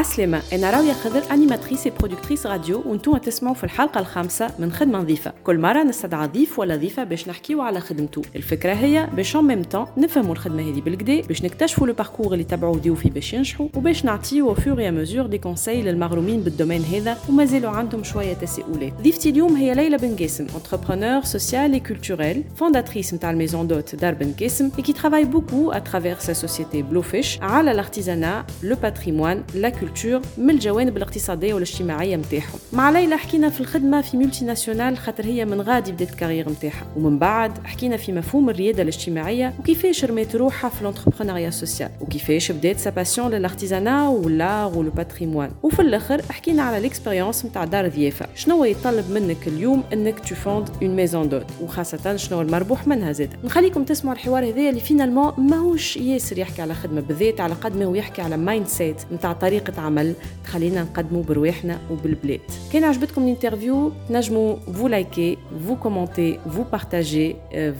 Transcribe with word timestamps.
عسلامة. 0.00 0.42
أنا 0.52 0.70
راوية 0.70 0.92
خضر 0.92 1.22
animatrice 1.32 1.88
productrice 1.88 2.46
radio 2.46 2.82
وأنتم 2.86 3.16
تسمعوا 3.16 3.54
في 3.54 3.64
الحلقة 3.64 4.00
الخامسة 4.00 4.50
من 4.58 4.72
خدمة 4.72 4.98
نظيفة. 4.98 5.32
كل 5.44 5.58
مرة 5.58 5.82
نستدعى 5.82 6.26
ضيف 6.26 6.58
ولا 6.58 6.76
ضيفة 6.76 7.04
باش 7.04 7.28
نحكيو 7.28 7.60
على 7.62 7.80
خدمته 7.80 8.22
الفكرة 8.36 8.72
هي 8.72 9.08
باش 9.16 9.36
en 9.36 9.44
même 9.44 9.62
temps 9.62 9.86
نفهموا 9.96 10.32
الخدمة 10.32 10.62
هذه 10.62 10.80
بالقدا 10.80 11.20
باش 11.20 11.44
نكتشفوا 11.44 11.86
le 11.86 11.92
parcours 11.92 12.32
اللي 12.32 12.44
تبعوه 12.44 12.78
ديو 12.78 12.94
فيه 12.94 13.10
باش 13.10 13.32
ينجحوا 13.32 13.68
وباش 13.76 14.04
نعطيو 14.04 14.48
au 14.48 14.54
fur 14.54 14.80
et 14.80 14.90
à 14.90 14.95
mesure 14.95 15.26
des 15.26 15.38
conseils 15.38 15.82
للمغرومين 15.82 16.40
بال 16.40 16.49
domaine 16.49 16.82
هذا 16.82 17.18
ومازالوا 17.28 17.70
عندهم 17.70 18.04
شوية 18.04 18.34
تساؤلات. 18.34 18.92
ضيفتي 19.02 19.30
اليوم 19.30 19.56
هي 19.56 19.74
ليلى 19.74 19.96
بن 19.96 20.16
قاسم 20.16 20.46
entrepreneur 20.46 21.26
social 21.26 21.78
et 21.78 21.90
culturel 21.90 22.60
fondatrice 22.60 23.14
نتاع 23.14 23.30
ال 23.30 23.35
maison 23.35 23.66
d'hôtes 23.66 23.94
دار 23.94 24.14
بن 24.14 24.32
قاسم 24.40 24.70
et 24.78 24.82
qui 24.82 24.94
travaille 24.94 25.26
beaucoup 25.26 25.70
à 25.72 25.80
travers 25.80 26.20
sa 26.20 26.34
société 26.34 26.82
Blowfish 26.92 27.42
على 27.42 27.72
l'artisanat, 27.72 28.44
le 28.62 28.76
patrimoine, 28.76 29.42
la 29.54 29.70
culture. 29.70 29.89
من 30.38 30.50
الجوانب 30.50 30.96
الاقتصادية 30.96 31.54
والاجتماعية 31.54 32.16
نتاعهم 32.16 32.58
مع 32.72 32.90
ليلى 32.90 33.16
حكينا 33.16 33.50
في 33.50 33.60
الخدمة 33.60 34.00
في 34.00 34.16
multinationale 34.16 34.98
خاطر 34.98 35.24
هي 35.24 35.44
من 35.44 35.60
غادي 35.60 35.92
بدات 35.92 36.10
ال 36.10 36.14
carrière 36.14 36.50
نتاعها 36.50 36.86
ومن 36.96 37.18
بعد 37.18 37.66
حكينا 37.66 37.96
في 37.96 38.12
مفهوم 38.12 38.50
الريادة 38.50 38.82
الاجتماعية 38.82 39.54
وكيفاش 39.58 40.04
رميت 40.04 40.36
روحها 40.36 40.70
في 40.70 40.84
l'entrepreneuriat 40.84 41.50
social 41.50 41.90
وكيفاش 42.00 42.52
بدات 42.52 42.78
sa 42.78 42.90
passion 42.90 43.30
لل 43.30 43.44
artisanat 43.44 44.08
وال 44.08 44.36
art 44.36 44.78
و 44.78 44.82
le 44.82 44.90
patrimoine 44.90 45.50
وفي 45.62 45.82
الآخر 45.82 46.22
حكينا 46.30 46.62
على 46.62 46.80
l'expérience 46.80 47.44
نتاع 47.44 47.64
دار 47.64 47.88
ضيافة. 47.88 48.26
شنو 48.34 48.64
يطلب 48.64 49.10
منك 49.10 49.48
اليوم 49.48 49.82
إنك 49.92 50.18
tu 50.28 50.34
fondes 50.34 50.68
une 50.82 50.96
maison 50.96 51.28
d'hôtes 51.28 51.46
وخاصة 51.62 52.16
شنو 52.16 52.40
المربوح 52.40 52.86
منها 52.86 53.12
زاد 53.12 53.34
نخليكم 53.44 53.84
تسمعوا 53.84 54.16
الحوار 54.16 54.50
هذايا 54.50 54.70
اللي 54.70 54.80
finalement 54.80 55.32
ماهوش 55.38 55.96
ياسر 55.96 56.38
يحكي 56.38 56.62
على 56.62 56.74
خدمة 56.74 57.00
بالذات 57.00 57.40
على 57.40 57.54
قد 57.54 57.76
ما 57.76 57.84
هو 57.84 57.94
يحكي 57.94 58.22
على 58.22 58.36
mindset 58.36 58.96
نتاع 59.12 59.32
طريقة 59.32 59.79
عمل 59.80 60.14
تخلينا 60.44 60.82
نقدموا 60.82 61.22
برواحنا 61.22 61.80
وبالبلاد. 61.90 62.40
كان 62.72 62.84
عجبتكم 62.84 63.24
ال 63.24 63.30
interview؟ 63.30 63.92
تنجموا 64.08 64.56
vous 64.56 64.88
likez 64.88 65.38
vous 65.66 65.76
commentez 65.76 66.38
vous 66.38 66.62
partagez 66.62 67.36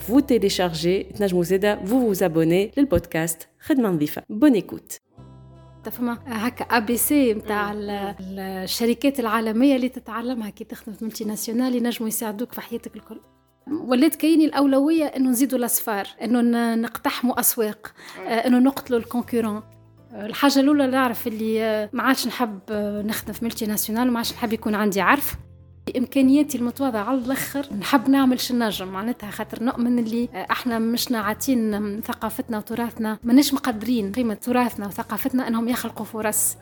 vous 0.08 0.20
téléchargez 0.20 1.02
تنجموا 1.02 1.42
زادا 1.42 1.84
vous 1.84 2.12
vous 2.12 2.34
abonnez 2.34 2.72
لل 2.76 2.92
podcast 2.92 3.48
خدمة 3.60 3.88
نظيفة. 3.88 4.22
bonne 4.28 4.54
écoute 4.54 4.96
فما 5.90 6.18
هكا 6.26 6.64
ABC 6.64 7.34
نتاع 7.34 7.72
الشركات 7.74 9.20
العالمية 9.20 9.76
اللي 9.76 9.88
تتعلمها 9.88 10.50
كي 10.50 10.64
تخدم 10.64 10.92
في 10.92 11.04
multinationale 11.04 11.74
ينجموا 11.74 12.08
يساعدوك 12.08 12.52
في 12.52 12.60
حياتك 12.60 12.96
الكل. 12.96 13.20
ولات 13.70 14.14
كايني 14.14 14.44
الأولوية 14.44 15.04
إنه 15.04 15.30
نزيدوا 15.30 15.58
الاصفار 15.58 16.06
إنه 16.22 16.74
نقتحموا 16.74 17.40
أسواق 17.40 17.92
إنه 18.28 18.58
نقتلوا 18.58 18.98
ال 18.98 19.04
concurrent. 19.04 19.62
الحاجة 20.14 20.61
الأولى 20.61 20.84
اللي 20.84 20.97
نعرف 20.97 21.27
اللي 21.27 21.89
ما 21.92 22.03
عادش 22.03 22.27
نحب 22.27 22.58
نخدم 23.06 23.33
في 23.33 23.44
multinationale 23.44 24.08
وما 24.08 24.19
عادش 24.19 24.33
نحب 24.33 24.53
يكون 24.53 24.75
عندي 24.75 25.00
عرف 25.00 25.34
امكانياتي 25.97 26.58
المتواضعة 26.58 27.05
على 27.05 27.19
الأخر 27.19 27.66
نحب 27.80 28.08
نعمل 28.08 28.41
شو 28.41 28.55
نجم 28.55 28.88
معناتها 28.88 29.31
خاطر 29.31 29.62
نؤمن 29.62 29.98
اللي 29.98 30.28
إحنا 30.50 30.78
مش 30.78 31.11
ناعتين 31.11 32.00
ثقافتنا 32.00 32.58
وتراثنا 32.58 33.19
ماناش 33.25 33.55
مقدرين 33.55 34.12
قيمة 34.12 34.34
تراثنا 34.34 34.86
وثقافتنا 34.86 35.48
إنهم 35.48 35.69
يخلقوا 35.69 36.06
فرص. 36.06 36.56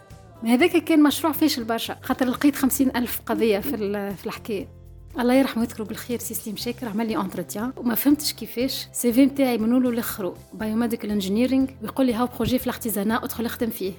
هذاك 0.44 0.70
كان 0.70 1.02
مشروع 1.02 1.32
فاشل 1.32 1.64
برشا 1.64 1.96
خاطر 2.02 2.26
لقيت 2.26 2.56
خمسين 2.56 2.96
ألف 2.96 3.20
قضية 3.26 3.58
في, 3.58 3.76
في 4.16 4.26
الحكاية. 4.26 4.77
الله 5.18 5.34
يرحمه 5.34 5.62
ويذكره 5.62 5.84
بالخير 5.84 6.18
سي 6.18 6.34
سليم 6.34 6.56
شاكر 6.56 6.88
عمل 6.88 7.08
لي 7.08 7.16
entretien 7.16 7.72
وما 7.76 7.94
فهمتش 7.94 8.32
كيفاش 8.32 8.86
CV 8.92 9.26
نتاعي 9.26 9.58
من 9.58 9.72
اولو 9.72 9.90
لاخرو 9.90 10.34
biomedical 10.54 11.10
engineering 11.10 11.66
ويقول 11.82 12.06
لي 12.06 12.14
هاو 12.14 12.26
projet 12.26 12.58
في 12.58 12.66
ال 12.66 12.72
artisanat 12.72 13.24
أدخل 13.24 13.46
أخدم 13.46 13.70
فيه. 13.70 13.92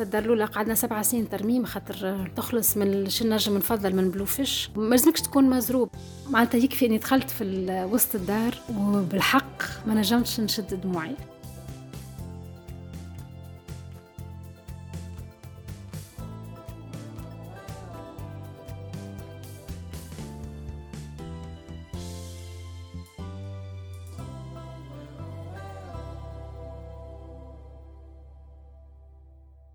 الدار 0.00 0.22
الاولى 0.22 0.44
قعدنا 0.44 0.74
سبع 0.74 1.02
سنين 1.02 1.28
ترميم 1.28 1.64
خاطر 1.64 2.30
تخلص 2.36 2.76
من 2.76 3.10
شو 3.10 3.28
نجم 3.28 3.56
نفضل 3.56 3.96
من 3.96 4.10
بلوفيش 4.10 4.70
ما 4.76 4.90
لازمكش 4.90 5.20
تكون 5.20 5.44
مزروب. 5.50 5.90
معناتها 6.30 6.58
يكفي 6.58 6.86
إني 6.86 6.98
دخلت 6.98 7.30
في 7.30 7.44
وسط 7.92 8.14
الدار 8.14 8.54
وبالحق 8.78 9.62
ما 9.86 9.94
نجمتش 9.94 10.40
نشد 10.40 10.80
دموعي. 10.80 11.16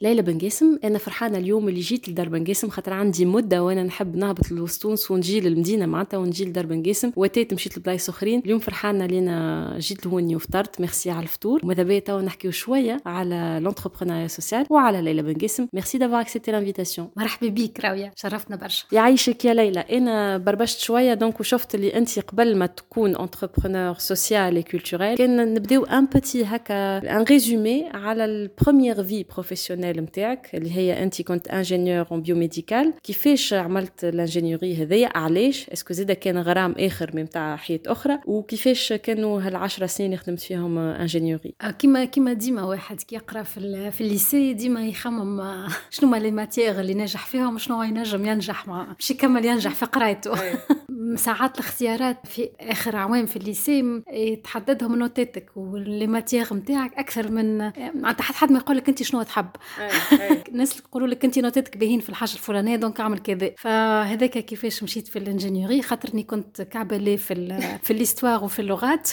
ليلى 0.02 0.22
بن 0.22 0.38
قاسم. 0.40 0.80
أنا 0.84 0.98
فرحانة 0.98 1.38
اليوم 1.38 1.70
اللي 1.70 1.80
جيت 1.80 2.10
لدار 2.10 2.30
بن 2.30 2.44
قاسم 2.44 2.70
خاطر 2.70 2.94
عندي 2.94 3.26
مدة 3.26 3.64
وأنا 3.64 3.84
نحب 3.84 4.16
نهبط 4.16 4.52
لوسط 4.52 4.82
تونس 4.82 5.12
ونجي 5.12 5.40
للمدينة 5.40 5.86
معناتها 5.86 6.18
ونجي 6.18 6.46
لدار 6.46 6.66
بن 6.66 6.84
قاسم. 6.84 7.12
واتيت 7.16 7.54
مشيت 7.54 7.78
لبلايص 7.78 8.10
أخرين. 8.10 8.42
اليوم 8.46 8.60
فرحانة 8.60 9.06
اللي 9.06 9.48
أنا 9.48 9.76
جيت 9.80 10.06
لهوني 10.06 10.36
وفطرت. 10.36 10.82
ميرسي 10.82 11.12
على 11.12 11.24
الفطور. 11.24 11.60
وماذا 11.64 11.84
بيا 11.84 12.00
توا 12.00 12.22
نحكيو 12.22 12.52
شوية 12.52 13.02
على 13.06 13.60
l'entrepreneuriat 13.62 14.28
social 14.28 14.66
وعلى 14.70 15.02
ليلى 15.02 15.22
بن 15.22 15.34
قاسم. 15.34 15.68
merci 15.74 15.98
d'avoir 15.98 16.22
accepté 16.22 16.52
l'invitation 16.52 17.10
مرحبا 17.18 17.48
بيك 17.48 17.80
راوية. 17.80 18.12
شرفتنا 18.16 18.56
برشا. 18.56 18.86
يعيشك 18.92 19.46
يا 19.46 19.54
ليلى. 19.54 19.80
أنا 19.80 20.38
بربشت 20.38 20.80
شوية 20.80 21.14
donc 21.14 21.40
وشفت 21.40 21.76
اللي 21.76 21.96
أنت 21.98 22.20
قبل 22.20 22.58
ما 22.58 22.66
تكون 22.66 23.16
entrepreneur 23.16 23.96
social 23.98 24.56
et 24.56 24.64
culturel 24.64 25.18
كان 25.18 25.54
نبداو 25.54 25.84
un 25.84 26.06
petit 26.06 26.44
هكا 26.44 26.98
un 26.98 27.24
résumé 27.24 27.90
على 27.94 28.26
ال 28.26 28.34
première 28.34 29.04
vie 29.04 29.24
professionnelle 29.24 29.91
نتاعك 30.00 30.50
اللي 30.54 30.78
هي 30.78 31.04
أنت 31.04 31.22
كنت 31.22 31.48
ingénieur 31.48 32.08
en 32.12 32.22
biomédical 32.22 32.94
كيفاش 33.04 33.54
عملت 33.54 34.04
ال 34.04 34.10
ingénierie 34.10 34.76
هذيا؟ 34.76 35.10
علاش؟ 35.18 35.70
est-ce 35.70 35.86
que 35.86 35.94
زيدا 35.94 36.14
كان 36.14 36.38
غرام 36.38 36.76
آخر 36.80 37.16
من 37.16 37.30
تاع 37.30 37.56
حياة 37.56 37.80
أخرى؟ 37.88 38.20
وكيفاش 38.26 38.94
كانوا 38.94 39.42
هالعشر 39.42 39.86
سنين 39.86 40.18
خدمت 40.18 40.40
فيهم 40.40 40.78
ingénierie 40.78 41.54
كيما 41.80 42.06
كيما 42.06 42.34
ديما 42.34 42.64
واحد 42.64 43.02
كي 43.02 43.16
يقرا 43.16 43.44
في 43.44 43.92
في 43.92 44.02
ال 44.02 44.10
lycée 44.10 44.54
ديما 44.54 44.86
يخمم 44.88 45.68
شنو 45.90 46.10
ما 46.10 46.18
les 46.18 46.32
matières 46.32 46.80
اللي 46.80 46.94
ناجح 46.94 47.26
فيهم 47.26 47.58
شنو 47.58 47.84
ينجم 47.84 48.26
ينجح 48.26 48.68
مش 49.00 49.12
يكمل 49.12 49.46
ينجح 49.46 49.74
في 49.74 49.86
قرايته. 49.86 50.32
ساعات 51.16 51.56
الاختيارات 51.56 52.28
في 52.28 52.50
آخر 52.60 52.96
عوام 52.96 53.26
في 53.26 53.36
ال 53.36 53.47
lycée 53.47 54.02
تحددهم 54.44 54.96
نوتاتك 54.96 55.50
و 55.56 55.69
les 55.69 56.08
matières 56.08 56.54
نتاعك 56.54 56.94
أكثر 56.94 57.32
من 57.32 57.58
معناتها 58.02 58.24
حد 58.24 58.36
حد 58.36 58.52
ما 58.52 58.58
يقول 58.60 58.78
لك 58.78 58.90
أنت 58.90 59.04
شنو 59.04 59.24
تحب. 59.24 59.50
الناس 60.52 60.72
اللي 60.72 60.84
لك 61.12 61.26
انت 61.26 61.40
نوتاتك 61.40 61.78
باهين 61.78 62.00
في 62.00 62.10
الحاجة 62.10 62.34
الفلانية 62.34 62.76
donc 62.76 63.00
أعمل 63.00 63.20
كذا. 63.20 63.52
فهذاك 63.58 64.38
كيفاش 64.38 64.84
مشيت 64.84 65.08
في 65.08 65.20
ال 65.20 65.25
ingénierie 65.25 65.82
خاطرني 65.82 66.24
كنت 66.24 66.62
كعبه 66.62 66.98
في 67.18 67.34
في 67.84 67.94
ال 67.94 67.99
histoire 67.99 68.44
وفي 68.44 68.60
اللغات. 68.60 69.10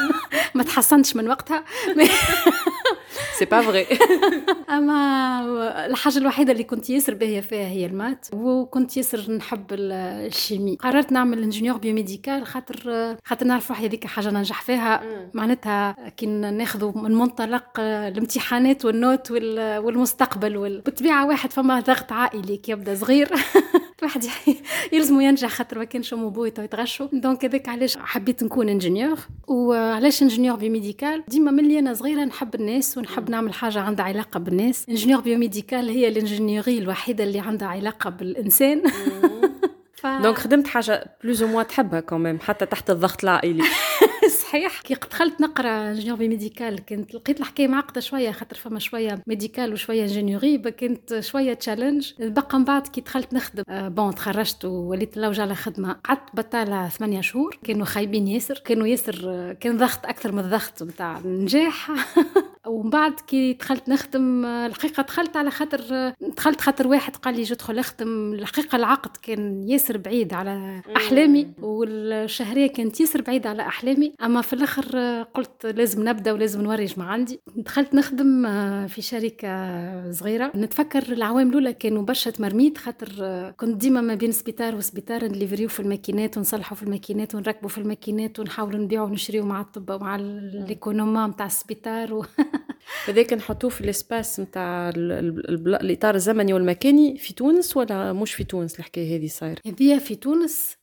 ما 0.54 0.62
تحسنتش 0.62 1.16
من 1.16 1.28
وقتها. 1.28 1.64
c'est 3.38 3.44
pas 3.44 3.60
vrai 3.60 3.86
أما 4.70 5.86
الحاجة 5.86 6.18
الوحيدة 6.18 6.52
اللي 6.52 6.64
كنت 6.64 6.90
ياسر 6.90 7.14
باهيه 7.14 7.40
فيها 7.40 7.68
هي 7.68 7.86
ال 7.86 7.93
maths 7.93 8.26
وكنت 8.32 8.96
ياسر 8.96 9.32
نحب 9.32 9.66
ال 9.72 9.85
chimie. 9.85 10.76
قررت 10.76 11.12
نعمل 11.12 11.42
ingénieur 11.42 11.76
biomédical 11.76 12.46
خاطر 12.46 12.76
خاطر 13.24 13.46
نعرف 13.46 13.70
روحي 13.70 13.86
هذيك 13.86 14.06
حاجة 14.06 14.30
ننجح 14.30 14.62
فيها. 14.62 15.02
معناتها 15.34 15.96
كي 16.16 16.26
ناخذوا 16.26 16.92
من 16.94 17.14
منطلق 17.14 17.80
الامتحانات 17.80 18.84
و 18.84 18.91
ال 18.91 18.97
notes 18.97 19.30
والمستقبل 19.30 20.80
بالطبيعة 20.84 21.26
واحد 21.26 21.52
فما 21.52 21.80
ضغط 21.80 22.12
عائلي 22.12 22.56
كي 22.56 22.72
يبدأ 22.72 22.94
صغير. 22.94 23.28
واحد 24.02 24.24
يلزمو 24.92 25.20
ينجح 25.20 25.48
خاطر 25.48 25.78
ما 25.78 25.84
كانش 25.84 26.12
امو 26.12 26.30
وبوه 26.30 26.48
يتغشوا 26.48 27.08
donc 27.12 27.44
هذاك 27.44 27.68
علاش 27.68 27.96
حبيت 27.96 28.42
نكون 28.42 28.68
ingénieur 28.68 29.18
وعلاش 29.48 30.22
ingénieur 30.22 30.56
biomédical؟ 30.56 31.24
ديما 31.28 31.50
ملي 31.50 31.78
أنا 31.78 31.94
صغيرة 31.94 32.24
نحب 32.24 32.54
الناس 32.54 32.98
ونحب 32.98 33.30
نعمل 33.30 33.54
حاجة 33.54 33.80
عندها 33.80 34.04
علاقة 34.04 34.40
بالناس. 34.40 34.86
ingénieur 34.88 35.20
biomédical 35.20 35.88
هي 35.88 36.08
ال 36.08 36.14
ingénierie 36.14 36.78
الوحيدة 36.78 37.24
اللي 37.24 37.40
عندها 37.40 37.68
علاقة 37.68 38.10
بالإنسان. 38.10 38.82
ف... 40.00 40.06
donc 40.06 40.38
خدمت 40.38 40.66
حاجة 40.66 41.16
plus 41.22 41.42
أو 41.42 41.62
تحبها 41.62 42.00
quand 42.00 42.21
même 42.21 42.38
حتى 42.40 42.66
تحت 42.66 42.90
الضغط 42.90 43.24
العائلي. 43.24 43.64
صحيح. 44.28 44.80
كي 44.80 44.94
دخلت 44.94 45.40
نقرأ 45.40 45.90
ingénieur 45.90 46.18
médical 46.18 46.84
كنت 46.86 47.14
لقيت 47.14 47.40
الحكاية 47.40 47.68
معقدة 47.68 48.00
شوية 48.00 48.30
خاطر 48.30 48.56
فما 48.56 48.78
شوية 48.78 49.22
médical 49.26 49.72
وشوية 49.72 50.02
ingénierie 50.02 50.58
كنت 50.58 51.20
شوية 51.20 51.54
challenge 51.54 52.12
بقى 52.18 52.58
من 52.58 52.64
بعد 52.64 52.86
كي 52.86 53.00
دخلت 53.00 53.34
نخدم 53.34 53.62
آه 53.68 53.88
bon 53.88 54.14
تخرجت 54.14 54.64
ووليت 54.64 55.18
نلوج 55.18 55.40
على 55.40 55.54
خدمة. 55.54 55.92
قعدت 55.92 56.22
بطالة 56.34 56.88
ثمانية 56.88 57.20
شهور. 57.20 57.58
كانوا 57.64 57.84
خايبين 57.86 58.28
ياسر. 58.28 58.62
كانوا 58.64 58.86
ياسر 58.86 59.52
كان 59.60 59.76
ضغط 59.76 60.06
أكثر 60.06 60.32
من 60.32 60.38
الضغط 60.38 60.82
نتاع 60.82 61.18
النجاح. 61.18 61.90
ومن 62.66 62.90
بعد 62.90 63.20
كي 63.20 63.52
دخلت 63.52 63.88
نخدم 63.88 64.44
الحقيقة 64.44 65.02
دخلت 65.02 65.36
على 65.36 65.50
خاطر 65.50 66.12
دخلت 66.36 66.60
خاطر 66.60 66.86
واحد 66.88 67.16
قال 67.16 67.36
لي 67.36 67.42
ادخل 67.42 67.78
أخدم. 67.78 68.32
الحقيقة 68.32 68.76
العقد 68.76 69.16
كان 69.22 69.68
ياسر 69.68 69.96
بعيد 69.98 70.34
على 70.34 70.82
أحلامي 70.96 71.52
والشهرية 71.62 72.66
كانت 72.66 73.00
ياسر 73.00 73.22
بعيده 73.22 73.50
على 73.50 73.62
أحلامي. 73.62 74.12
أما 74.22 74.42
في 74.42 74.52
الآخر 74.52 75.22
قلت 75.22 75.66
لازم 75.66 76.08
نبدأ 76.08 76.32
ولازم 76.32 76.62
نوري 76.62 76.98
ما 76.98 77.04
عندي. 77.04 77.40
دخلت 77.56 77.94
نخدم 77.94 78.46
في 78.86 79.02
شركة 79.02 80.12
صغيرة. 80.12 80.52
نتفكر 80.54 81.02
العوام 81.12 81.48
الأولى 81.48 81.72
كانوا 81.72 82.02
برشا 82.02 82.30
تمرميد 82.30 82.78
خاطر 82.78 83.52
كنت 83.56 83.76
ديما 83.76 84.00
ما 84.00 84.14
بين 84.14 84.32
سبيطار 84.32 84.74
وسبيطار 84.74 85.24
نليفريو 85.24 85.68
في 85.68 85.80
الماكينات 85.80 86.36
ونصلحوا 86.36 86.76
في 86.76 86.82
الماكينات 86.82 87.34
ونركبوا 87.34 87.68
في 87.68 87.78
الماكينات 87.78 88.40
ونحاولوا 88.40 88.78
نبيعوا 88.78 89.06
ونشريوا 89.06 89.44
مع 89.44 89.60
الطب 89.60 89.90
ومع 89.90 90.16
l'économat 90.16 91.26
نتاع 91.26 91.46
السبيطار 91.46 92.14
و... 92.14 92.24
هذاك 93.08 93.32
نحطوه 93.32 93.70
في 93.70 93.80
ال 93.80 93.89
espace 93.89 94.40
نتاع 94.40 94.92
الإطار 94.96 96.14
الزمني 96.14 96.52
والمكاني 96.52 97.18
في 97.18 97.34
تونس 97.34 97.76
ولا 97.76 98.12
مش 98.12 98.34
في 98.34 98.44
تونس 98.44 98.78
الحكاية 98.78 99.16
هذه 99.18 99.26
صاير 99.26 99.60
هذه 99.66 99.98
في 99.98 100.14
تونس 100.14 100.70
آه، 100.72 100.75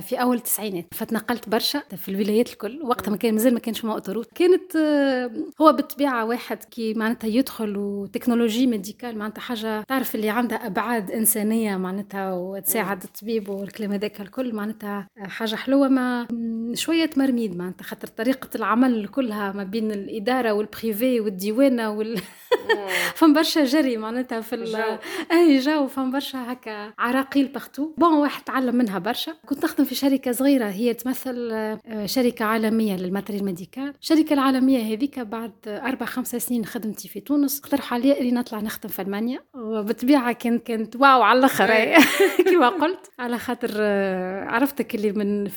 في 0.00 0.16
أول 0.22 0.36
التسعينات. 0.36 0.86
فتنقلت 0.94 1.48
برشا 1.48 1.82
في 1.96 2.08
الولايات 2.08 2.52
الكل. 2.52 2.80
وقتها 2.82 3.10
ما 3.10 3.16
كان 3.16 3.34
مازال 3.34 3.54
ما 3.54 3.60
كانش 3.60 3.84
فما 3.84 3.92
autoroute. 3.92 4.28
كانت 4.34 4.76
آه، 4.76 5.30
هو 5.60 5.72
بالطبيعة 5.72 6.24
واحد 6.24 6.64
كي 6.64 6.94
معناتها 6.94 7.28
يدخل 7.28 7.76
و 7.76 7.84
technologie 7.84 8.66
médicale 8.66 9.18
معناتها 9.18 9.40
حاجة 9.40 9.82
تعرف 9.82 10.14
اللي 10.14 10.30
عندها 10.30 10.66
أبعاد 10.66 11.10
إنسانية 11.10 11.76
معناتها 11.76 12.32
وتساعد 12.32 13.02
الطبيب 13.02 13.48
والكلام 13.48 13.92
هذاك 13.92 14.20
الكل. 14.20 14.54
معناتها 14.54 15.08
حاجة 15.18 15.54
حلوة 15.54 15.88
ما 15.88 16.26
شوية 16.74 17.10
مرميد 17.16 17.56
معناتها 17.56 17.84
خاطر 17.84 18.08
طريقة 18.08 18.48
العمل 18.54 19.08
كلها 19.08 19.52
ما 19.52 19.64
بين 19.64 19.92
الإدارة 19.92 20.52
و 20.52 20.62
ال 20.62 20.71
privé 20.71 21.20
والديوانة 21.20 21.90
وال 21.90 22.20
فم 23.18 23.32
برشا 23.32 23.64
جري 23.64 23.96
معناتها 23.96 24.40
في 24.40 24.54
ال... 24.54 24.76
أي 25.32 25.58
جو. 25.58 25.86
فم 25.86 26.10
برشا 26.10 26.52
هكا 26.52 26.92
عراقيل 26.98 27.48
partout 27.48 27.94
bon 27.98 28.12
واحد 28.14 28.44
تعلم 28.44 28.76
منها 28.76 28.98
برشا. 28.98 29.32
كنت 29.54 29.64
نخدم 29.64 29.84
في 29.84 29.94
شركة 29.94 30.32
صغيرة 30.32 30.64
هي 30.64 30.94
تمثل 30.94 31.48
آه، 31.52 32.06
شركة 32.06 32.44
عالمية 32.44 32.96
لل 32.96 33.06
matériel 33.06 33.44
médical. 33.44 33.94
الشركة 34.00 34.32
العالمية 34.32 34.94
هذيك 34.94 35.18
بعد 35.18 35.52
أربع 35.66 36.06
خمس 36.06 36.36
سنين 36.36 36.64
خدمتي 36.64 37.08
في 37.08 37.20
تونس. 37.20 37.60
اقترحوا 37.60 37.98
علي 37.98 38.20
اني 38.20 38.32
نطلع 38.32 38.60
نخدم 38.60 38.88
في 38.88 39.02
ألمانيا. 39.02 39.40
وبالطبيعة 39.54 40.32
كانت 40.32 40.66
كانت 40.66 40.96
wow 40.96 41.22
على 41.22 41.38
الأخر. 41.38 41.66
كما 42.50 42.68
قلت. 42.68 43.10
على 43.18 43.38
خاطر 43.38 43.70
آه، 43.76 44.44
عرفتك 44.44 44.94
اللي 44.94 45.12
من 45.12 45.48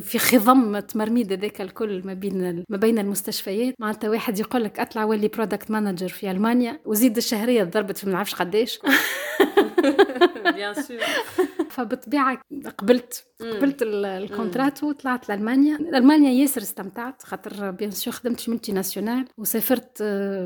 في 0.00 0.18
خضم 0.18 0.78
تمرميد 0.78 1.32
هذاك 1.32 1.60
الكل 1.60 2.02
ما 2.04 2.14
بين 2.14 2.64
ما 2.68 2.76
بين 2.76 2.98
المستشفيات. 2.98 3.74
معناتها 3.78 4.10
واحد 4.10 4.38
يقول 4.38 4.64
لك 4.64 4.80
أطلع 4.80 5.04
ولي 5.04 5.28
product 5.28 5.70
manager 5.70 6.08
في 6.08 6.30
ألمانيا. 6.30 6.80
وزيد 6.84 7.16
الشهرية 7.16 7.64
ضربت 7.64 7.98
في 7.98 8.06
ما 8.06 8.12
نعرفش 8.12 8.34
قداش 8.34 8.78
bien 10.54 10.74
sûr 10.74 10.98
فبالطبيعه 11.70 12.38
قبلت 12.78 13.24
قبلت 13.40 13.82
ال 13.82 13.95
contrat 13.95 14.84
وطلعت 14.84 15.28
لألمانيا. 15.28 15.76
ألمانيا 15.76 16.30
ياسر 16.30 16.62
استمتعت 16.62 17.22
خاطر 17.22 17.70
bien 17.70 17.90
sûr 17.90 18.14
خدمت 18.14 18.40
في 18.40 18.50
multinationale 18.50 19.24
وسافرت 19.38 20.02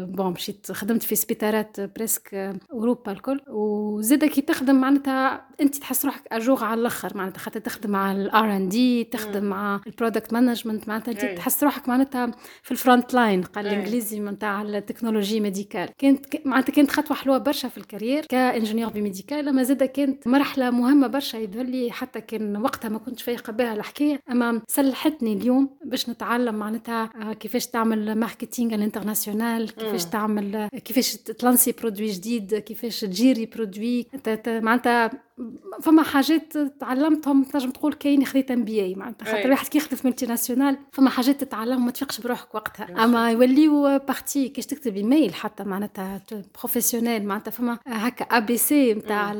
bon 0.09 0.33
مشيت 0.33 0.73
خدمت 0.73 1.03
في 1.03 1.15
سبيطارات 1.17 1.81
presque 1.81 2.55
أوروبا 2.73 3.13
الكل. 3.13 3.41
وزيد 3.49 4.25
كي 4.25 4.41
تخدم 4.41 4.81
معناتها 4.81 5.49
أنت 5.61 5.77
تحس 5.77 6.05
روحك 6.05 6.23
à 6.33 6.39
jour 6.39 6.65
على 6.65 6.81
الآخر 6.81 7.17
معناتها 7.17 7.39
خاطر 7.39 7.61
تخدم 7.61 7.91
مع 7.91 8.13
ال 8.13 8.35
R 8.35 8.57
and 8.57 8.69
D 8.69 9.05
تخدم 9.05 9.45
مع 9.45 9.81
ال 9.87 9.92
product 9.92 10.33
management 10.33 10.89
معناتها 10.89 11.13
أنت 11.13 11.39
تحس 11.39 11.65
روحك 11.65 11.89
معناتها 11.89 12.31
في 12.63 12.71
ال 12.73 12.80
front 12.80 13.15
line 13.15 13.43
قال 13.43 13.67
الإنجليزي 13.67 14.21
نتاع 14.21 14.63
ال 14.63 14.69
technologie 14.69 15.41
médicale 15.41 15.89
كانت 15.99 16.47
معناتها 16.47 16.73
كانت 16.73 16.91
خطوة 16.91 17.17
حلوة 17.17 17.39
برشا 17.39 17.69
في 17.69 17.79
ال 17.79 17.84
carrière 17.84 18.27
ك 18.27 18.33
ingénieur 18.33 18.91
biomédical 18.91 19.49
أما 19.49 19.63
زيد 19.63 19.83
كانت 19.99 20.27
مرحلة 20.29 20.71
مهمة 20.71 21.07
برشا 21.07 21.37
يظهر 21.37 21.65
لي 21.65 21.93
حتى 21.93 22.21
كان 22.21 22.57
وقتها 22.57 22.89
ما 22.89 22.99
كنتش 22.99 23.23
فايقة 23.23 23.53
بها 23.53 23.75
الحكاية. 23.75 24.21
أما 24.31 24.63
سلحتني 24.69 25.33
اليوم 25.33 25.71
باش 25.85 26.11
نتعلم 26.11 26.55
معناتها 26.55 27.11
آه، 27.17 27.33
كيفاش 27.33 27.67
تعمل 27.67 28.15
marketing 28.15 28.75
à 28.75 28.81
l'international 28.81 29.71
كيفاش 29.75 30.05
تعمل 30.05 30.69
كيفاش 30.85 31.17
تلانسي 31.17 31.73
produit 31.73 32.07
جديد 32.11 32.55
كيفاش 32.55 33.01
تجيري 33.01 33.47
produit 33.47 34.07
معناتها 34.47 35.11
فما 35.83 36.03
حاجات 36.03 36.59
تعلمتهم 36.81 37.45
تنجم 37.45 37.71
تقول 37.71 37.93
كاين 37.93 38.25
خذيت 38.25 38.51
MBA 38.51 38.95
معناتها 38.95 39.25
خاطر 39.25 39.51
واحد 39.51 39.69
كي 39.69 39.79
يخدم 39.79 39.97
في 39.97 40.07
multinationale 40.07 40.77
فما 40.93 41.11
حاجات 41.11 41.41
تتعلم 41.41 41.85
ما 41.85 41.91
تفيقش 41.91 42.21
بروحك 42.21 42.55
وقتها. 42.55 43.05
أما 43.05 43.31
يوليو 43.31 43.83
partie 43.83 44.49
كيفاش 44.49 44.67
تكتب 44.67 44.97
إيميل 44.97 45.35
حتى 45.35 45.65
معناتها 45.65 46.21
professionnel 46.59 47.25
معناتها 47.25 47.51
فما 47.51 47.79
هكا 47.87 48.25
ABC 48.25 48.95
نتاع 48.95 49.35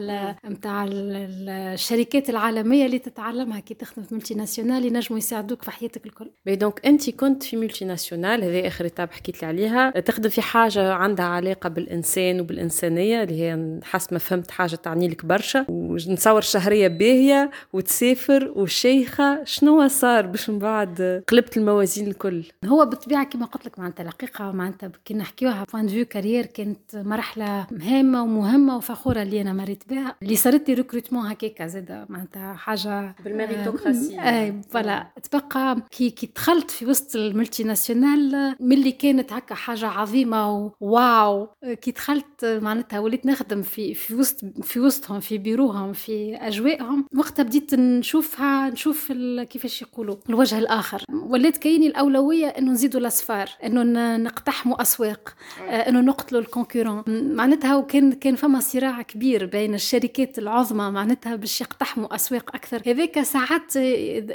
نتاع 0.47 0.87
الشركات 0.89 2.31
العالمية 2.31 2.87
اللي 2.87 2.99
تتعلمها 2.99 3.61
كي 3.61 3.75
تخدم 3.75 4.03
في 4.03 4.15
multinationale 4.15 4.85
ينجموا 4.85 5.19
يساعدوك 5.19 5.63
في 5.63 5.71
حياتك 5.71 6.07
الكل. 6.07 6.31
بي 6.47 6.57
donc 6.57 6.87
أنت 6.87 7.11
كنت 7.11 7.43
في 7.43 7.57
multinationale 7.57 8.45
هذه 8.45 8.67
آخر 8.67 8.85
étape 8.85 9.13
حكيت 9.13 9.43
لي 9.43 9.49
عليها. 9.49 9.91
تخدم 9.91 10.29
في 10.31 10.43
حاجة 10.43 10.93
عندها 10.93 11.27
علاقة 11.27 11.69
بالإنسان 11.69 12.41
وبالإنسانية 12.41 13.23
اللي 13.23 13.43
هي 13.43 13.81
حسب 13.85 14.13
ما 14.13 14.19
فهمت 14.19 14.51
حاجة 14.51 14.77
تعني 14.77 15.09
لك 15.09 15.27
برشا. 15.27 15.67
ونصور 15.89 16.41
شهرية 16.41 16.89
باهية 16.89 17.51
وتسافر 17.73 18.53
وشيخة. 18.57 19.45
شنو 19.45 19.89
صار 19.89 20.27
باش 20.27 20.51
من 20.51 20.59
بعد؟ 20.59 21.23
قلبت 21.29 21.57
الموازين 21.57 22.07
الكل. 22.07 22.45
هو 22.65 22.85
بالطبيعة 22.87 23.25
كما 23.25 23.47
قلت 23.47 23.67
لك 23.67 23.79
معناتها 23.79 24.03
الحقيقة 24.05 24.53
معناتها 24.53 24.91
كي 25.05 25.15
نحكيوها 25.15 25.65
point 25.73 25.84
de 25.84 25.89
vue 25.89 26.05
carrière 26.05 26.47
كانت 26.47 26.97
مرحلة 26.97 27.67
هامة 27.83 28.23
ومهمة 28.23 28.77
وفخورة 28.77 29.23
اللي 29.23 29.41
أنا 29.41 29.53
مريت 29.53 29.83
بها. 29.89 30.17
اللي 30.23 30.37
صارت 30.37 30.69
لي 30.69 30.75
recrutement 30.75 31.27
هكاكا 31.27 31.67
زادة 31.67 32.07
معناتها 32.09 32.55
حاجة 32.55 33.15
بال 33.25 33.37
méritocratie. 33.37 34.19
آه، 34.21 34.45
et 34.45 34.55
voilà. 34.71 35.07
تبقى 35.31 35.77
كي 35.91 36.11
كي 36.11 36.31
دخلت 36.37 36.71
في 36.71 36.87
وسط 36.87 37.17
الملتي 37.17 37.65
ناسيونال 37.65 38.55
ملي 38.61 38.93
كانت 38.93 39.33
هكا 39.33 39.55
حاجة 39.55 39.87
عظيمة 39.87 40.73
وواو 40.81 41.49
كي 41.81 41.91
دخلت 41.91 42.45
معناتها 42.45 42.99
وليت 42.99 43.27
نخدم 43.27 43.63
في 43.63 43.95
في 43.95 44.15
وسط 44.15 44.45
في 44.63 44.81
وسطهم 44.81 45.21
في 45.21 45.39
بيروهم. 45.39 45.78
معاهم 45.79 45.93
في 45.93 46.37
اجوائهم 46.37 47.05
وقتها 47.17 47.43
بديت 47.43 47.75
نشوفها 47.75 48.71
نشوف 48.71 49.13
كيفاش 49.51 49.83
يقولوا 49.83 50.17
الوجه 50.29 50.59
الآخر. 50.59 51.03
ولات 51.13 51.57
كايني 51.57 51.87
الأولوية 51.87 52.47
إنه 52.47 52.73
نزيدوا 52.73 53.01
الاصفار 53.01 53.51
إنه 53.65 54.17
نقتحموا 54.17 54.83
أسواق 54.83 55.35
آه، 55.61 55.89
إنه 55.89 56.01
نقتلوا 56.01 56.41
الكونكورون. 56.41 57.03
معناتها 57.09 57.77
وكان 57.77 58.13
كان 58.13 58.37
فما 58.37 58.61
صراع 58.61 59.03
كبير 59.03 59.47
بين 59.47 59.75
الشركات 59.75 60.39
العظمى 60.39 60.91
معناتها 60.91 61.37
باش 61.37 61.61
يقتحموا 61.61 62.15
أسواق 62.15 62.55
أكثر. 62.55 62.83
هذاك 62.87 63.23
ساعات 63.23 63.79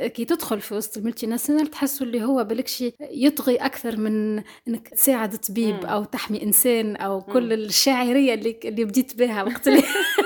كي 0.07 0.25
تدخل 0.25 0.61
في 0.61 0.75
وسط 0.75 0.97
ال 0.97 1.25
multinationale 1.25 1.67
تحسوا 1.67 2.07
اللي 2.07 2.23
هو 2.23 2.43
بالكشي 2.43 2.93
يطغي 3.01 3.55
أكثر 3.55 3.97
من 3.97 4.43
إنك 4.67 4.87
تساعد 4.87 5.37
طبيب 5.37 5.85
أو 5.85 6.03
تحمي 6.03 6.43
إنسان 6.43 6.95
أو 6.95 7.21
كل 7.21 7.53
الشاعرية 7.53 8.33
اللي 8.33 8.59
اللي 8.65 8.85
بديت 8.85 9.17
بها 9.17 9.43
وقت 9.43 9.67
اللي 9.67 9.83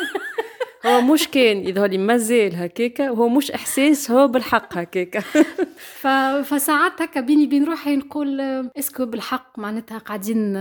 هو 0.87 1.01
مش 1.01 1.27
كان 1.27 1.67
يظهر 1.67 1.87
لي 1.89 1.97
مازال 1.97 2.55
هكاكا 2.55 3.11
وهو 3.11 3.29
مش 3.29 3.51
إحساس 3.51 4.11
هو 4.11 4.27
بالحق 4.27 4.77
هكاكا. 4.77 5.19
فساعات 6.43 7.01
هكا 7.01 7.21
بيني 7.21 7.47
بين 7.47 7.65
روحي 7.65 7.95
نقول 7.95 8.41
est-ce 8.79 8.97
que 8.97 9.05
بالحق 9.05 9.59
معناتها 9.59 9.97
قاعدين 9.97 10.53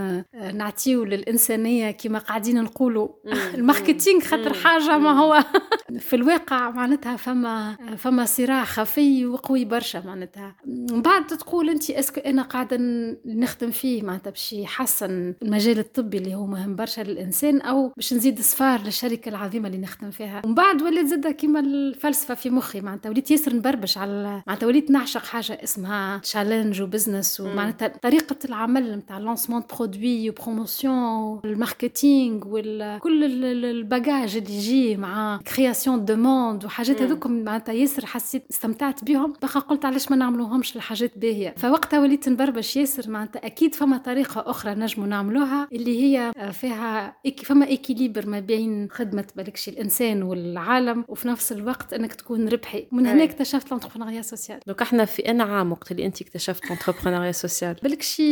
نعطيو 0.54 1.04
للإنسانية 1.04 1.90
كما 1.90 2.18
قاعدين 2.18 2.62
نقولوا 2.62 3.08
ال 3.54 3.61
marketing 3.61 4.20
خاطر 4.20 4.54
حاجة 4.54 4.98
ما 4.98 5.20
هو. 5.20 5.44
في 6.08 6.16
الواقع 6.16 6.70
معناتها 6.70 7.16
فما 7.16 7.76
فما 7.96 8.24
صراع 8.24 8.64
خفي 8.64 9.26
وقوي 9.26 9.64
برشا 9.64 9.98
معناتها. 10.06 10.56
من 10.66 11.02
بعد 11.02 11.26
تقول 11.26 11.70
انت 11.70 11.90
est-ce 11.90 12.10
que 12.10 12.20
أنا 12.20 12.42
قاعدة 12.42 12.76
نخدم 13.26 13.70
فيه 13.70 14.02
معناتها 14.02 14.30
باش 14.30 14.52
يحسن 14.52 15.34
المجال 15.42 15.78
الطبي 15.78 16.18
اللي 16.18 16.34
هو 16.34 16.46
مهم 16.46 16.76
برشا 16.76 17.00
للإنسان 17.00 17.60
أو 17.60 17.92
باش 17.96 18.14
نزيد 18.14 18.40
صفار 18.40 18.80
للشركة 18.82 19.28
العظيمة 19.28 19.68
اللي 19.68 19.78
نخدم 19.78 20.10
فيها. 20.16 20.42
ومن 20.44 20.54
بعد 20.54 20.82
وليت 20.82 21.06
زادة 21.06 21.30
كيما 21.30 21.60
الفلسفة 21.60 22.34
في 22.34 22.50
مخي 22.50 22.80
معناتها 22.80 23.10
وليت 23.10 23.30
ياسر 23.30 23.54
نبربش 23.56 23.98
على 23.98 24.42
معناتها 24.46 24.66
وليت 24.66 24.90
نعشق 24.90 25.24
حاجة 25.24 25.58
اسمها 25.64 26.18
challenge 26.18 26.82
و 26.82 26.89
business 26.89 27.40
ومعناتها 27.40 27.88
طريقة 27.88 28.36
العمل 28.44 28.96
نتاع 28.96 29.18
lancement 29.18 29.62
produit 29.76 30.30
و 30.30 30.41
promotion 30.41 31.40
وال 31.44 31.62
marketing 31.62 32.42
وكل 32.46 33.24
ال 33.64 33.75
bagage 33.75 34.36
اللي 34.36 34.56
يجي 34.56 34.96
مع 34.96 35.40
création 35.54 36.04
demande 36.04 36.64
وحاجات 36.64 37.02
هذوكم 37.02 37.32
معناتها 37.44 37.72
ياسر 37.72 38.06
حسيت 38.06 38.44
استمتعت 38.50 39.04
بهم 39.04 39.32
بقى 39.42 39.60
قلت 39.60 39.84
علاش 39.84 40.10
ما 40.10 40.16
نعملوهمش 40.16 40.76
لحاجات 40.76 41.18
باهية. 41.18 41.54
فوقتها 41.56 42.00
وليت 42.00 42.28
نبربش 42.28 42.76
ياسر 42.76 43.10
معناتها 43.10 43.46
أكيد 43.46 43.74
فما 43.74 43.96
طريقة 43.98 44.44
أخرى 44.50 44.74
نجموا 44.74 45.06
نعملوها 45.06 45.68
اللي 45.72 46.02
هي 46.02 46.32
فيها 46.52 47.16
فما 47.44 47.72
équilibre 47.72 48.26
ما 48.26 48.40
بين 48.40 48.88
خدمة 48.90 49.24
بالكشي 49.36 49.70
الإنسان 49.70 50.05
الإنسان 50.06 50.22
والعالم 50.22 51.04
وفي 51.08 51.28
نفس 51.28 51.52
الوقت 51.52 51.92
إنك 51.92 52.14
تكون 52.14 52.48
ربحي. 52.48 52.86
من 52.92 53.06
هنا 53.06 53.24
اكتشفت 53.24 53.70
l'entrepreneuriat 53.70 54.22
social. 54.22 54.60
donc 54.66 54.82
إحنا 54.82 55.04
في 55.04 55.30
أنا 55.30 55.44
عام 55.44 55.72
وقت 55.72 55.90
اللي 55.92 56.06
انت 56.06 56.22
اكتشفت 56.22 56.66
l'entrepreneuriat 56.66 57.32
social. 57.32 57.76
بالك 57.82 58.02
شي 58.02 58.22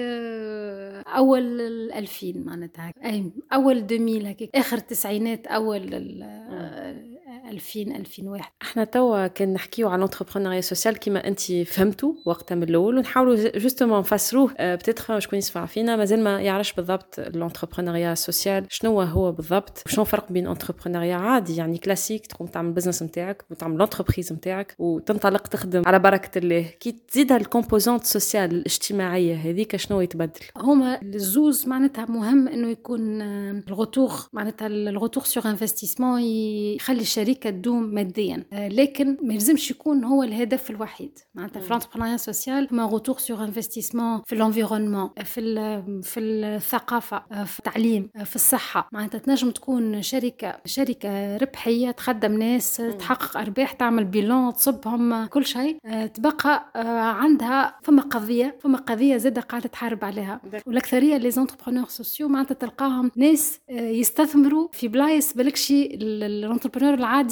آه، 0.00 1.02
أول 1.06 1.60
2000 1.92 2.32
معناتها. 2.46 2.92
أول 3.52 3.78
2000 3.78 4.26
هكاك. 4.30 4.50
آخر 4.54 4.76
التسعينات 4.76 5.46
أول 5.46 5.94
2000 7.50 7.96
2001 7.96 8.44
إحنا 8.62 8.84
توا 8.84 9.26
كان 9.26 9.52
نحكيو 9.52 9.88
على 9.88 10.00
l'entrepreneuriat 10.00 10.60
social 10.60 10.96
كيما 10.96 11.28
انت 11.28 11.52
فهمتوا 11.52 12.12
وقتها 12.26 12.54
من 12.54 12.62
الأول 12.62 12.98
ونحاولوا 12.98 13.58
justement 13.58 13.98
نفسروه. 13.98 14.54
peut-être 14.60 15.18
شكون 15.18 15.38
يسمع 15.38 15.66
فينا؟ 15.66 15.96
مازال 15.96 16.24
ما 16.24 16.40
يعرفش 16.40 16.72
بالضبط 16.72 17.20
l'entrepreneuriat 17.20 18.14
social 18.14 18.66
شنو 18.70 19.00
هو 19.00 19.32
بالضبط. 19.32 19.82
شنو 19.86 20.04
الفرق 20.04 20.32
بين 20.32 20.46
entrepreneuriat 20.46 21.16
عادي 21.16 21.56
يعني 21.56 21.78
كلاسيك 21.78 22.26
تقوم 22.26 22.48
تعمل 22.48 22.72
business 22.72 23.02
نتاعك 23.02 23.44
وتعمل 23.50 23.76
l'entreprise 23.76 24.32
نتاعك 24.32 24.74
وتنطلق 24.78 25.42
تخدم 25.42 25.82
على 25.86 25.98
بركة 25.98 26.38
الله. 26.38 26.62
كي 26.80 26.92
تزيدها 26.92 27.36
ال 27.36 27.42
composante 27.42 28.04
sociale 28.04 28.50
الاجتماعية 28.50 29.36
هذيك 29.36 29.76
شنو 29.76 30.00
يتبدل؟ 30.00 30.40
هما 30.56 31.02
الزوز 31.02 31.68
معناتها 31.68 32.04
مهم 32.04 32.48
إنه 32.48 32.68
يكون 32.68 33.22
ال 33.22 33.37
retour 33.37 34.24
معناتها 34.32 34.66
ال 34.66 34.74
retour 34.74 35.24
sur 35.24 35.46
investissement 35.46 36.20
يخلي 36.20 37.00
الشركة 37.36 37.50
تدوم 37.50 37.82
ماديا. 37.82 38.44
آه، 38.52 38.68
لكن 38.68 39.16
ما 39.22 39.34
يلزمش 39.34 39.70
يكون 39.70 40.04
هو 40.04 40.22
الهدف 40.22 40.70
الوحيد. 40.70 41.18
معناتها 41.34 41.60
في 41.60 41.70
لونتربرونيا 41.70 42.16
سوسيال 42.16 42.68
ما 42.70 42.84
غتوغ 42.84 43.18
سور 43.18 43.44
انفستيسمون 43.44 44.22
في 44.26 44.34
ال 44.34 44.39
environnement 44.39 45.10
في 45.24 45.40
في 46.02 46.20
الثقافة 46.20 47.22
آه، 47.32 47.44
في 47.44 47.58
التعليم 47.58 48.10
آه، 48.16 48.24
في 48.24 48.36
الصحة. 48.36 48.88
معناتها 48.92 49.18
تنجم 49.18 49.50
تكون 49.50 50.02
شركة 50.02 50.56
شركة 50.64 51.36
ربحية 51.36 51.90
تخدم 51.90 52.32
ناس 52.38 52.82
تحقق 52.98 53.36
أرباح 53.36 53.72
تعمل 53.72 54.04
bilan 54.04 54.52
تصبهم 54.52 55.26
كل 55.26 55.44
شيء. 55.46 55.76
تبقى 56.14 56.70
عندها 57.22 57.78
فما 57.82 58.02
قضية 58.02 58.56
فما 58.60 58.78
قضية 58.78 59.16
زادة 59.16 59.40
قاعدة 59.40 59.68
تحارب 59.68 60.04
عليها. 60.04 60.40
والأكثرية 60.66 61.16
les 61.16 61.30
entrepreneurs 61.30 61.88
sociaux 61.88 62.28
معناتها 62.28 62.54
تلقاهم 62.54 63.10
ناس 63.16 63.60
يستثمروا 63.70 64.68
في 64.72 64.88
بلايص 64.88 65.32
بالكشي 65.34 65.86
ال 65.94 66.02
entrepreneur 66.02 66.94
العادي 66.94 67.25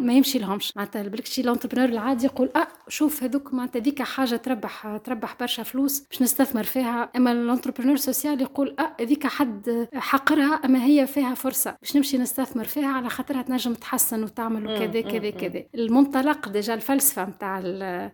ما 0.00 0.12
يمشي 0.12 0.38
لهمش. 0.38 0.72
معناتها 0.76 1.02
بالكشي 1.02 1.40
ال 1.40 1.44
entrepreneur 1.44 1.88
العادي 1.88 2.26
يقول 2.26 2.50
آه 2.56 2.66
شوف 2.88 3.22
هذوك 3.22 3.54
معناتها 3.54 3.80
ذيك 3.80 4.02
حاجة 4.02 4.36
تربح 4.36 4.96
تربح 5.04 5.36
برشا 5.40 5.62
فلوس 5.62 6.00
باش 6.10 6.22
نستثمر 6.22 6.62
فيها. 6.64 7.10
أما 7.16 7.32
ال 7.32 7.37
entrepreneur 7.37 7.96
social 7.96 8.40
يقول 8.40 8.76
آه 8.78 8.96
هذيك 9.00 9.26
حد 9.26 9.88
حقرها 9.94 10.54
أما 10.54 10.84
هي 10.84 11.06
فيها 11.06 11.34
فرصة 11.34 11.76
باش 11.82 11.96
نمشي 11.96 12.18
نستثمر 12.18 12.64
فيها 12.64 12.88
على 12.88 13.08
خاطرها 13.08 13.42
تنجم 13.42 13.74
تحسن 13.74 14.22
وتعمل 14.24 14.66
وكذا 14.66 15.00
كذا 15.00 15.30
كذا. 15.30 15.62
المنطلق 15.74 16.48
déjà 16.48 16.74
الفلسفة 16.74 17.24
نتاع 17.24 17.60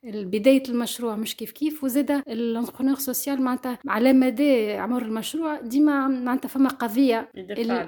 بداية 0.05 0.63
المشروع 0.69 1.17
مش 1.17 1.37
كيف 1.37 1.51
كيف. 1.53 1.85
وزاد 1.85 2.11
ال 2.11 2.17
entrepreneur 2.17 2.95
social 2.97 3.43
معناتها 3.43 3.79
على 3.89 4.13
مدى 4.13 4.73
عمر 4.73 5.03
المشروع 5.03 5.61
ديما 5.61 6.09
معناتها 6.09 6.49
فما 6.49 6.69
قضية 6.69 7.29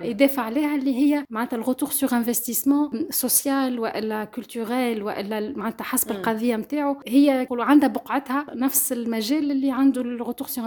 يدافع 0.03 0.43
عليها. 0.43 0.75
اللي 0.75 0.95
هي 0.95 1.25
معناتها 1.31 1.57
ال 1.57 1.62
retour 1.62 1.91
sur 1.91 2.13
investissement 2.13 3.07
social 3.11 3.81
وإلا 3.81 4.25
culturel 4.25 5.03
وإلا 5.03 5.53
معناتها 5.57 5.85
حسب 5.85 6.11
القضية 6.11 6.57
نتاعو 6.57 7.01
هي 7.07 7.47
عندها 7.51 7.89
بقعتها 7.89 8.47
نفس 8.55 8.93
المجال 8.93 9.51
اللي 9.51 9.71
عنده 9.71 10.01
ال 10.01 10.08
retour 10.08 10.49
sur 10.49 10.65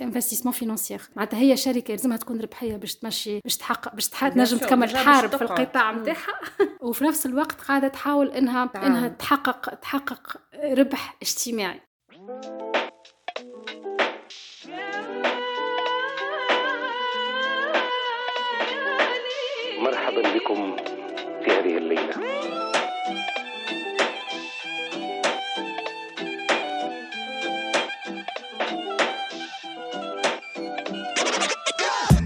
investissement 0.00 0.52
financier 0.52 1.00
معناتها 1.16 1.38
هي 1.38 1.56
شركة 1.56 1.94
لازمها 1.94 2.16
تكون 2.16 2.40
ربحية 2.40 2.76
باش 2.76 2.94
تمشي 2.94 3.40
باش 3.44 3.56
تحقق 3.56 3.94
باش 3.94 4.08
تنجم 4.08 4.58
تكمل 4.58 4.90
تحارب 4.90 5.36
في 5.36 5.42
القطاع 5.42 5.92
نتاعها 5.92 6.40
وفي 6.80 7.04
نفس 7.04 7.26
الوقت 7.26 7.60
قاعدة 7.60 7.88
تحاول 7.88 8.30
انها 8.30 8.70
إنها 8.76 9.08
تحقق 9.08 9.74
تحقق 9.74 10.36
ربح 10.64 11.16
اجتماعي. 11.22 11.80
مرحبا 19.78 20.22
بكم. 20.34 20.76
في 21.44 21.50
هذه 21.50 21.78
الليلة. 21.78 22.18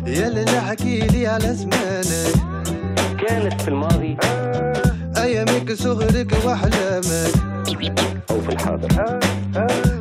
يا 0.06 0.28
اللي 0.28 0.44
نحكي 0.44 0.98
لي 0.98 1.26
على 1.26 1.54
زمانك. 1.54 2.34
كانت 3.28 3.62
في 3.62 3.68
الماضي. 3.68 4.16
أيامك 5.16 5.72
صغرك 5.72 6.32
وأحلامك. 6.44 7.32
أو 8.30 8.40
في 8.40 8.48
الحاضر. 8.48 9.18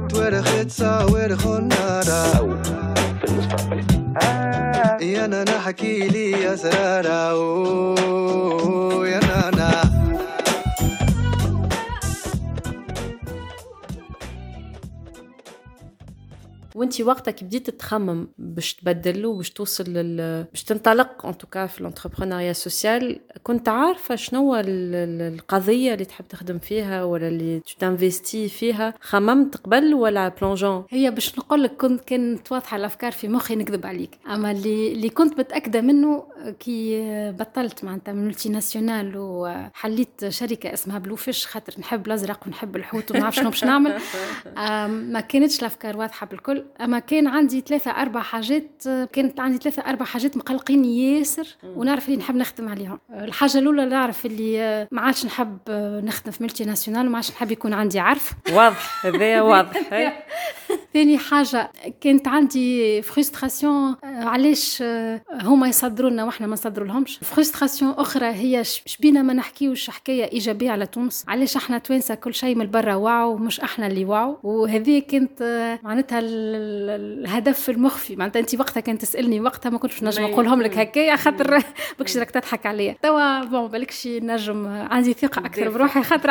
تورخ 0.10 0.66
تصاور 0.66 1.36
خنارة. 1.36 2.38
أو 2.38 2.64
في 2.64 3.28
المستقبل. 3.28 3.84
يا 5.22 5.26
أنا 5.26 5.44
نحكي 5.44 6.08
لي 6.08 6.54
اسرارة 6.54 7.32
أوه، 7.32 9.08
يا 9.08 9.20
نانا. 9.20 9.91
وانت 16.82 17.02
وقتك 17.02 17.44
بديت 17.44 17.70
تخمم 17.70 18.28
باش 18.38 18.74
تبدل 18.74 19.26
وباش 19.26 19.50
توصل 19.50 19.84
لل 19.84 20.44
باش 20.52 20.64
تنطلق 20.64 21.26
ان 21.26 21.38
توكا 21.38 21.66
في 21.68 21.82
الانتربرونيا 21.82 22.54
سوسيال 22.54 23.20
كنت 23.44 23.70
عارفة 23.70 24.16
شنو 24.16 24.56
ال- 24.56 24.66
ال- 24.96 25.34
القضية 25.34 25.94
اللي 25.94 26.06
تحب 26.06 26.28
تخدم 26.28 26.60
فيها 26.60 27.04
ولا 27.04 27.28
اللي 27.28 27.62
ت 27.80 27.88
investi 27.88 28.50
فيها. 28.50 28.94
خممت 29.02 29.58
قبل 29.58 29.94
ولا 29.94 30.28
plongeon 30.28 30.86
هي 30.90 31.12
باش 31.12 31.40
نقول 31.40 31.64
لك 31.64 31.72
كنت 31.78 32.02
كانت 32.02 32.52
واضحة 32.52 32.78
الأفكار 32.78 33.12
في 33.12 33.28
مخي 33.28 33.56
نكذب 33.56 33.86
عليك. 33.86 34.18
أما 34.28 34.52
اللي 34.52 34.92
اللي 34.92 35.10
كنت 35.10 35.40
متأكدة 35.40 35.82
منه 35.82 36.24
كي 36.60 37.02
بطلت 37.32 37.84
معناتها 37.84 38.14
من 38.14 38.28
multinationale 38.28 39.14
وحليت 39.18 40.28
شركة 40.30 40.74
اسمها 40.74 41.00
Blue 41.00 41.16
Fish 41.16 41.48
خاطر 41.48 41.74
نحب 41.80 42.08
الأزرق 42.08 42.48
ونحب 42.48 42.76
الحوت 42.76 43.12
ونعرف 43.12 43.36
شنو 43.36 43.50
باش 43.50 43.64
نعمل. 43.64 44.00
ما 45.14 45.20
كانتش 45.20 45.60
الأفكار 45.60 45.98
واضحة 45.98 46.28
بالكل. 46.28 46.64
أما 46.82 47.00
كان 47.00 47.28
عندي 47.28 47.62
ثلاثة 47.68 47.92
أربع 47.92 48.22
حاجات 48.22 48.84
كانت 49.14 49.40
عندي 49.40 49.58
ثلاثة 49.58 49.82
أربع 49.82 50.06
حاجات 50.06 50.38
مقلقيني 50.38 51.18
ياسر 51.18 51.48
ونعرف 51.76 52.06
اللي 52.10 52.18
نحب 52.20 52.36
نخدم 52.36 52.70
عليهم. 52.70 53.00
الحاجة 53.14 53.58
الأولى 53.58 53.86
نعرف 53.86 54.26
اللي 54.26 54.88
ما 54.92 55.02
عادش 55.02 55.26
نحب 55.26 55.58
نخدم 56.04 56.32
في 56.32 56.44
multinationale 56.44 57.08
وما 57.08 57.16
عادش 57.16 57.32
نحب 57.32 57.52
يكون 57.52 57.74
عندي 57.74 58.00
عرف. 58.00 58.34
واضح 58.52 59.06
هذايا 59.06 59.42
واضح. 59.42 59.82
ثاني 60.94 61.18
حاجة 61.18 61.72
كانت 62.02 62.28
عندي 62.28 63.02
frustration 63.02 63.96
علاش 64.04 64.84
هما 65.42 65.68
يصدروا 65.68 66.10
لنا 66.10 66.24
وإحنا 66.24 66.48
ما 66.48 66.54
نصدروا 66.54 66.88
لهمش 66.88 67.20
frustration 67.22 67.92
أخرى 67.92 68.26
هي 68.26 68.64
شبينا 68.64 69.22
ما 69.22 69.34
نحكيوش 69.34 69.90
حكاية 69.90 70.32
إيجابية 70.32 70.72
على 70.72 70.86
تونس. 70.86 71.26
علاش 71.28 71.58
إحنا 71.58 71.78
توانسة 71.78 72.16
كل 72.16 72.34
شيء 72.34 72.56
من 72.56 72.72
برا 72.72 72.96
wow 72.96 73.38
مش 73.38 73.60
إحنا 73.60 73.88
اللي 73.88 74.06
wow؟ 74.06 74.38
وهذه 74.44 75.00
كانت 75.00 75.44
معناتها 75.84 76.20
الهدف 76.62 77.70
المخفي 77.70 78.16
معناتها 78.16 78.40
انت 78.40 78.56
وقتها 78.56 78.82
كانت 78.82 79.02
تسألني 79.02 79.42
وقتها 79.42 79.70
ما 79.70 79.78
كنتش 79.78 80.04
نجم 80.04 80.24
نقولهم 80.24 80.62
لك 80.62 80.72
يمكن. 80.72 80.80
هكايا 80.82 81.16
خاطر 81.16 81.60
بكش 82.00 82.18
راك 82.18 82.32
تضحك 82.32 82.66
عليا 82.66 82.96
توا 83.04 83.44
bon 83.44 83.68
بالكش 83.68 84.08
نجم 84.08 84.68
عندي 84.68 85.12
أكثر 85.12 85.42
دافع. 85.42 85.68
بروحي 85.68 86.04
خاطر 86.04 86.30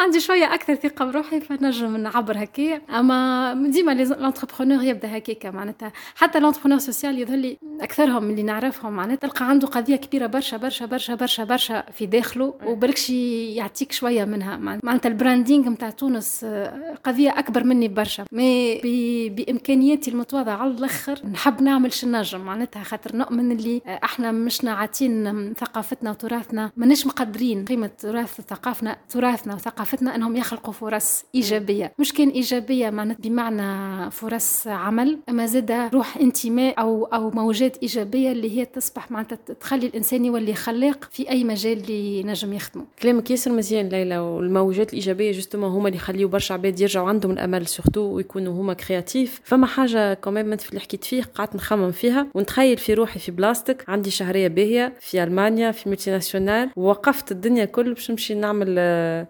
عندي 0.00 0.20
شوية 0.20 0.54
أكثر 0.54 0.74
ثقة 0.74 1.04
بروحي 1.04 1.40
فنجم 1.40 1.96
نعبر 1.96 2.42
هكايا 2.42 2.82
أما 2.90 3.68
ديما 3.68 3.92
l'entrepreneur 3.92 4.84
يبدأ 4.84 5.16
هكاكا 5.16 5.50
معناتها. 5.50 5.92
حتى 6.14 6.40
l'entrepreneur 6.40 6.78
social 6.78 7.18
يظهر 7.18 7.36
لي 7.36 7.58
أكثرهم 7.80 8.30
اللي 8.30 8.42
نعرفهم 8.42 8.92
معناتها. 8.92 9.28
تلقى 9.28 9.48
عنده 9.48 9.66
قضية 9.68 9.96
كبيرة 9.96 10.26
برشا 10.26 10.56
برشا 10.56 10.86
برشا 10.86 11.14
برشا 11.14 11.44
برشا 11.44 11.84
في 11.92 12.06
داخله 12.06 12.54
وبركش 12.66 13.10
يعطيك 13.10 13.92
شوية 13.92 14.24
منها. 14.24 14.56
معناتها 14.56 15.08
ال 15.08 15.15
branding 15.15 15.68
نتاع 15.68 15.90
تونس 15.90 16.40
آه، 16.44 16.94
قضية 17.04 17.38
أكبر 17.38 17.64
مني 17.64 17.88
برشا. 17.88 18.24
mais 18.32 18.80
بإمكانياتي 19.28 20.10
المتواضعة 20.10 20.56
على 20.56 20.70
الأخر 20.70 21.26
نحب 21.32 21.62
نعمل 21.62 21.92
شنو 21.92 22.08
نجم 22.08 22.40
معناتها. 22.40 22.82
خاطر 22.82 23.16
نؤمن 23.16 23.52
اللي 23.52 23.82
إحنا 24.04 24.32
مش 24.32 24.64
نعاتين 24.64 25.54
ثقافتنا 25.54 26.10
وتراثنا 26.10 26.70
ماناش 26.76 27.06
مقدرين 27.06 27.64
قيمة 27.64 27.90
تراث 27.98 28.40
ثقافنا 28.40 28.96
تراثنا 29.08 29.54
وثقافتنا. 29.54 29.89
ثقافتنا 29.90 30.16
إنهم 30.16 30.36
يخلقوا 30.36 30.72
فرص 30.72 31.24
إيجابية. 31.34 31.92
مش 31.98 32.12
كان 32.12 32.28
إيجابية 32.28 32.90
معناتها 32.90 33.22
بمعنى 33.22 34.10
فرص 34.10 34.66
عمل 34.66 35.18
أما 35.28 35.46
زاد 35.46 35.70
روح 35.70 36.16
انتماء 36.16 36.80
أو 36.80 37.04
أو 37.04 37.30
موجات 37.30 37.76
إيجابية 37.82 38.32
اللي 38.32 38.58
هي 38.58 38.64
تصبح 38.64 39.10
معناتها 39.10 39.36
تخلي 39.36 39.86
الإنسان 39.86 40.24
يولي 40.24 40.54
خلاق 40.54 41.08
في 41.12 41.30
أي 41.30 41.44
مجال 41.44 41.78
اللي 41.78 42.20
ينجم 42.20 42.52
يخدمه. 42.52 42.84
كلامك 43.02 43.30
ياسر 43.30 43.52
مزيان 43.52 43.88
ليلى 43.88 44.18
والموجات 44.18 44.88
الإيجابية 44.90 45.32
justement 45.32 45.70
هما 45.70 45.88
اللي 45.88 45.96
يخليو 45.96 46.28
برشا 46.28 46.54
عباد 46.54 46.80
يرجعوا 46.80 47.08
عندهم 47.08 47.32
الأمل 47.32 47.66
surtout 47.66 48.00
ويكونوا 48.00 48.52
هما 48.52 48.74
créatifs. 48.74 49.40
فما 49.44 49.66
حاجة 49.66 50.14
كمان 50.14 50.56
في 50.56 50.68
اللي 50.68 50.80
حكيت 50.80 51.04
فيه 51.04 51.22
قعدت 51.34 51.56
نخمم 51.56 51.90
فيها. 51.90 52.26
ونتخيل 52.34 52.76
في 52.78 52.94
روحي 52.94 53.18
في 53.18 53.30
بلاصتك 53.32 53.84
عندي 53.88 54.10
شهرية 54.10 54.48
باهية 54.48 54.92
في 55.00 55.22
ألمانيا 55.22 55.70
في 55.72 55.88
multinationale 55.88 56.70
ووقفت 56.76 57.32
الدنيا 57.32 57.64
كل 57.64 57.94
باش 57.94 58.10
نمشي 58.10 58.34
نعمل 58.34 58.74
آه، 58.78 59.26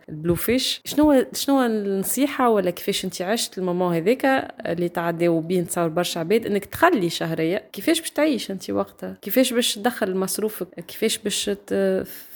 فيش 0.50 0.80
شنو 0.84 1.24
شنو 1.34 1.62
النصيحة 1.62 2.50
ولا 2.50 2.70
كيفاش 2.70 3.04
انت 3.04 3.22
عشت 3.22 3.58
ال 3.58 3.63
moment 3.63 3.94
هذاك 3.94 4.24
اللي 4.66 4.88
تعداو 4.88 5.40
بيه 5.40 5.60
نتصور 5.60 5.88
برشا 5.88 6.20
عباد 6.20 6.46
انك 6.46 6.64
تخلي 6.64 7.10
شهرية؟ 7.10 7.68
كيفاش 7.72 8.00
باش 8.00 8.10
تعيش 8.10 8.50
انت 8.50 8.70
وقتها؟ 8.70 9.16
كيفاش 9.22 9.52
باش 9.52 9.74
تدخل 9.74 10.16
مصروفك؟ 10.16 10.68
كيفاش 10.88 11.18
باش 11.18 11.50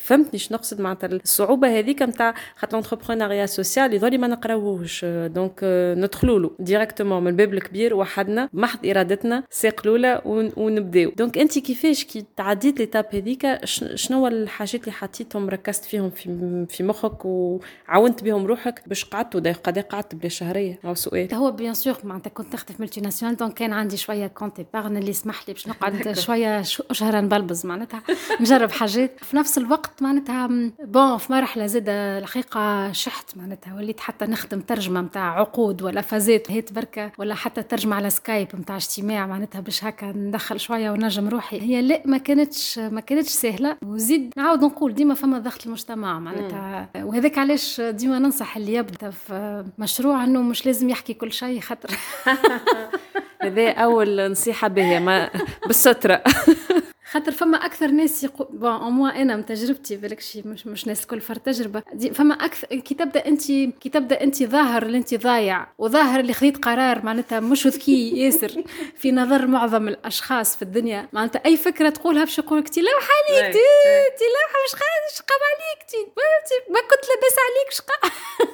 فهمتني 0.04 0.38
شنو 0.38 0.58
نقصد 0.58 0.80
معناتها 0.80 1.06
الصعوبة 1.06 1.78
هذيك 1.78 2.02
نتاع 2.02 2.34
خاطر 2.56 2.76
l'entrepreneuriat 2.76 3.46
social 3.46 3.94
يظهر 3.94 4.18
ما 4.18 4.26
نقراوهوش. 4.26 5.04
donc 5.04 5.60
ندخلوا 5.98 6.38
له 6.38 6.50
directement 6.58 7.22
من 7.22 7.28
الباب 7.28 7.54
الكبير 7.54 7.94
وحدنا 7.94 8.48
محض 8.52 8.86
إرادتنا 8.86 9.44
ساق 9.50 9.80
الأولى 9.84 10.22
ونبداو. 10.56 11.10
donc 11.16 11.38
أنت 11.38 11.58
كيفاش 11.58 12.04
كي 12.04 12.24
تعديت 12.36 12.78
l'étape 12.78 13.06
هذيك 13.12 13.64
شنو 13.94 14.26
الحاجات 14.26 14.80
اللي 14.80 14.92
حطيتهم 14.92 15.48
ركزت 15.50 15.84
فيهم 15.84 16.10
في 16.10 16.66
في 16.68 16.82
مخك 16.82 17.24
وعاونت 17.24 18.24
بهم 18.24 18.46
روحك 18.46 18.82
باش 18.86 19.04
قعدت 19.04 19.36
قد 19.64 19.78
قعدت 19.78 20.14
بلا 20.14 20.28
شهرية؟ 20.28 20.78
أو 20.84 20.94
سؤال 20.94 21.34
هو 21.34 21.50
bien 21.50 21.74
sûr 21.74 21.96
معناتها 22.04 22.30
كنت 22.30 22.54
نخدم 22.54 22.74
في 22.74 22.82
multinationale 22.82 23.36
donc 23.36 23.54
كان 23.54 23.72
عندي 23.72 23.96
شوية 23.96 24.26
compte 24.26 24.58
épargne 24.58 24.96
اللي 24.96 25.10
يسمح 25.10 25.48
لي 25.48 25.54
باش 25.54 25.68
نقعد 25.68 26.12
شوية 26.26 26.62
شهر 26.92 27.20
نبلبز 27.20 27.66
معناتها 27.66 28.02
نجرب 28.40 28.70
حاجات. 28.70 29.24
في 29.24 29.36
نفس 29.36 29.58
الوقت 29.58 29.93
وقت 29.94 30.02
معناتها 30.02 30.46
bon 30.84 31.18
في 31.18 31.32
مرحلة 31.32 31.66
زاد 31.66 31.88
الحقيقة 31.88 32.92
شحت 32.92 33.36
معناتها 33.36 33.74
وليت 33.74 34.00
حتى 34.00 34.24
نخدم 34.24 34.60
ترجمة 34.60 35.00
متاع 35.02 35.40
عقود 35.40 35.82
ولا 35.82 36.00
فازات 36.00 36.50
هيت 36.50 36.72
بركة 36.72 37.12
ولا 37.18 37.34
حتى 37.34 37.62
ترجمة 37.62 37.96
على 37.96 38.10
Skype 38.10 38.48
متاع 38.54 38.76
اجتماع 38.76 39.26
معناتها 39.26 39.60
باش 39.60 39.84
هكا 39.84 40.06
ندخل 40.06 40.60
شوية 40.60 40.90
ونجم 40.90 41.28
روحي. 41.28 41.60
هي 41.60 41.82
لا 41.82 42.02
ما 42.04 42.18
كانتش 42.18 42.78
ما 42.78 43.00
كانتش 43.00 43.28
سهلة. 43.30 43.76
وزيد 43.84 44.32
نعاود 44.36 44.64
نقول 44.64 44.94
ديما 44.94 45.14
فما 45.14 45.38
ضغط 45.38 45.66
المجتمع 45.66 46.18
معناتها. 46.18 46.88
وهذاك 46.96 47.38
علاش 47.38 47.80
ديما 47.80 48.18
ننصح 48.18 48.56
اللي 48.56 48.74
يبدأ 48.74 49.10
في 49.10 49.64
مشروع 49.78 50.24
إنه 50.24 50.42
مش 50.42 50.66
لازم 50.66 50.90
يحكي 50.90 51.14
كل 51.14 51.32
شيء 51.32 51.60
خاطر 51.60 51.90
هذا 53.42 53.70
أول 53.70 54.30
نصيحة 54.30 54.68
باهية 54.68 54.98
ما 54.98 55.30
بالسترة. 55.66 56.22
خاطر 57.14 57.32
فما 57.32 57.56
أكثر 57.56 57.86
ناس 57.86 58.24
يقول 58.24 58.48
bon 58.50 59.10
أنا 59.10 59.36
من 59.36 59.46
تجربتي 59.46 59.96
بالك 59.96 60.20
شي 60.20 60.42
مش 60.42 60.66
مش 60.66 60.86
ناس 60.86 61.02
الكل 61.02 61.20
فرد 61.20 61.40
تجربة. 61.40 61.82
فما 62.14 62.34
أكثر 62.34 62.66
كي 62.66 62.94
تبدأ 62.94 63.26
انت 63.26 63.46
كي 63.52 63.88
تبدأ 63.92 64.20
انت 64.20 64.42
ظاهر 64.42 64.82
اللي 64.82 64.98
انت 64.98 65.14
ضايع 65.14 65.66
وظاهر 65.78 66.20
اللي 66.20 66.32
خذيت 66.32 66.64
قرار 66.64 67.04
معناتها 67.04 67.40
مش 67.40 67.66
ذكي 67.66 68.18
ياسر 68.18 68.64
في 69.00 69.12
نظر 69.12 69.46
معظم 69.46 69.88
الأشخاص 69.88 70.56
في 70.56 70.62
الدنيا. 70.62 71.08
معناتها 71.12 71.42
أي 71.46 71.56
فكرة 71.56 71.88
تقولها 71.90 72.24
باش 72.24 72.38
يقول 72.38 72.58
لك 72.58 72.68
تي 72.68 72.80
لوح 72.80 73.08
عليك 73.30 73.52
تي 74.18 74.24
لوحه 74.24 74.58
شقام 75.12 75.40
عليك 75.50 75.90
تي 75.90 75.96
ما 76.72 76.80
كنت 76.80 77.04
لاباس 77.08 77.36
عليك 77.46 77.70
شقا. 77.70 78.10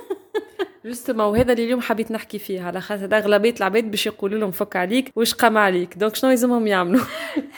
justement 0.90 1.26
وهذا 1.26 1.52
اللي 1.52 1.64
اليوم 1.64 1.80
حبيت 1.80 2.12
نحكي 2.12 2.38
فيه 2.38 2.62
على 2.62 2.80
خاطر 2.80 3.16
أغلبية 3.16 3.54
العباد 3.58 3.90
باش 3.90 4.06
يقولوا 4.06 4.38
لهم 4.38 4.50
فك 4.50 4.76
عليك 4.76 5.12
واش 5.16 5.34
قام 5.34 5.58
عليك. 5.58 5.98
donc 5.98 6.14
شنو 6.14 6.30
لازمهم 6.30 6.66
يعملوا؟ 6.66 7.04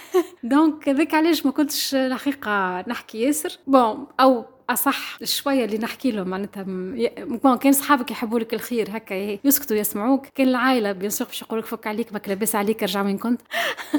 donc 0.42 0.88
هذاك 0.88 1.14
علاش 1.14 1.46
ما 1.46 1.52
كنتش 1.52 1.94
الحقيقة 1.94 2.84
نحكي 2.88 3.22
ياسر. 3.22 3.58
bon 3.66 4.06
أو 4.20 4.44
أصح 4.70 5.24
شوية 5.24 5.64
اللي 5.64 5.78
نحكي 5.78 6.10
لهم 6.10 6.28
معناتها 6.28 6.62
م... 6.62 7.56
كان 7.60 7.72
صحابك 7.72 8.10
يحبوا 8.10 8.38
لك 8.38 8.54
الخير 8.54 8.88
هكا 8.90 9.38
يسكتوا 9.44 9.76
يسمعوك. 9.76 10.26
كان 10.34 10.48
العائلة 10.48 10.92
bien 10.92 11.10
sûr 11.10 11.26
باش 11.26 11.42
يقول 11.42 11.58
لك 11.58 11.64
فك 11.66 11.86
عليك 11.86 12.12
ماك 12.12 12.28
لاباس 12.28 12.54
عليك 12.54 12.82
ارجع 12.82 13.02
وين 13.02 13.18
كنت؟ 13.18 13.40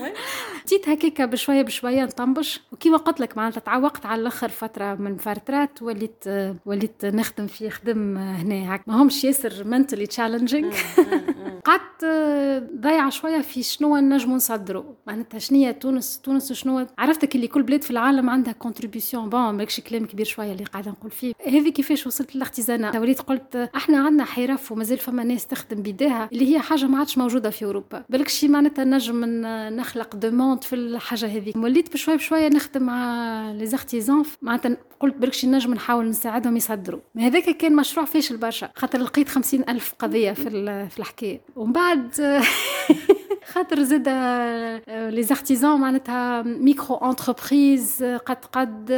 جيت 0.74 0.90
هكاك 0.90 1.22
بشوية 1.22 1.62
بشوية 1.62 2.04
نطنبش 2.04 2.62
وكيما 2.72 2.98
قلت 2.98 3.20
لك 3.20 3.38
معناتها 3.38 3.60
تعوقت 3.60 4.06
على 4.06 4.22
الآخر 4.22 4.50
فترة 4.50 4.96
من 4.96 5.18
فترات 5.18 5.82
وليت 5.82 6.24
وليت 6.66 7.06
نخدم 7.06 7.48
في 7.48 7.70
خدم 7.70 8.18
هنا 8.18 8.76
هكا 8.76 8.84
ما 8.88 9.02
همش 9.02 9.24
ياسر 9.24 9.64
mentally 9.64 10.06
challenging 10.06 10.74
قعدت 11.66 12.06
ضايعة 12.76 13.10
شوية 13.10 13.42
في 13.42 13.64
شنو 13.64 13.98
نجمو 13.98 14.36
نصدروا 14.36 14.84
معناتها 15.08 15.40
شنية 15.40 15.72
تونس 15.72 16.20
تونس 16.20 16.54
شنو 16.54 16.88
عرفتك 16.98 17.36
اللي 17.36 17.48
كل 17.48 17.64
بلاد 17.64 17.84
في 17.84 17.92
العالم 17.92 18.30
عندها 18.30 18.54
contribution 18.54 19.30
bon 19.30 19.50
ماكش 19.50 19.80
كلام 19.80 20.06
كبير 20.06 20.26
شوية 20.26 20.52
اللي 20.52 20.64
قاعدة 20.64 20.92
نقول 20.92 21.12
فيه. 21.12 21.34
هذه 21.48 21.70
كيفاش 21.70 22.08
وصلت 22.08 22.36
ل 22.36 22.41
l'artisanat؟ 22.41 23.00
وليت 23.00 23.22
قلت 23.22 23.70
إحنا 23.76 23.98
عندنا 23.98 24.26
حرف 24.26 24.72
ومازال 24.72 24.98
فما 24.98 25.24
ناس 25.24 25.48
تخدم 25.48 25.82
بيديها 25.82 26.30
اللي 26.32 26.56
هي 26.56 26.60
حاجة 26.60 26.86
ما 26.86 26.98
عادش 26.98 27.18
موجودة 27.18 27.50
في 27.50 27.66
أوروبا. 27.66 28.04
بالك 28.10 28.28
شي 28.28 28.48
معناتها 28.48 28.86
نجم 28.86 29.26
نخلق 29.76 30.16
demande 30.16 30.63
في 30.64 30.76
الحاجة 30.76 31.26
هذه 31.26 31.54
وليت 31.56 31.94
بشويه 31.94 32.16
بشويه 32.16 32.48
نخدم 32.48 32.84
مع 32.84 33.52
les 33.52 33.66
artisans 33.66 34.24
معناتها 34.42 34.78
قلت 35.00 35.16
بالك 35.16 35.34
شي 35.34 35.48
نجم 35.48 35.74
نحاول 35.74 36.10
نساعدهم 36.10 36.58
يصدروا. 36.58 37.00
هذاك 37.18 37.44
كان 37.58 37.76
مشروع 37.76 38.06
فاشل 38.06 38.38
برشا 38.38 38.70
خاطر 38.76 39.00
لقيت 39.00 39.30
خمسين 39.30 39.64
ألف 39.70 39.94
قضية 40.00 40.32
في, 40.32 40.50
في 40.90 41.00
الحكاية. 41.00 41.42
ومن 41.56 41.74
بعد 41.74 42.12
خاطر 43.48 43.84
زاد 43.84 44.10
les 44.90 45.24
artisans 45.24 45.82
معناتها 45.82 46.42
micro-entreprises 46.42 48.04
قد 48.04 48.46
قد 48.52 48.92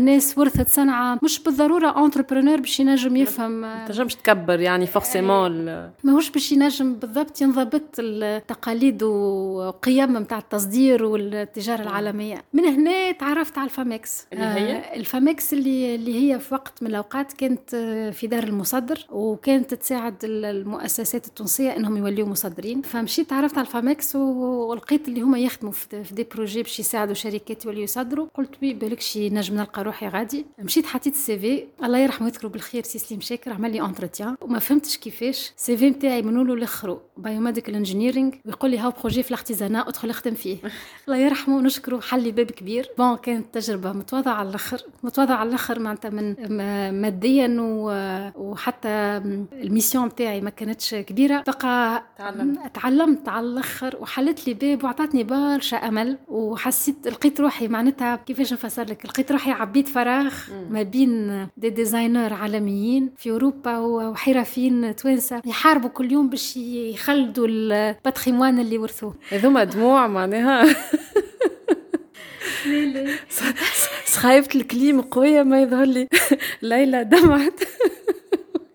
ناس 0.00 0.38
ورثت 0.38 0.68
صنعة. 0.68 1.18
مش 1.22 1.42
بالضرورة 1.42 2.04
entrepreneur 2.04 2.60
باش 2.60 2.80
ينجم 2.80 3.16
يفهم 3.16 3.50
ما 3.50 3.86
تنجمش 3.86 4.14
تكبر 4.14 4.60
يعني 4.60 4.86
forcément 4.86 5.64
ماهوش 6.04 6.30
باش 6.30 6.52
ينجم 6.52 6.94
بالضبط 6.94 7.40
ينضبط 7.40 7.82
التقاليد 7.98 9.02
وقيم 9.02 10.18
نتاع 10.18 10.38
التصدير 10.38 11.04
والتجارة 11.04 11.82
العالمية. 11.82 12.44
من 12.52 12.64
هنا 12.64 13.12
تعرفت 13.12 13.58
على 13.58 13.64
ال 13.64 13.74
FAMEX 13.74 14.26
اللي 14.32 14.44
هي؟ 14.44 14.96
ال 14.96 15.05
FAMEX 15.05 15.52
اللي 15.52 15.94
اللي 15.94 16.32
هي 16.32 16.38
في 16.38 16.54
وقت 16.54 16.82
من 16.82 16.88
الأوقات 16.90 17.32
كانت 17.32 17.76
في 18.12 18.26
دار 18.26 18.42
المصدر 18.42 19.06
وكانت 19.10 19.74
تساعد 19.74 20.14
المؤسسات 20.24 21.26
التونسية 21.26 21.76
إنهم 21.76 21.96
يوليوا 21.96 22.28
مصدرين. 22.28 22.82
فمشيت 22.82 23.30
تعرفت 23.30 23.58
على 23.58 23.66
ال 23.66 23.85
FAMEX 23.86 24.16
ولقيت 24.16 25.08
اللي 25.08 25.20
هما 25.20 25.38
يخدموا 25.38 25.72
في 25.72 26.14
des 26.14 26.26
projets 26.34 26.62
باش 26.62 26.80
يساعدوا 26.80 27.14
شركات 27.14 27.64
يوليو 27.64 27.82
يصدروا. 27.82 28.26
قلت 28.34 28.60
بي 28.60 28.74
بالك 28.74 29.00
شي 29.00 29.30
نجم 29.30 29.54
نلقى 29.56 29.82
روحي 29.82 30.08
غادي. 30.08 30.46
مشيت 30.58 30.86
حطيت 30.86 31.14
ال 31.14 31.38
CV 31.38 31.66
الله 31.84 31.98
يرحمه 31.98 32.26
ويذكره 32.26 32.48
بالخير 32.48 32.82
سي 32.82 32.98
سليم 32.98 33.20
شاكر 33.20 33.52
عمل 33.52 33.72
لي 33.72 33.80
entretien 33.80 34.36
وما 34.40 34.58
فهمتش 34.58 34.96
كيفاش. 34.96 35.52
ال 35.56 35.76
CV 35.76 35.90
نتاعي 35.90 36.22
من 36.22 36.40
الأول 36.40 36.60
لاخره 36.60 37.00
biomedical 37.16 37.74
engineering 37.74 38.32
ويقول 38.46 38.70
لي 38.70 38.78
هاو 38.78 38.92
projet 39.00 39.22
في 39.22 39.30
l'artisanat 39.30 39.88
ادخل 39.88 40.10
اخدم 40.10 40.34
فيه. 40.34 40.56
الله 41.08 41.18
يرحمه 41.18 41.56
ونشكره 41.56 42.00
حل 42.00 42.22
لي 42.22 42.30
باب 42.30 42.50
كبير. 42.50 42.88
bon 42.98 43.16
كانت 43.16 43.54
تجربة 43.54 43.92
متواضعة 43.92 44.34
على 44.34 44.48
الآخر. 44.48 44.78
متواضعة 45.02 45.36
على 45.36 45.48
الآخر 45.48 45.78
معناتها 45.78 46.10
من 46.10 46.34
ماديا 47.00 47.56
وحتى 48.36 48.88
ال 49.52 49.59
mission 49.59 50.06
نتاعي 50.06 50.40
ما 50.40 50.50
كانتش 50.50 50.94
كبيرة. 50.94 51.44
بقى 51.46 52.02
تعلمت 52.74 53.28
على 53.28 53.46
الآخر. 53.46 53.75
الآخر 53.82 53.96
وحلت 54.02 54.46
لي 54.48 54.54
باب 54.54 54.84
وعطاتني 54.84 55.24
برشا 55.24 55.76
أمل 55.76 56.18
وحسيت 56.28 57.08
لقيت 57.08 57.40
روحي 57.40 57.68
معناتها 57.68 58.16
كيفاش 58.16 58.52
نفسر 58.52 58.82
لك. 58.84 59.06
لقيت 59.06 59.32
روحي 59.32 59.50
عبيت 59.50 59.88
فراغ 59.88 60.34
ما 60.70 60.82
بين 60.82 61.46
des 61.56 61.70
designers 61.70 62.32
عالميين 62.32 63.10
في 63.16 63.30
أوروبا 63.30 63.78
وحرفيين 63.78 64.96
توانسة 64.96 65.42
يحاربوا 65.46 65.88
كل 65.90 66.12
يوم 66.12 66.28
باش 66.28 66.56
يخلدوا 66.56 67.46
ال 67.50 67.60
patrimoine 67.60 68.60
اللي 68.60 68.78
ورثوه. 68.78 69.14
هذوما 69.30 69.64
دموع 69.64 70.06
معناها. 70.06 70.76
سخايفة 74.06 74.48
الكليم 74.60 75.00
قوية 75.00 75.42
ما 75.42 75.62
يظهر 75.62 75.84
لي. 75.84 76.08
ليلى 76.62 77.04
دمعت. 77.04 77.60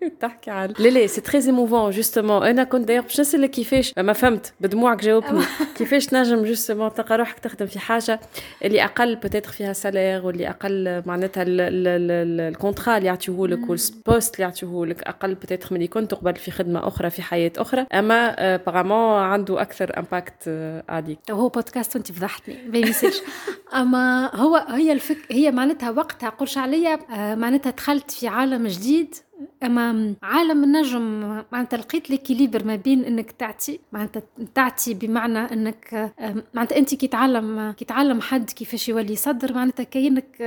تحكي 0.08 0.50
على 0.50 0.74
لا 0.78 0.88
لا 0.88 1.06
c'est 1.06 1.20
très 1.20 1.46
émouvant 1.46 1.90
justement 1.90 2.46
أنا 2.46 2.64
كنت 2.64 2.88
داير 2.88 3.02
باش 3.02 3.20
نسالك 3.20 3.50
كيفاش 3.50 3.94
ما 3.98 4.12
فهمت 4.12 4.52
بدموعك 4.60 5.02
جاوبني 5.04 5.44
كيفاش 5.76 6.06
تنجم 6.06 6.44
justement 6.44 6.94
تلقى 6.94 7.18
روحك 7.18 7.38
تخدم 7.38 7.66
في 7.66 7.78
حاجة 7.78 8.20
اللي 8.64 8.84
أقل 8.84 9.16
peut-être 9.16 9.50
فيها 9.50 9.72
salaire 9.72 10.26
واللي 10.26 10.48
أقل 10.48 11.02
معناتها 11.06 11.44
ال 11.46 11.65
contrat 11.65 12.96
اللي 12.96 13.08
يعطيوه 13.08 13.40
وال 13.40 13.67
poste 13.67 14.34
اللي 14.34 14.44
يعطيوه 14.44 14.86
لك 14.86 15.02
أقل 15.02 15.34
peut-être 15.34 15.68
من 15.70 15.76
اللي 15.76 15.88
كنت 15.88 16.14
قبل 16.14 16.36
في 16.36 16.50
خدمه 16.50 16.88
أخرى 16.88 17.10
في 17.10 17.22
حياه 17.22 17.52
أخرى 17.58 17.86
اما 17.94 18.56
apparemment 18.56 19.22
عنده 19.22 19.62
أكثر 19.62 19.98
impact 19.98 20.48
عليك. 20.88 21.18
هو 21.30 21.48
بودكاست 21.48 21.96
وانت 21.96 22.12
فضحتني. 22.12 22.58
ما 22.68 22.78
يصيرش 22.78 23.20
أما 23.80 24.36
هو 24.36 24.56
هي 24.56 24.92
الفك 24.92 25.18
هي 25.30 25.50
معناتها 25.50 25.90
وقتها 25.90 26.28
قرش 26.28 26.58
عليا 26.58 26.98
معناتها 27.34 27.70
دخلت 27.70 28.10
في 28.10 28.28
عالم 28.28 28.66
جديد. 28.66 29.14
أما 29.62 30.14
عالم 30.22 30.64
النجم 30.64 31.20
معناتها 31.52 31.76
لقيت 31.76 32.10
ليكيليبر 32.10 32.64
ما 32.64 32.76
بين 32.76 33.04
إنك 33.04 33.30
تعطي 33.30 33.80
معناتها 33.92 34.22
تعطي 34.54 34.94
بمعنى 34.94 35.38
إنك 35.38 36.12
معناتها 36.54 36.78
أنت 36.78 36.94
كي 36.94 37.06
تعلم 37.06 37.74
كي 37.78 37.84
تعلم 37.84 38.20
حد 38.20 38.50
كيفاش 38.50 38.88
يولي 38.88 39.12
يصدر 39.12 39.54
معناتها 39.54 39.84
كأنك 39.84 40.42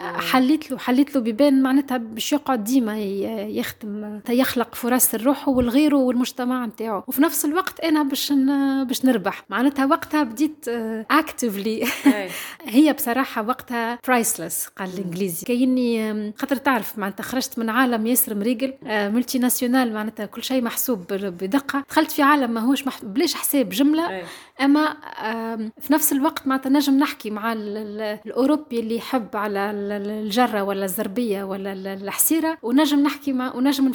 حليت 0.00 0.70
له. 0.70 0.78
حليت 0.78 1.14
له 1.14 1.20
بيبان 1.20 1.62
معناتها 1.62 1.96
باش 1.96 2.32
يقعد 2.32 2.64
ديما 2.64 2.98
يخدم 3.48 4.20
يخلق 4.28 4.74
فرص 4.74 5.14
لروحه 5.14 5.52
والغيره 5.52 5.96
والمجتمع 5.96 6.66
نتاعو. 6.66 7.02
وفي 7.06 7.22
نفس 7.22 7.44
الوقت 7.44 7.80
أنا 7.80 8.02
باش 8.02 8.32
باش 8.86 9.04
نربح. 9.04 9.44
معناتها 9.50 9.86
وقتها 9.86 10.22
بديت 10.22 10.68
اكتفلي 11.10 11.84
هي 12.76 12.92
بصراحة 12.92 13.42
وقتها 13.42 13.98
برايسلس 14.06 14.66
قال 14.66 14.88
الإنجليزي. 14.94 15.46
كأني 15.46 16.32
خاطر 16.38 16.56
تعرف 16.56 16.98
معناتها 16.98 17.24
خرجت 17.24 17.58
من 17.58 17.70
عالم 17.70 18.05
ياسر 18.06 18.34
مريقل 18.34 18.74
ملتي 18.86 19.38
ناسيونال 19.38 19.94
معناتها 19.94 20.26
كل 20.26 20.42
شيء 20.42 20.62
محسوب 20.62 21.06
بدقة. 21.12 21.84
دخلت 21.90 22.12
في 22.12 22.22
عالم 22.22 22.50
ماهوش 22.50 22.84
بلاش 23.02 23.34
حساب 23.34 23.68
جملة. 23.68 24.22
أما 24.60 24.96
في 25.80 25.92
نفس 25.92 26.12
الوقت 26.12 26.46
معناتها 26.46 26.70
نجم 26.70 26.98
نحكي 26.98 27.30
مع 27.30 27.52
الأوروبي 27.52 28.80
اللي 28.80 28.96
يحب 28.96 29.36
على 29.36 29.70
الجرة 29.70 30.62
ولا 30.62 30.84
الزربية 30.84 31.44
ولا 31.44 31.72
الحسيرة 31.94 32.58
ونجم 32.62 33.00
نحكي 33.00 33.32
مع 33.32 33.54
ونجم 33.54 33.92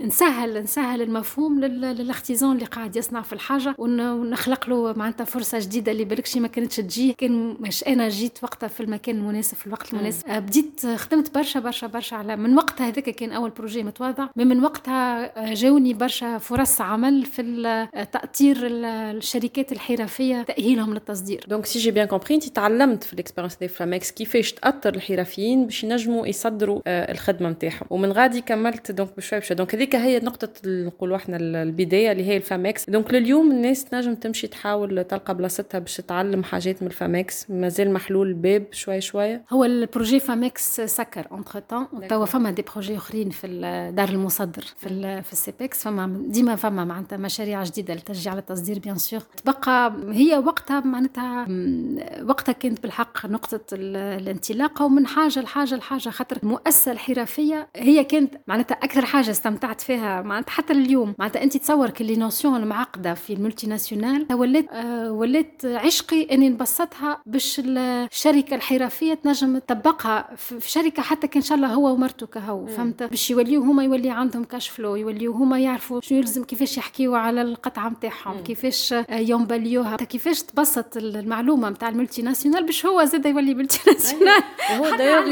نسهل 0.00 0.62
نسهل 0.62 1.02
المفهوم 1.02 1.60
للاختزان 1.60 2.52
اللي 2.52 2.64
قاعد 2.64 2.96
يصنع 2.96 3.22
في 3.22 3.32
الحاجة 3.32 3.74
ونخلق 3.78 4.68
له 4.68 4.92
معناتها 4.96 5.24
فرصة 5.24 5.58
جديدة 5.58 5.92
اللي 5.92 6.04
بالكش 6.04 6.36
ما 6.36 6.48
كانتش 6.48 6.76
تجي. 6.76 7.12
كان 7.12 7.56
مش 7.60 7.84
أنا 7.84 8.08
جيت 8.08 8.38
وقتها 8.42 8.68
في 8.68 8.80
المكان 8.82 9.16
المناسب 9.16 9.56
في 9.56 9.66
الوقت 9.66 9.92
المناسب. 9.94 10.28
بديت 10.30 10.86
خدمت 10.86 11.34
برشا 11.34 11.60
برشا 11.60 11.86
برشا 11.86 12.16
على 12.16 12.36
من 12.36 12.56
وقتها 12.56 12.88
هذاك 12.88 13.10
كان 13.10 13.32
أول 13.32 13.50
projet 13.50 13.82
متواضع. 13.82 14.28
من 14.36 14.64
وقتها 14.64 15.54
جاوني 15.54 15.94
برشا 15.94 16.38
فرص 16.38 16.80
عمل 16.80 17.24
في 17.24 17.88
تأطير 18.12 18.56
الشركات 18.62 19.53
الحرفية 19.58 20.42
تأهيلهم 20.42 20.94
للتصدير. 20.94 21.44
donc 21.48 21.66
si 21.66 21.78
j'ai 21.78 21.90
bien 21.90 22.06
compris 22.06 22.34
انت 22.34 22.44
تعلمت 22.48 23.04
في 23.04 23.12
ال 23.12 23.16
expérience 23.16 23.56
du 23.56 23.68
FAMEX 23.68 24.10
كيفاش 24.10 24.52
تأطر 24.52 24.94
الحرفيين 24.94 25.64
باش 25.64 25.84
ينجموا 25.84 26.26
يصدروا 26.26 26.80
الخدمة 26.86 27.48
نتاعهم 27.50 27.86
ومن 27.90 28.12
غادي 28.12 28.40
كملت 28.40 28.90
donc 28.90 29.16
بشوي 29.16 29.38
بشوي 29.38 29.56
donc 29.56 29.74
هذيك 29.74 29.96
هي 29.96 30.18
نقطه 30.18 30.48
نقولوا 30.66 31.16
إحنا 31.16 31.36
البداية 31.36 32.12
اللي 32.12 32.24
هي 32.24 32.36
ال 32.36 32.45
FAMEX 32.45 32.90
donc 32.90 33.14
لليوم 33.14 33.50
الناس 33.50 33.84
تنجم 33.84 34.14
تمشي 34.14 34.46
تحاول 34.46 35.04
تلقى 35.04 35.34
بلاصتها 35.34 35.78
باش 35.78 35.96
تتعلم 35.96 36.44
حاجات 36.44 36.82
من 36.82 36.88
ال 36.88 36.98
FAMEX 36.98 37.50
مازال 37.50 37.92
محلول 37.92 38.28
الباب 38.28 38.66
شوي 38.72 39.00
شوي 39.00 39.40
هو 39.50 39.64
ال 39.64 39.72
projet 39.72 40.20
FAMEX 40.20 40.80
سكر 40.80 41.26
entre 41.32 41.60
temps 41.60 41.86
توا 42.08 42.24
فما 42.24 42.50
des 42.50 42.64
projets 42.72 42.96
أخرين 42.96 43.30
في 43.30 43.48
دار 43.96 44.08
المصدر 44.08 44.64
في 44.78 45.22
في 45.22 45.32
ال 45.32 45.40
CEPEX 45.40 45.82
فما 45.82 46.22
ديما 46.26 46.56
فما 46.56 46.84
معناتها 46.84 47.16
مشاريع 47.16 47.62
جديدة 47.64 47.94
لتشجيع 47.94 48.32
على 48.32 48.40
التصدير 48.40 48.78
bien 48.78 48.98
sûr 48.98 49.20
تبقى 49.44 49.92
هي 50.10 50.38
وقتها 50.38 50.80
معناتها 50.80 51.46
وقتها 52.22 52.52
كانت 52.52 52.82
بالحق 52.82 53.26
نقطة 53.26 53.60
الانطلاق 53.72 54.82
ومن 54.82 55.06
حاجة 55.06 55.40
لحاجة 55.40 55.76
لحاجة 55.76 56.08
خاطر 56.08 56.36
المؤسسه 56.42 56.92
الحرفيه 56.92 57.68
هي 57.76 58.04
كانت 58.04 58.34
معناتها 58.46 58.74
أكثر 58.74 59.04
حاجة 59.04 59.30
استمتعت 59.30 59.80
فيها 59.80 60.22
معناتها 60.22 60.50
حتى 60.50 60.72
اليوم. 60.72 61.14
معناتها 61.18 61.42
أنت 61.42 61.56
تصور 61.56 61.90
كل 61.90 62.18
notion 62.18 62.56
المعقدة 62.62 63.14
في 63.14 63.32
ال 63.32 63.66
multinationale 63.66 64.26
ولات 64.32 64.66
آه 64.72 65.12
ولات 65.12 65.62
عشقي 65.64 66.22
أني 66.22 66.48
نبسطها 66.48 67.22
باش 67.26 67.60
الشركة 67.64 68.54
الحرفية 68.54 69.14
تنجم 69.14 69.58
تطبقها 69.58 70.34
في 70.36 70.70
شركة 70.70 71.02
حتى 71.02 71.26
كان 71.26 71.42
إن 71.42 71.46
شاء 71.48 71.56
الله 71.56 71.68
هو 71.74 71.92
ومرته 71.92 72.26
كهو 72.26 72.66
فهمت؟ 72.66 73.02
باش 73.02 73.30
يوليو 73.30 73.62
هما 73.62 73.84
يولي 73.84 74.10
عندهم 74.10 74.44
cash 74.44 74.68
flow 74.68 74.96
يوليو 74.96 75.32
هما 75.32 75.58
يعرفوا 75.58 76.00
شنو 76.00 76.18
يلزم 76.18 76.44
كيفاش 76.44 76.78
يحكيوا 76.78 77.18
على 77.18 77.42
القطعة 77.42 77.88
نتاعهم 77.88 78.40
كيفاش 78.42 78.94
ينبليوها 79.34 79.96
كيفاش 79.96 80.42
تبسط 80.42 80.96
المعلومة 80.96 81.70
نتاع 81.70 81.88
ال 81.88 82.22
multinationale 82.22 82.66
باش 82.66 82.86
هو 82.86 83.04
زاد 83.04 83.26
يولي 83.26 83.54
multinationale 83.54 84.42
هو 84.70 84.96
دايوغ 84.96 85.28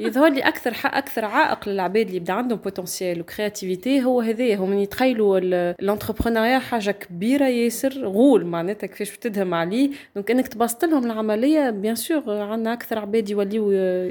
يظهر 0.00 0.28
لي 0.28 0.40
أكثر 0.40 0.76
أكثر 0.84 1.24
عائق 1.24 1.68
للعباد 1.68 2.06
اللي 2.06 2.16
يبدا 2.16 2.32
عندهم 2.32 2.58
potentiel 2.58 3.20
و 3.20 3.28
créativité 3.28 4.04
هو 4.04 4.20
هذايا. 4.20 4.56
هم 4.56 4.78
يتخيلوا 4.78 5.38
ال 5.38 5.45
entrepreneuriat 5.45 6.58
حاجة 6.58 6.90
كبيرة 6.90 7.46
ياسر 7.46 8.04
غول 8.04 8.44
معناتها 8.46 8.86
كيفاش 8.86 9.18
تدهم 9.18 9.54
عليه. 9.54 9.90
donc 10.14 10.30
إنك 10.30 10.48
تبسط 10.48 10.84
لهم 10.84 11.04
العملية 11.04 11.70
bien 11.70 11.94
sûr 11.94 12.30
عندنا 12.30 12.72
أكثر 12.72 12.98
عباد 12.98 13.30
يوليو 13.30 13.70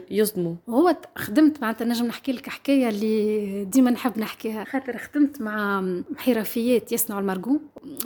يصدموا. 0.10 0.56
هو 0.70 0.96
خدمت 1.16 1.62
معناتها 1.62 1.86
نجم 1.86 2.06
نحكي 2.06 2.32
لك 2.32 2.50
حكاية 2.50 2.90
اللي 2.90 3.66
ديما 3.66 3.92
نحب 3.92 4.20
نحكيها. 4.20 4.64
خاطر 4.64 4.98
خدمت 4.98 5.42
مع 5.42 5.86
حرفيات 6.18 6.92
يصنعوا 6.92 7.22
المرقوم. 7.22 7.60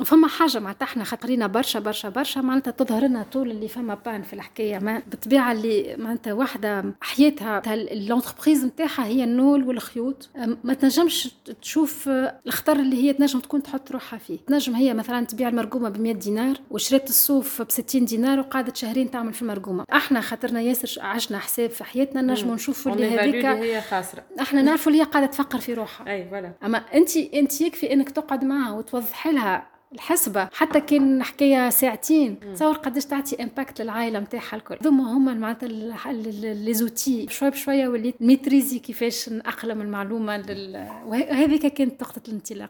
فما 0.06 0.28
حاجة 0.28 0.60
معناتها 0.60 0.79
إحنا 0.82 1.04
خاطرينا 1.04 1.48
برشا 1.48 1.80
برشا 1.80 2.10
برشا 2.10 2.40
معناتها 2.40 2.72
تظهر 2.72 3.04
لنا 3.04 3.26
طول 3.32 3.52
اللي 3.52 3.68
فما 3.68 3.98
بان 4.06 4.22
في 4.22 4.34
الحكاية. 4.34 4.80
ما 4.80 5.02
بالطبيعة 5.08 5.52
اللي 5.52 5.96
معناتها 6.00 6.34
واحدة 6.34 6.94
حياتها 7.02 7.74
ال 7.74 7.82
entreprise 7.82 8.66
نتاعها 8.66 9.06
هي 9.06 9.24
النول 9.24 9.64
والخيوط. 9.64 10.30
ما 10.64 10.74
تنجمش 10.74 11.30
تشوف 11.62 12.10
الخطر 12.48 12.76
اللي 12.76 13.04
هي 13.04 13.14
تنجم 13.14 13.40
تكون 13.40 13.64
تحط 13.64 13.92
روحها 13.92 14.20
فيه. 14.20 14.38
تنجم 14.48 14.76
هي 14.76 14.94
مثلا 14.94 15.26
تبيع 15.26 15.50
المرقومة 15.50 15.90
ب 15.90 16.02
100 16.02 16.14
دينار 16.14 16.56
وشريت 16.72 17.10
الصوف 17.10 17.62
ب 17.62 17.72
60 17.72 18.06
دينار 18.06 18.40
وقعدت 18.40 18.76
شهرين 18.76 19.12
تعمل 19.12 19.34
في 19.34 19.42
المرقومة. 19.42 19.86
إحنا 19.94 20.22
خاطرنا 20.22 20.62
ياسر 20.62 21.02
عشنا 21.02 21.40
حساب 21.40 21.70
في 21.70 21.84
حياتنا 21.84 22.22
نجموا 22.22 22.56
نشوفوا 22.56 22.92
اللي 22.92 23.20
هذيك 23.20 23.46
هي 23.46 23.82
خاسرة. 23.82 24.24
إحنا 24.40 24.62
نعرفوا 24.62 24.92
اللي 24.92 25.04
هي 25.04 25.08
قاعدة 25.08 25.28
تفكر 25.28 25.58
في 25.60 25.74
روحها. 25.74 26.14
أي 26.14 26.30
voilà 26.30 26.52
أما 26.64 26.78
انت 26.78 27.18
انت 27.18 27.62
يكفي 27.62 27.94
إنك 27.94 28.10
تقعد 28.10 28.46
معها 28.46 28.72
وتوضح 28.72 29.28
لها 29.28 29.79
الحسبة 29.94 30.50
حتى 30.54 30.82
كان 30.82 31.24
حكاية 31.24 31.70
ساعتين 31.70 32.40
تصور 32.54 32.74
قداش 32.74 33.06
تعطي 33.06 33.44
impact 33.44 33.82
للعائلة 33.82 34.20
نتاعها 34.20 34.56
الكل. 34.56 34.78
ثم 34.84 35.02
هما 35.02 35.34
معناتها 35.34 35.68
les 35.68 36.74
outils 36.74 37.28
شوي 37.30 37.50
بشوية 37.50 37.88
وليت 37.88 38.16
ميتريزي 38.22 38.80
كيفاش 38.80 39.30
نأقلم 39.30 39.82
المعلومة 39.82 40.38
لل... 40.38 40.88
وهذيك 41.06 41.68
كانت 41.68 42.04
نقطة 42.04 42.22
الانطلاق. 42.28 42.70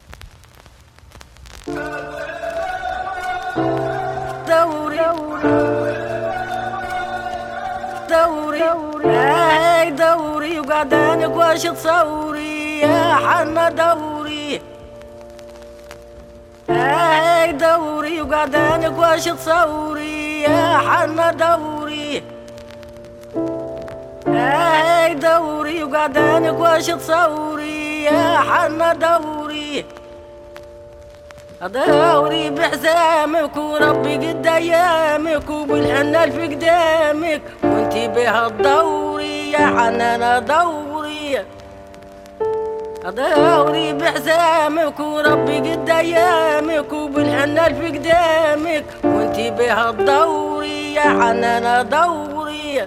دوري. 4.48 4.98
دوري. 8.10 8.62
هاي 9.06 9.92
دوري 9.92 10.60
وقعدانك 10.60 11.36
واش 11.36 11.64
تصوري. 11.64 12.80
يا 12.80 13.16
حنا 13.16 13.70
دوري. 13.70 14.19
هاي 16.70 17.52
دوري 17.52 18.22
وقعدانك 18.22 18.98
واش 18.98 19.26
تصوري 19.26 20.42
يا 20.42 20.78
حنا 20.78 21.32
دوري. 21.32 22.24
هاي 24.28 25.14
دوري 25.14 25.84
وقعدانك 25.84 26.60
واش 26.60 26.88
تصوري 26.88 28.04
يا 28.04 28.38
حنا 28.38 28.94
دوري. 28.94 29.86
دوري 31.62 32.50
بحزامك 32.50 33.58
وربي 33.58 34.16
قد 34.18 34.48
أيامك 34.48 35.50
وبالحنان 35.50 36.32
في 36.32 36.48
قدامك. 36.48 37.42
وانتي 37.64 38.08
بها 38.08 38.48
الدوري 38.48 39.52
يا 39.52 39.66
حنانة 39.68 40.40
دوري. 40.40 40.89
دوري 43.10 43.94
بحزامك 43.94 45.00
وربي 45.00 45.72
قد 45.72 45.90
أيامك 45.90 46.94
وبالحنان 46.94 47.76
في 47.76 47.88
قدامك 47.98 48.86
وانتي 49.04 49.52
بها 49.52 49.90
الدوري 49.90 50.94
يا 50.94 51.02
حنانة 51.02 51.82
دوري. 51.82 52.86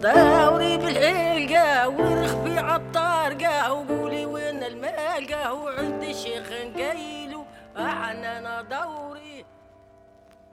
دوري 0.00 0.76
بالحلقة 0.76 1.88
ورخبي 1.88 2.58
عالطارقة 2.58 3.72
وقولي 3.72 4.26
وين 4.26 4.62
المالقة 4.64 5.52
وعند 5.52 6.02
الشيخ 6.02 6.52
نقيلو 6.52 7.44
أحنا 7.78 8.62
دوري. 8.70 9.44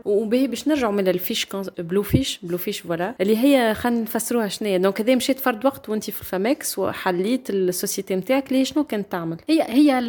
وباهي 0.05 0.47
باش 0.47 0.67
نرجعوا 0.67 0.93
من 0.93 1.07
ال 1.07 1.15
Fish 1.15 1.45
كون... 1.45 1.63
Blue 1.77 2.03
Fish 2.03 2.39
Blue 2.43 2.57
Fish 2.57 2.79
voilà 2.79 3.15
اللي 3.21 3.37
هي 3.37 3.73
خلينا 3.75 4.01
نفسروها 4.01 4.47
شنو 4.47 4.77
donc 4.77 5.01
هذا 5.01 5.15
مشيت 5.15 5.39
فرد 5.39 5.65
وقت 5.65 5.89
وانت 5.89 6.09
في 6.09 6.21
ال 6.21 6.31
FAMEX 6.31 6.79
وحليت 6.79 7.49
ال 7.49 7.58
société 7.58 8.15
نتاعك 8.15 8.51
اللي 8.51 8.65
شنو 8.65 8.83
كانت 8.83 9.11
تعمل. 9.11 9.37
هي 9.49 9.61
هي 9.61 10.01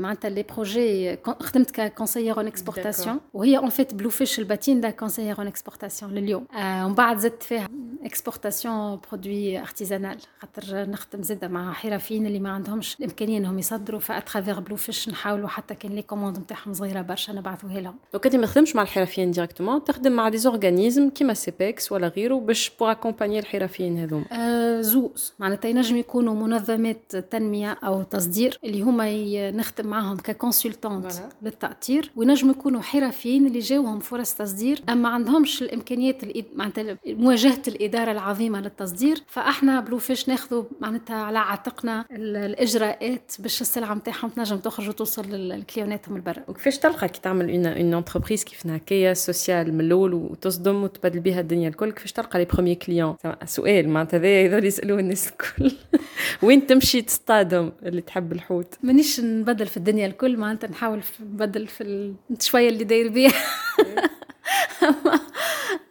معناتها 0.00 0.28
les 0.28 0.42
projets 0.42 1.18
خدمت 1.40 1.70
ك 1.70 1.76
conseillère 1.76 2.36
en 2.36 2.46
exportation 2.46 3.20
وهي 3.34 3.58
en 3.58 3.68
fait 3.68 3.94
Blue 3.94 4.10
Fish 4.10 4.38
ال 4.38 4.43
patente 4.43 4.80
de 4.80 4.90
conseillère 4.90 5.38
en 5.38 5.46
exportation 5.46 6.12
لليوم 6.12 6.46
آه 6.56 6.86
ومن 6.86 6.94
بعد 6.94 7.18
زدت 7.18 7.42
فيها 7.42 7.68
exportation 8.04 9.00
produits 9.10 9.58
artisanaux 9.58 10.18
خاطر 10.40 10.90
نخدم 10.90 11.22
زاده 11.22 11.48
مع 11.48 11.72
حرفيين 11.72 12.26
اللي 12.26 12.40
ما 12.40 12.50
عندهمش 12.50 12.96
الإمكانية 13.00 13.38
إنهم 13.38 13.58
يصدروا. 13.58 14.00
ف 14.00 14.07
à 14.07 14.13
travers 14.13 14.60
Blue 14.60 14.76
Fish 14.76 15.08
نحاولوا 15.08 15.48
حتى 15.48 15.74
كان 15.74 15.92
les 15.92 16.02
commandes 16.02 16.38
نتاعهم 16.38 16.72
صغيرة 16.72 17.02
برشا 17.02 17.32
نبعثوها 17.32 17.80
لهم. 17.80 17.94
donc 18.12 18.26
انت 18.26 18.36
ما 18.36 18.46
تخدمش 18.46 18.76
مع 18.76 18.82
الحرفيين. 18.82 19.31
الحرفيين 19.32 19.46
directement 19.46 19.84
تخدم 19.84 20.12
مع 20.12 20.28
des 20.28 20.38
organismes 20.38 21.10
كيما 21.10 21.34
CEPEX 21.34 21.92
ولا 21.92 22.08
غيره 22.08 22.34
باش 22.34 22.72
pour 22.80 22.90
accompagner 22.90 23.38
الحرفيين 23.38 23.98
هذوما. 23.98 24.24
آه 24.32 24.80
زوز 24.80 25.32
معناتها 25.38 25.68
ينجم 25.68 25.96
يكونوا 25.96 26.34
منظمات 26.34 27.16
تنمية 27.16 27.78
أو 27.84 28.02
تصدير 28.02 28.58
اللي 28.64 28.82
هما 28.82 29.50
نخدم 29.50 29.86
معاهم 29.86 30.16
ك 30.16 30.24
consultante 30.24 31.12
Voilà. 31.12 31.16
للتأطير 31.42 32.10
وينجموا 32.16 32.52
يكونوا 32.54 32.80
حرفيين 32.80 33.46
اللي 33.46 33.58
جاوهم 33.58 34.00
فرص 34.00 34.34
تصدير. 34.34 34.82
أما 34.88 34.94
ما 34.94 35.08
عندهمش 35.08 35.62
الإمكانيات 35.62 36.24
الإد- 36.24 36.56
معناتها 36.56 36.98
مواجهة 37.06 37.62
الإدارة 37.68 38.12
العظيمة 38.12 38.60
للتصدير 38.60 39.22
فأحنا 39.26 39.80
Blue 39.80 40.04
Fish 40.04 40.28
ناخذوا 40.28 40.64
معناتها 40.80 41.16
على 41.16 41.38
عاتقنا 41.38 42.04
ال- 42.10 42.36
الإجراءات 42.36 43.32
باش 43.38 43.60
السلعة 43.60 43.94
نتاعهم 43.94 44.28
تنجم 44.30 44.56
تخرج 44.56 44.88
وتوصل 44.88 45.22
لل 45.30 45.46
client 45.46 45.93
اتهم 45.93 46.16
البرا 46.16 46.42
وكيفاش 46.48 46.78
تلقى 46.78 47.08
كي 47.08 47.20
تعمل 47.20 47.50
une 47.50 47.66
une 47.66 47.94
entreprise 47.94 48.44
كيف 48.44 48.66
هكايا 48.66 49.14
sociale 49.26 49.74
من 49.74 49.80
الأول 49.80 50.14
وتصدم 50.14 50.82
وتبدل 50.82 51.20
بها 51.20 51.40
الدنيا 51.40 51.68
الكل 51.68 51.90
كيفاش 51.90 52.12
تلقى 52.12 52.38
les 52.38 52.44
premiers 52.44 52.74
clients 52.74 53.16
سؤال 53.44 53.88
معناتها 53.88 54.18
هذا 54.18 54.40
يظل 54.40 54.64
يسألوه 54.64 54.98
الناس 55.00 55.28
الكل. 55.28 55.72
وين 56.42 56.66
تمشي 56.66 57.02
تصطادم 57.02 57.72
اللي 57.82 58.00
تحب 58.00 58.32
الحوت؟ 58.32 58.74
مانيش 58.82 59.20
نبدل 59.20 59.66
في 59.66 59.76
الدنيا 59.76 60.06
الكل 60.06 60.36
معناتها 60.36 60.70
نحاول 60.70 61.00
نبدل 61.20 61.66
في 61.66 61.80
ال- 61.80 62.14
شوية 62.40 62.68
اللي 62.68 62.84
داير 62.84 63.08
بيها 63.08 63.32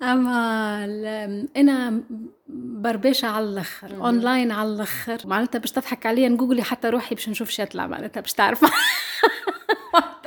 اما 0.03 0.85
أنا 1.57 2.01
برباشة 2.49 3.25
على 3.27 3.45
الآخر 3.45 3.95
اونلاين 3.95 4.51
على 4.51 4.69
الآخر. 4.69 5.17
معناتها 5.25 5.59
باش 5.59 5.71
تضحك 5.71 6.05
عليا 6.05 6.29
نجوجلي 6.29 6.63
حتى 6.63 6.89
روحي 6.89 7.15
باش 7.15 7.29
نشوف 7.29 7.49
شتلة 7.49 7.87
معناتها 7.87 8.21
باش 8.21 8.33
تعرف. 8.33 8.65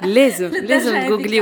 لازم 0.02 0.48
لازم 0.50 0.94
هذيك. 0.94 1.08
جوجلي 1.08 1.40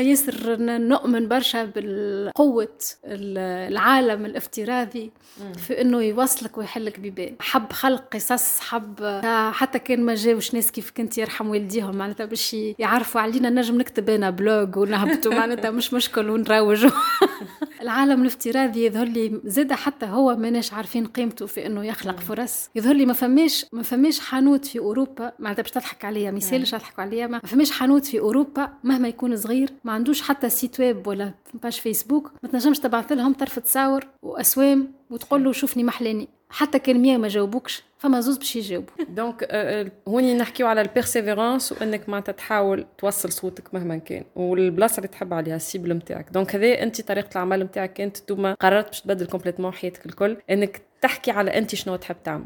ياسر 0.00 0.56
ن- 0.56 0.88
نؤمن 0.88 1.28
برشا 1.28 1.64
بالقوة 1.64 2.68
ال- 3.04 3.38
العالم 3.72 4.24
الافتراضي 4.26 5.10
في 5.58 5.80
إنه 5.80 6.02
يوصلك 6.02 6.58
ويحلك 6.58 7.00
بيبان 7.00 7.34
حب 7.40 7.72
خلق 7.72 8.04
قصص 8.14 8.60
حب 8.60 8.94
تا 9.22 9.50
حتى 9.50 9.78
كان 9.78 10.00
ما 10.04 10.14
جاوش 10.14 10.54
ناس 10.54 10.70
كيف 10.72 10.90
كنت 10.96 11.18
يرحم 11.18 11.48
والديهم 11.50 11.96
معناتها 11.96 12.26
باش 12.26 12.56
يعرفوا 12.78 13.20
علينا 13.20 13.50
نجم 13.50 13.78
نكتب 13.78 14.10
أنا 14.10 14.30
blog 14.30 14.76
ونهبطوا 14.76 15.34
معناتها 15.40 15.70
مش 15.70 15.94
مشكل 15.94 16.30
ونروجوا. 16.30 16.90
العالم 17.82 18.20
الافتراضي 18.22 18.86
يظهر 18.86 19.06
لي 19.06 19.40
زاد 19.44 19.72
حتى 19.72 20.06
هو 20.06 20.36
ماناش 20.36 20.72
عارفين 20.72 21.06
قيمته 21.06 21.46
في 21.46 21.66
إنه 21.66 21.84
يخلق 21.86 22.20
فرص. 22.20 22.68
يظهر 22.74 22.94
لي 22.94 23.06
ما 23.06 23.12
فماش 23.12 23.66
ما 23.72 23.82
فماش 23.82 24.20
حانوت 24.20 24.64
في 24.66 24.78
أوروبا 24.78 25.32
معناتها 25.38 25.62
باش 25.62 25.70
تضحك 25.70 26.04
عليا 26.04 26.30
ما 26.30 26.38
يسالش 26.38 26.72
يضحكوا 26.72 27.04
عليا 27.04 27.26
ما 27.26 27.38
فماش 27.38 27.70
حانوت 27.70 28.04
في 28.06 28.18
أوروبا 28.20 28.68
مهما 28.84 29.08
يكون 29.08 29.36
صغير 29.36 29.70
ما 29.84 29.92
عندوش 29.92 30.22
حتى 30.22 30.48
site 30.50 30.80
web 30.80 31.06
ولا 31.06 31.34
page 31.54 31.80
Facebook. 31.80 32.32
ما 32.42 32.48
تنجمش 32.48 32.78
تبعث 32.78 33.12
لهم 33.12 33.32
طرف 33.32 33.58
تصاور 33.58 34.06
وأسوام 34.22 34.92
وتقول 35.10 35.44
له 35.44 35.52
شوفني 35.52 35.84
محلاني. 35.84 36.28
حتى 36.50 36.78
كان 36.78 36.98
مية 36.98 37.16
ما 37.16 37.28
جاوبوكش 37.28 37.82
فما 37.98 38.20
زوز 38.20 38.38
باش 38.38 38.56
يجاوبوا. 38.56 39.04
donc 39.08 39.42
آه، 39.42 39.82
آه، 39.82 39.92
هوني 40.08 40.34
نحكيو 40.34 40.66
على 40.66 40.80
ال 40.80 40.87
persévérance 40.87 41.72
وإنك 41.72 42.08
معناتها 42.08 42.32
تحاول 42.32 42.86
توصل 42.98 43.32
صوتك 43.32 43.74
مهما 43.74 43.96
كان 43.96 44.24
والبلاصة 44.36 44.96
اللي 44.96 45.08
تحب 45.08 45.34
عليها 45.34 45.56
ال 45.56 45.62
cible 45.62 45.92
نتاعك 45.92 46.26
donc 46.32 46.54
هذا 46.54 46.82
أنت 46.82 47.00
طريقة 47.00 47.28
العمل 47.32 47.62
نتاعك 47.62 48.00
أنت 48.00 48.16
توما 48.16 48.54
قررت 48.54 48.86
باش 48.86 49.00
تبدل 49.00 49.26
complètement 49.26 49.72
حياتك 49.72 50.06
الكل 50.06 50.36
إنك 50.50 50.82
تحكي 51.02 51.30
على 51.30 51.58
أنت 51.58 51.74
شنو 51.74 51.96
تحب 51.96 52.16
تعمل. 52.24 52.44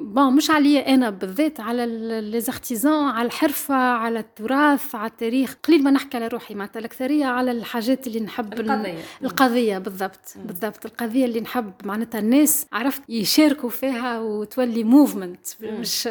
bon 0.00 0.36
مش 0.36 0.50
عليا 0.50 0.94
أنا 0.94 1.10
بالذات 1.10 1.60
على 1.60 1.86
les 2.20 2.40
artisans 2.40 3.04
على 3.04 3.26
الحرفة 3.26 3.74
على 3.74 4.18
التراث 4.18 4.94
على 4.94 5.10
التاريخ. 5.10 5.56
قليل 5.64 5.84
ما 5.84 5.90
نحكي 5.90 6.16
على 6.16 6.28
روحي 6.28 6.54
معناتها 6.54 6.80
الأكثرية 6.80 7.26
على 7.26 7.50
الحاجات 7.50 8.06
اللي 8.06 8.20
نحب 8.20 8.52
القضية. 8.60 8.98
القضية 9.22 9.78
بالضبط. 9.78 10.34
بالضبط. 10.44 10.86
القضية 10.86 11.24
اللي 11.24 11.40
نحب 11.40 11.72
معناتها 11.84 12.18
الناس 12.18 12.66
عرفت 12.72 13.02
يشاركوا 13.08 13.70
فيها 13.70 14.20
وتولي 14.20 14.84
movement 14.84 15.46
مش 15.62 16.08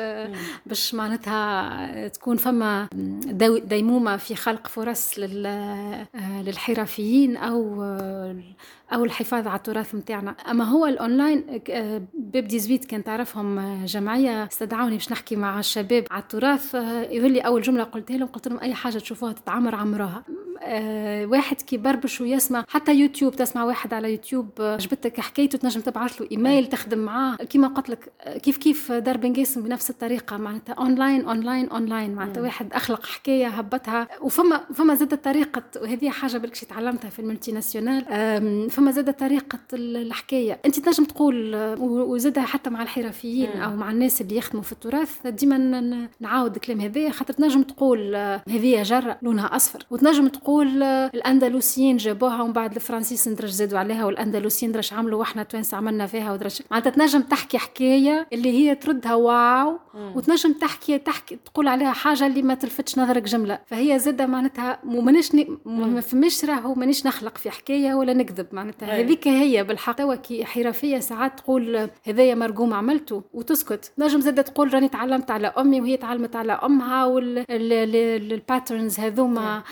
باش 0.65 0.93
معناتها 0.93 2.07
تكون 2.07 2.37
فما 2.37 2.87
ديمومة 3.65 4.17
في 4.17 4.35
خلق 4.35 4.67
فرص 4.67 5.19
لل 5.19 6.05
للحرفيين 6.45 7.37
أو 7.37 7.83
أو 8.93 9.03
الحفاظ 9.03 9.47
على 9.47 9.57
التراث 9.57 9.95
نتاعنا 9.95 10.31
أما 10.31 10.63
هو 10.63 10.85
الأونلاين 10.85 11.61
آه، 11.69 12.01
باب 12.13 12.47
18 12.47 12.85
كان 12.87 13.03
تعرفهم 13.03 13.59
آه، 13.59 13.85
جمعية 13.85 14.43
استدعوني 14.47 14.95
باش 14.95 15.11
نحكي 15.11 15.35
مع 15.35 15.59
الشباب 15.59 16.05
على 16.11 16.21
التراث. 16.23 16.75
آه، 16.75 17.03
يظهر 17.11 17.29
لي 17.29 17.39
أول 17.39 17.61
جملة 17.61 17.83
قلتها 17.83 18.17
لهم 18.17 18.27
قلت 18.27 18.47
لهم 18.47 18.59
أي 18.59 18.73
حاجة 18.73 18.97
تشوفوها 18.97 19.33
تتعمر 19.33 19.75
عمروها 19.75 20.23
آه، 20.61 21.25
واحد 21.25 21.61
كي 21.61 21.77
بربش 21.77 22.21
ويسمع 22.21 22.65
حتى 22.67 22.95
يوتيوب 22.95 23.35
تسمع 23.35 23.63
واحد 23.63 23.93
على 23.93 24.11
يوتيوب 24.11 24.49
آه، 24.59 24.73
عجبتك 24.73 25.19
حكايته 25.19 25.57
تنجم 25.57 25.81
تبعث 25.81 26.21
له 26.21 26.27
إيميل 26.31 26.65
تخدم 26.67 26.97
معاه. 26.99 27.35
كيما 27.35 27.67
قلت 27.67 27.89
لك 27.89 28.11
آه، 28.21 28.37
كيف 28.37 28.57
كيف 28.57 28.91
دار 28.91 29.17
بن 29.17 29.33
قاسم 29.33 29.61
بنفس 29.63 29.89
الطريقة 29.89 30.37
معناتها 30.37 30.73
online 30.73 31.25
online 31.25 31.69
online 31.69 32.15
معناتها 32.15 32.41
واحد 32.41 32.73
أخلق 32.73 33.05
حكاية 33.05 33.47
هبطها. 33.47 34.07
وفما 34.21 34.61
فما 34.73 34.95
زاد 34.95 35.17
طريقة 35.17 35.63
وهذه 35.81 36.09
حاجة 36.09 36.37
بالكش 36.37 36.61
تعلمتها 36.61 37.09
في 37.09 37.19
ال 37.19 37.51
multinationale 37.51 38.05
فما 38.69 38.91
زاد 38.91 39.13
طريقة 39.13 39.59
ال- 39.73 39.97
الحكاية. 39.97 40.59
أنت 40.65 40.79
تنجم 40.79 41.03
تقول 41.03 41.55
وزادها 41.79 42.43
حتى 42.45 42.69
مع 42.69 42.83
الحرفيين 42.83 43.49
أو 43.49 43.75
مع 43.75 43.91
الناس 43.91 44.21
اللي 44.21 44.35
يخدموا 44.37 44.63
في 44.63 44.71
التراث 44.71 45.27
ديما 45.27 45.57
نعاود 46.19 46.55
الكلام 46.55 46.81
هذا 46.81 47.09
خاطر 47.09 47.33
تنجم 47.33 47.61
تقول 47.63 48.15
هذه 48.49 48.83
جرة 48.83 49.17
لونها 49.21 49.55
أصفر. 49.55 49.85
وتنجم 49.91 50.27
تقول 50.27 50.44
آه، 50.49 51.11
الأندلسيين 51.13 51.97
جابوها 51.97 52.41
ومن 52.41 52.53
بعد 52.53 52.75
الفرنسيس 52.75 53.27
ندرج 53.27 53.49
زادوا 53.49 53.79
عليها 53.79 54.05
والأندلسيين 54.05 54.71
درج 54.71 54.93
عملوا 54.93 55.19
وإحنا 55.19 55.43
توانس 55.43 55.73
عملنا 55.73 56.07
فيها 56.07 56.33
ودرج 56.33 56.59
معناتها 56.71 56.89
تنجم 56.89 57.21
تحكي 57.21 57.57
حكاية 57.57 58.27
اللي 58.33 58.51
هي 58.51 58.75
تردها 58.75 59.15
wow 59.15 59.79
وتنجم 60.15 60.53
تحكي 60.53 60.97
تحكي 60.97 61.35
تقول 61.45 61.67
عليها 61.67 61.91
حاجة 61.91 62.27
اللي 62.27 62.41
ما 62.41 62.53
تلفتش 62.53 62.97
نظرك 62.99 63.23
جملة. 63.23 63.59
فهي 63.65 63.99
زادة 63.99 64.25
معناتها 64.25 64.79
مانيش 64.83 65.35
ن- 65.35 65.57
ما 65.65 66.01
فماش 66.01 66.45
راهو 66.45 66.73
مانيش 66.73 67.05
نخلق 67.05 67.37
في 67.37 67.49
حكاية 67.51 67.93
ولا 67.93 68.13
نكذب. 68.13 68.47
معناتها. 68.51 68.99
هذيك 68.99 69.27
هي 69.27 69.63
بالحق. 69.63 69.95
توا 69.95 70.15
كي 70.15 70.45
حرفيه 70.45 70.99
ساعات 70.99 71.39
تقول 71.39 71.89
هذايا 72.07 72.35
مرقوم 72.35 72.73
عملته 72.73 73.23
وتسكت. 73.33 73.91
نجم 73.97 74.19
زادة 74.21 74.41
تقول 74.41 74.73
راني 74.73 74.87
تعلمت 74.87 75.31
على 75.31 75.47
أمي 75.47 75.81
وهي 75.81 75.97
تعلمت 75.97 76.35
على 76.35 76.53
أمها 76.53 77.05
وال 77.05 77.44
patterns 77.44 78.99
هذوما 78.99 79.63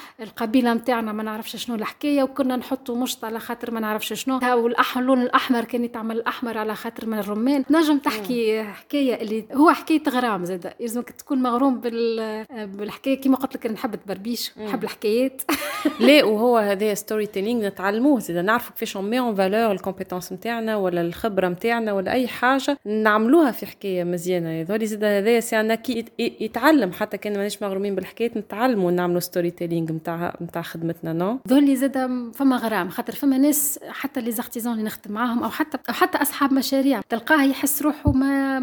القبيله 0.64 0.82
نتاعنا 0.82 1.12
ما 1.12 1.24
نعرفش 1.24 1.56
شنو 1.56 1.76
الحكاية 1.76 2.24
وكنا 2.24 2.56
نحطوا 2.56 2.96
مشط 2.98 3.26
على 3.26 3.40
خاطر 3.40 3.72
ما 3.72 3.80
نعرفش 3.80 4.14
شنو. 4.14 4.40
والأح- 4.40 4.98
اللون 4.98 5.22
الأحمر 5.22 5.64
كان 5.64 5.84
يتعمل 5.84 6.18
الأحمر 6.18 6.58
على 6.58 6.76
خاطر 6.76 7.06
من 7.06 7.20
الرمان 7.20 7.64
نجم 7.72 7.98
تحكي 7.98 8.64
حكاية 8.64 9.22
اللي 9.22 9.46
هو 9.56 9.72
حكاية 9.72 10.04
غرام 10.10 10.46
زاده 10.46 10.74
يلزمك 10.80 11.10
تكون 11.10 11.42
مغروم 11.42 11.80
بال 11.80 12.46
بالحكاية. 12.68 13.22
كيما 13.22 13.36
قلت 13.38 13.56
لك 13.56 13.66
نحب 13.68 13.96
تبربيش 13.96 14.52
نحب 14.58 14.84
الحكايات. 14.84 15.42
لا 16.00 16.24
وهو 16.26 16.58
هذا 16.58 16.94
storytelling 16.94 17.68
نتعلموه 17.68 18.20
زيد 18.20 18.38
نعرفوا 18.38 18.74
كيفاش 18.74 18.96
on 18.98 19.10
met 19.10 19.20
en 19.20 19.36
valeur 19.36 19.72
ال 19.72 19.77
compétences 19.77 20.34
نتاعنا 20.34 20.76
ولا 20.76 21.02
الخبرة 21.02 21.48
نتاعنا 21.48 21.94
ولا 21.94 22.12
أي 22.12 22.28
حاجة 22.28 22.78
نعملوها 22.86 23.52
في 23.52 23.66
حكاية 23.66 24.04
مزيانة. 24.04 24.52
يظهر 24.54 24.84
زيد 24.84 25.04
هذايا 25.04 25.40
c'est 25.40 25.74
يتعلم. 26.20 26.92
حتى 26.92 27.18
كان 27.18 27.34
ماناش 27.34 27.62
مغرومين 27.64 27.96
بالحكايات 27.96 28.38
نتعلموا 28.38 28.92
نعملوا 28.92 29.20
storytelling 29.20 29.92
نتاع 29.92 30.34
نتاع 30.54 30.62
خدمتنا 30.62 31.14
non؟ 31.14 31.40
ذولي 31.48 31.76
زاد 31.76 31.98
فما 32.36 32.58
غرام 32.58 32.90
خاطر 32.90 33.14
فما 33.16 33.38
ناس 33.38 33.80
حتى 33.90 34.22
les 34.22 34.32
artisans 34.32 34.74
اللي 34.74 34.84
نخدم 34.84 35.14
معاهم 35.14 35.44
أو 35.44 35.50
حتى 35.50 35.78
أو 35.90 35.94
حتى 35.94 36.18
أصحاب 36.22 36.54
مشاريع 36.54 37.02
تلقاه 37.10 37.44
يحس 37.44 37.82
روحه 37.82 38.12
ما 38.12 38.58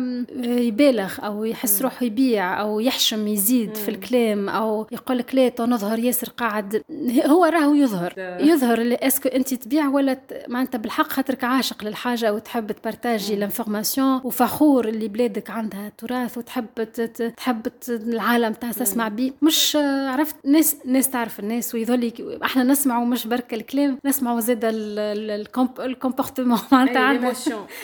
يبالغ 0.44 1.12
أو 1.24 1.44
يحس 1.44 1.82
روحه 1.82 2.04
يبيع 2.06 2.60
أو 2.60 2.80
يحشم 2.80 3.28
يزيد 3.28 3.74
في 3.74 3.88
الكلام 3.88 4.48
أو 4.48 4.86
يقول 4.92 5.18
لك 5.18 5.34
لا 5.34 5.52
نظهر 5.60 5.98
ياسر 5.98 6.28
قاعد. 6.28 6.82
هو 7.26 7.44
راهو 7.44 7.74
يظهر. 7.74 8.12
يظهر 8.40 8.96
est-ce 9.02 9.20
que 9.20 9.28
أنت 9.28 9.54
تبيع 9.54 9.88
ولا 9.88 10.14
ت- 10.14 10.44
معناتها 10.48 10.78
بالحق 10.78 11.08
خاطرك 11.08 11.44
عاشق 11.44 11.84
للحاجة 11.84 12.34
وتحب 12.34 12.72
ت 12.72 12.79
partager 12.79 13.36
l'information 13.36 14.20
وفخور 14.24 14.88
اللي 14.88 15.08
بلادك 15.08 15.50
عندها 15.50 15.92
تراث 15.98 16.38
وتحب 16.38 16.66
تحب 17.36 17.66
العالم 17.88 18.52
تاع 18.52 18.72
تسمع 18.72 19.08
بيه. 19.08 19.32
مش 19.42 19.76
آه، 19.76 20.08
عرفت؟ 20.10 20.36
ناس 20.46 20.76
ناس 20.84 21.10
تعرف 21.10 21.40
الناس 21.40 21.74
ويظل 21.80 22.12
إحنا 22.44 22.62
نسمعوا 22.62 23.04
مش 23.04 23.26
برك 23.26 23.54
الكلام 23.54 23.98
نسمعوا 24.04 24.40
زاد 24.40 24.60
ال 25.80 25.86
comportement 25.86 26.58
معناتها. 26.72 26.98
عندنا 27.02 27.32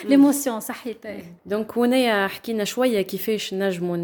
l'émotion 0.05 0.59
صحيت. 0.69 0.97
donc 1.45 1.77
هنايا 1.77 2.27
حكينا 2.27 2.63
شوية 2.63 3.01
كيفاش 3.01 3.53
نجموا 3.53 3.97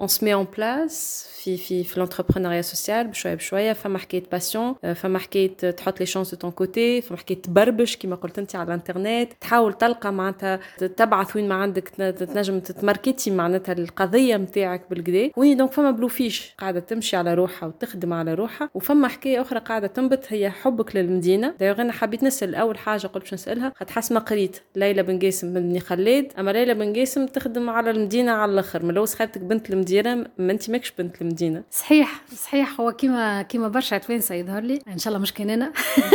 on 0.00 0.08
se 0.08 0.18
met 0.18 0.34
en 0.34 0.46
place 0.56 1.28
في 1.42 1.56
في 1.56 1.84
في 1.84 2.00
l'entrepreneuriat 2.00 2.62
social 2.62 3.06
بشوية 3.06 3.34
بشوية. 3.34 3.72
فما 3.72 3.98
حكاية 3.98 4.22
passion 4.32 4.74
فما 4.94 5.18
حكاية 5.18 5.56
تحط 5.56 6.00
les 6.00 6.06
chances 6.06 6.30
de 6.34 6.36
ton 6.40 6.50
côté 6.50 7.00
فما 7.00 7.18
حكاية 7.18 7.42
تبربش 7.42 7.96
كيما 7.96 8.16
قلت 8.16 8.38
أنت 8.38 8.56
على 8.56 8.66
الإنترنت. 8.66 9.32
تحاول 9.40 9.72
تلقى 9.72 10.12
معناتها 10.12 10.60
تبعث 10.96 11.36
وين 11.36 11.48
ما 11.48 11.54
عندك 11.54 11.88
تن- 11.88 12.14
تنجم 12.14 12.60
تتماركتي 12.60 13.30
معناتها 13.30 13.72
القضية 13.72 14.36
نتاعك 14.36 14.82
بالكدا 14.90 15.30
وين 15.36 15.56
دونك 15.56 15.72
فما 15.72 15.90
بلوفيش 15.90 16.54
قاعدة 16.58 16.80
تمشي 16.80 17.16
على 17.16 17.34
روحها 17.34 17.66
وتخدم 17.68 18.12
على 18.12 18.34
روحها. 18.34 18.70
وفما 18.74 19.08
حكاية 19.08 19.35
حاجة 19.36 19.46
أخرى 19.46 19.60
قاعدة 19.60 19.86
تنبت 19.86 20.24
هي 20.28 20.50
حبك 20.50 20.96
للمدينة. 20.96 21.54
دايوغ 21.60 21.80
أنا 21.80 21.92
حبيت 21.92 22.22
نسأل 22.22 22.54
أول 22.54 22.78
حاجة 22.78 23.06
قلت 23.06 23.22
باش 23.22 23.34
نسألها؟ 23.34 23.72
خاطر 23.76 23.92
حسب 23.92 24.12
ما 24.12 24.20
قريت. 24.20 24.56
ليلى 24.76 25.02
بن 25.02 25.18
قاسم 25.18 25.54
بني 25.54 25.80
خلاد 25.80 26.32
أما 26.38 26.50
ليلى 26.50 26.74
بن 26.74 26.96
قاسم 26.96 27.26
تخدم 27.26 27.70
على 27.70 27.90
المدينة 27.90 28.32
على 28.32 28.52
الأخر. 28.52 28.82
من 28.84 28.94
لو 28.94 29.06
خالتك 29.06 29.40
بنت 29.40 29.70
المدينة 29.70 30.14
ما 30.38 30.52
أنت 30.52 30.70
ماكش 30.70 30.92
بنت 30.98 31.22
المدينة. 31.22 31.62
صحيح 31.70 32.22
صحيح. 32.36 32.80
هو 32.80 32.92
كيما 32.92 33.42
كيما 33.42 33.68
برشا 33.68 33.98
توانسه 33.98 34.34
يظهر 34.34 34.62
لي. 34.62 34.78
إن 34.88 34.98
شاء 34.98 35.08
الله 35.08 35.22
مش 35.22 35.32
كان 35.32 35.50
أنا. 35.50 35.72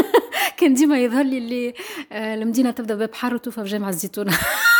كان 0.58 0.74
ديما 0.74 1.00
يظهر 1.00 1.24
لي 1.24 1.38
اللي 1.38 1.74
آه، 2.12 2.36
المدينة 2.36 2.72
تبدأ 2.72 2.96
ببحر 2.96 3.36
وتوفى 3.36 3.66
في 3.66 3.78
الزيتونة. 3.78 4.32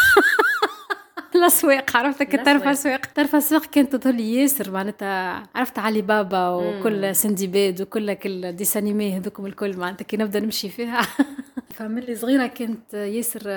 الاسواق 1.36 1.98
عرفت؟ 1.98 2.24
كتعرف 2.24 2.64
اسواق 2.64 3.06
تعرف 3.06 3.36
اسواق 3.36 3.66
كانت 3.66 3.96
تظهر 3.96 4.14
لي 4.14 4.36
ياسر 4.36 4.72
معناتها 4.72 5.44
عرفت 5.56 5.80
علي 5.80 6.02
بابا 6.02 6.50
وكل 6.50 7.16
سندباد 7.16 7.82
وكل 7.82 8.14
كل 8.14 8.52
dessins 8.52 8.87
animés 8.87 9.18
هذوكم 9.18 9.46
الكل 9.46 9.78
معناتها 9.78 10.06
كي 10.06 10.18
نبدأ 10.18 10.40
نمشي 10.40 10.70
فيها. 10.70 11.02
فملي 11.74 12.16
صغيرة 12.16 12.48
كانت 12.48 12.94
ياسر 12.94 13.48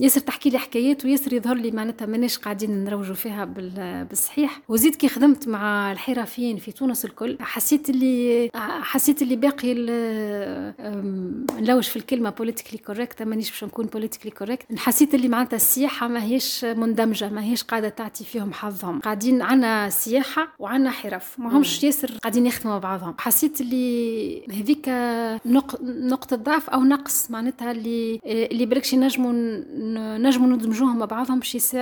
ياسر 0.00 0.20
تحكي 0.20 0.50
لي 0.50 0.58
حكايات 0.58 1.04
وياسر 1.04 1.32
يظهر 1.32 1.56
لي 1.56 1.70
معناتها 1.70 2.06
ماناش 2.06 2.38
قاعدين 2.38 2.84
نروجوا 2.84 3.14
فيها 3.14 3.44
بال- 3.44 4.04
بالصحيح. 4.04 4.60
وزيد 4.68 4.94
كي 4.94 5.08
خدمت 5.08 5.48
مع 5.48 5.92
الحرفيين 5.92 6.56
في 6.56 6.72
تونس 6.72 7.04
الكل 7.04 7.36
حسيت 7.40 7.90
اللي 7.90 8.50
حسيت 8.82 9.22
اللي 9.22 9.36
باقي 9.36 9.74
نلوج 11.60 11.82
في 11.82 11.96
الكلمة 11.96 12.30
politically 12.30 12.78
correct 12.78 13.22
مانيش 13.22 13.50
باش 13.50 13.64
نكون 13.64 13.86
politically 13.86 14.30
correct 14.30 14.78
حسيت 14.78 15.14
اللي 15.14 15.28
معناتها 15.28 15.56
السياحة 15.56 16.08
ما 16.08 16.22
هيش 16.24 16.64
مندمجة 16.64 17.28
ما 17.30 17.44
هيش 17.44 17.62
قاعدة 17.64 17.88
تعطي 17.88 18.24
فيهم 18.24 18.52
حظهم. 18.52 19.00
قاعدين 19.00 19.42
عنا 19.42 19.88
سياحة 19.90 20.48
وعنا 20.58 20.90
حرف 20.90 21.38
ما 21.40 21.56
همش 21.56 21.84
ياسر 21.84 22.18
قاعدين 22.22 22.46
يخدموا 22.46 22.78
بعضهم. 22.78 23.14
حسيت 23.18 23.60
اللي 23.60 24.46
هذيك 24.46 24.88
نق... 25.46 25.80
نقطة 25.82 26.36
ضعف 26.36 26.70
أو 26.74 26.84
نقص 26.84 27.30
معناتها 27.30 27.72
اللي 27.72 28.20
اللي 28.26 28.66
بالكش 28.66 28.92
ينجموا 28.92 29.32
نجموا 30.18 30.48
ندمجوهم 30.48 30.98
مع 30.98 31.04
بعضهم 31.04 31.38
باش 31.38 31.76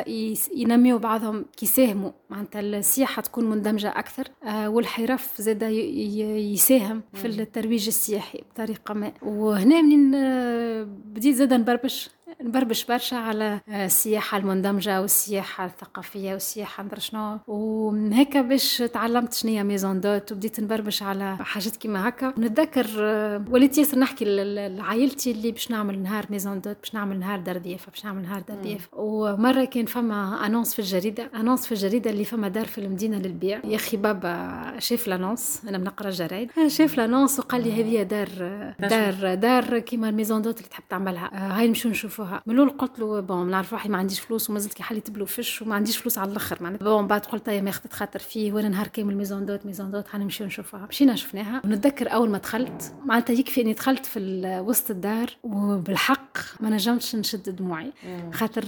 ينميوا 0.54 0.98
بعضهم 0.98 1.44
كي 1.56 1.66
يساهموا. 1.66 2.10
معناتها 2.30 2.60
السياحة 2.60 3.22
تكون 3.22 3.44
مندمجة 3.50 3.88
أكثر 3.88 4.24
آه 4.44 4.68
والحرف 4.68 5.40
زاد. 5.42 5.62
يساهم 5.62 7.02
في 7.14 7.26
الترويج 7.26 7.86
السياحي 7.86 8.40
بطريقة 8.54 8.94
ما. 8.94 9.12
وهنا 9.22 9.82
منين 9.82 10.14
آه، 10.14 10.82
بديت 11.04 11.34
زاد 11.34 11.54
نبربش. 11.54 12.10
نبربش 12.42 12.84
برشا 12.84 13.16
على 13.16 13.60
آه، 13.68 13.86
السياحة 13.86 14.38
المندمجة 14.38 15.00
والسياحة 15.00 15.64
الثقافية 15.66 16.32
والسياحة 16.32 16.82
مدري 16.82 17.00
شنو. 17.00 17.38
وهيك 17.46 18.36
باش 18.36 18.78
تعلمت 18.78 19.46
هي 19.46 19.64
maison 19.64 20.00
d'hôtes 20.00 20.32
وبديت 20.32 20.60
نبربش 20.60 21.02
على 21.02 21.36
حاجات 21.36 21.76
كيما 21.76 22.08
هكا. 22.08 22.34
نتذكر 22.38 22.86
آه، 22.98 23.44
وليت 23.50 23.78
ياسر 23.78 23.98
نحكي 23.98 24.24
لعائلتي 24.68 25.30
اللي 25.30 25.52
باش 25.52 25.70
نعمل 25.70 26.02
نهار 26.02 26.26
maison 26.30 26.60
d'hôtes 26.60 26.76
باش 26.80 26.94
نعمل 26.94 27.18
نهار 27.18 27.38
دار 27.40 27.58
ضيافة 27.58 27.90
باش 27.90 28.04
نعمل 28.04 28.22
نهار 28.22 28.40
دار 28.48 28.56
ضيافة 28.62 28.88
ومرة 28.92 29.64
كان 29.64 29.86
فما 29.86 30.46
annonce 30.46 30.74
في 30.74 30.78
الجريدة 30.78 31.30
annonce 31.34 31.66
في 31.66 31.72
الجريدة 31.72 32.10
اللي 32.10 32.24
فما 32.24 32.48
دار 32.48 32.66
في 32.66 32.78
المدينة 32.78 33.18
للبيع. 33.18 33.60
يا 33.64 33.76
أخي 33.76 33.96
بابا 33.96 34.74
شاف 34.78 35.08
ال 35.08 35.15
annonce 35.15 35.62
أنا 35.68 35.78
بنقرأ 35.78 36.08
الجرايد 36.08 36.50
شاف 36.66 36.94
ال 36.94 37.00
annonce 37.00 37.38
وقال 37.38 37.62
لي 37.62 37.72
هذه 37.72 38.02
دار 38.02 38.28
دار 38.80 39.34
دار 39.34 39.78
كيما 39.78 40.08
ال 40.08 40.13
maison 40.13 40.42
d'hôtes 40.42 40.58
اللي 40.58 40.68
تحب 40.68 40.82
تعملها. 40.90 41.30
آه، 41.34 41.58
هاي 41.58 41.68
نمشيو 41.68 42.10
نشوفوها 42.20 42.42
من 42.46 42.54
الأول 42.54 42.70
قلت 42.70 42.98
له 42.98 43.20
bon 43.20 43.50
نعرف 43.50 43.72
روحي 43.72 43.88
ما 43.88 43.98
عنديش 43.98 44.20
فلوس 44.20 44.50
وما 44.50 44.58
زلت 44.58 44.74
كي 44.74 44.82
حالي 44.82 45.00
تبلو 45.00 45.26
فش 45.26 45.62
وما 45.62 45.74
عنديش 45.74 45.96
فلوس 45.96 46.18
على 46.18 46.30
الأخر. 46.30 46.62
معناتها 46.62 46.84
bon 46.84 47.06
بعد 47.06 47.20
قلت 47.20 47.48
يا 47.48 47.60
ما 47.60 47.70
خدت 47.70 47.92
خاطر 47.92 48.18
فيه 48.18 48.52
وأنا 48.52 48.68
نهار 48.68 48.86
كامل 48.86 49.16
maison 49.16 49.46
d'hôtes 49.46 49.66
maison 49.66 49.90
d'hôtes 49.90 50.08
حنمشيو 50.08 50.46
نشوفوها 50.46 50.86
مشينا 50.86 51.16
شفناها. 51.16 51.62
ونتذكر 51.64 52.12
أول 52.12 52.30
ما 52.30 52.38
دخلت 52.38 52.94
معناتها 53.04 53.34
يكفي 53.34 53.60
إني 53.60 53.72
دخلت 53.72 54.06
في 54.06 54.20
وسط 54.66 54.90
الدار 54.90 55.30
وبالحق 55.42 56.38
ما 56.60 56.70
نجمتش 56.70 57.16
نشد 57.16 57.56
دموعي. 57.56 57.92
خاطر 58.32 58.64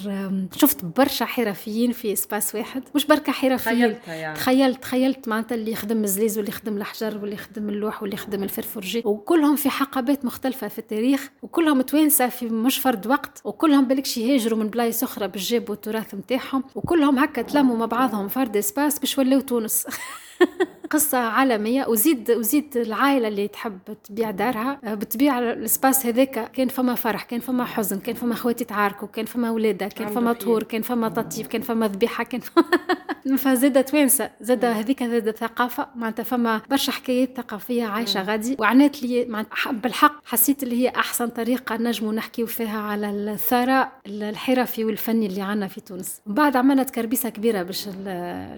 شفت 0.56 0.84
برشا 0.84 1.24
حرفيين 1.24 1.92
في 1.92 2.16
espace 2.16 2.54
واحد. 2.54 2.82
مش 2.94 3.06
بركة 3.06 3.32
حرفيين 3.32 3.58
تخيلتها 3.58 4.14
يعني. 4.14 4.36
تخيلت 4.36 4.82
تخيلت 4.82 5.28
معناتها 5.28 5.54
اللي 5.54 5.72
يخدم 5.72 6.04
الزليز 6.04 6.38
واللي 6.38 6.50
يخدم 6.50 6.76
الحجر 6.76 7.18
واللي 7.18 7.34
يخدم 7.34 7.68
اللوح 7.68 8.02
واللي 8.02 8.14
يخدم 8.14 8.42
الفرفرجي. 8.42 9.02
وكلهم 9.04 9.56
في 9.56 9.70
حقبات 9.70 10.24
مختلفة 10.24 10.68
في 10.68 10.78
التاريخ 10.78 11.30
وكلهم 11.42 11.82
توانسة 11.82 12.28
في 12.28 12.46
مش 12.46 12.78
فرد 12.78 13.06
وقت. 13.06 13.41
وكلهم 13.44 13.84
بالكش 13.84 14.16
يهاجروا 14.18 14.58
من 14.58 14.68
بلايص 14.68 15.02
أخرى 15.02 15.28
باش 15.28 15.50
جابوا 15.50 15.74
التراث 15.74 16.14
نتاعهم 16.14 16.64
وكلهم 16.74 17.18
هكا 17.18 17.42
تلموا 17.42 17.76
مع 17.76 17.86
بعضهم 17.86 18.28
فرد 18.28 18.60
espace 18.60 18.98
باش 18.98 19.18
ولاو 19.18 19.40
تونس. 19.40 19.86
قصة 20.92 21.18
عالمية. 21.18 21.86
وزيد 21.86 22.30
وزيد 22.30 22.76
العائلة 22.76 23.28
اللي 23.28 23.48
تحب 23.48 23.78
تبيع 24.04 24.30
دارها. 24.30 24.78
آه، 24.84 24.94
بتبيع 24.94 25.38
السباس 25.38 26.06
هذاك. 26.06 26.50
كان 26.52 26.68
فما 26.68 26.94
فرح 26.94 27.22
كان 27.24 27.40
فما 27.40 27.64
حزن 27.64 27.98
كان 27.98 28.14
فما 28.14 28.34
خواتي 28.34 28.64
تعاركوا 28.64 29.08
كان 29.08 29.24
فما 29.24 29.50
ولادة 29.50 29.88
كان 29.88 30.08
فما. 30.08 30.32
طهور 30.32 30.62
كان 30.62 30.82
فما 30.82 31.08
تطيب 31.08 31.46
كان 31.46 31.62
فما 31.62 31.88
ذبيحة 31.88 32.24
كان 32.24 32.40
فما 32.40 33.36
فزادة 33.44 33.80
توانسة. 33.80 34.30
زاد 34.40 34.64
هذيك 34.64 35.04
زاد 35.04 35.30
ثقافة. 35.30 35.86
معناتها 35.96 36.22
فما 36.22 36.60
برشا 36.70 36.92
حكايات 36.92 37.36
ثقافية 37.36 37.84
عايشة 37.84 38.22
غادي. 38.22 38.56
وعنات 38.58 39.02
لي 39.02 39.24
معناتها 39.24 39.72
بالحق 39.72 40.20
حسيت 40.24 40.62
اللي 40.62 40.82
هي 40.82 40.88
أحسن 40.88 41.28
طريقة 41.28 41.76
نجموا 41.76 42.12
نحكيو 42.12 42.46
فيها 42.46 42.78
على 42.80 43.10
الثراء 43.10 43.92
الحرفي 44.06 44.84
والفني 44.84 45.26
اللي 45.26 45.42
عنا 45.42 45.66
في 45.68 45.80
تونس. 45.80 46.20
بعد 46.26 46.56
عملنا 46.56 46.82
تكربيسة 46.82 47.28
كبيرة 47.28 47.62
باش 47.62 47.88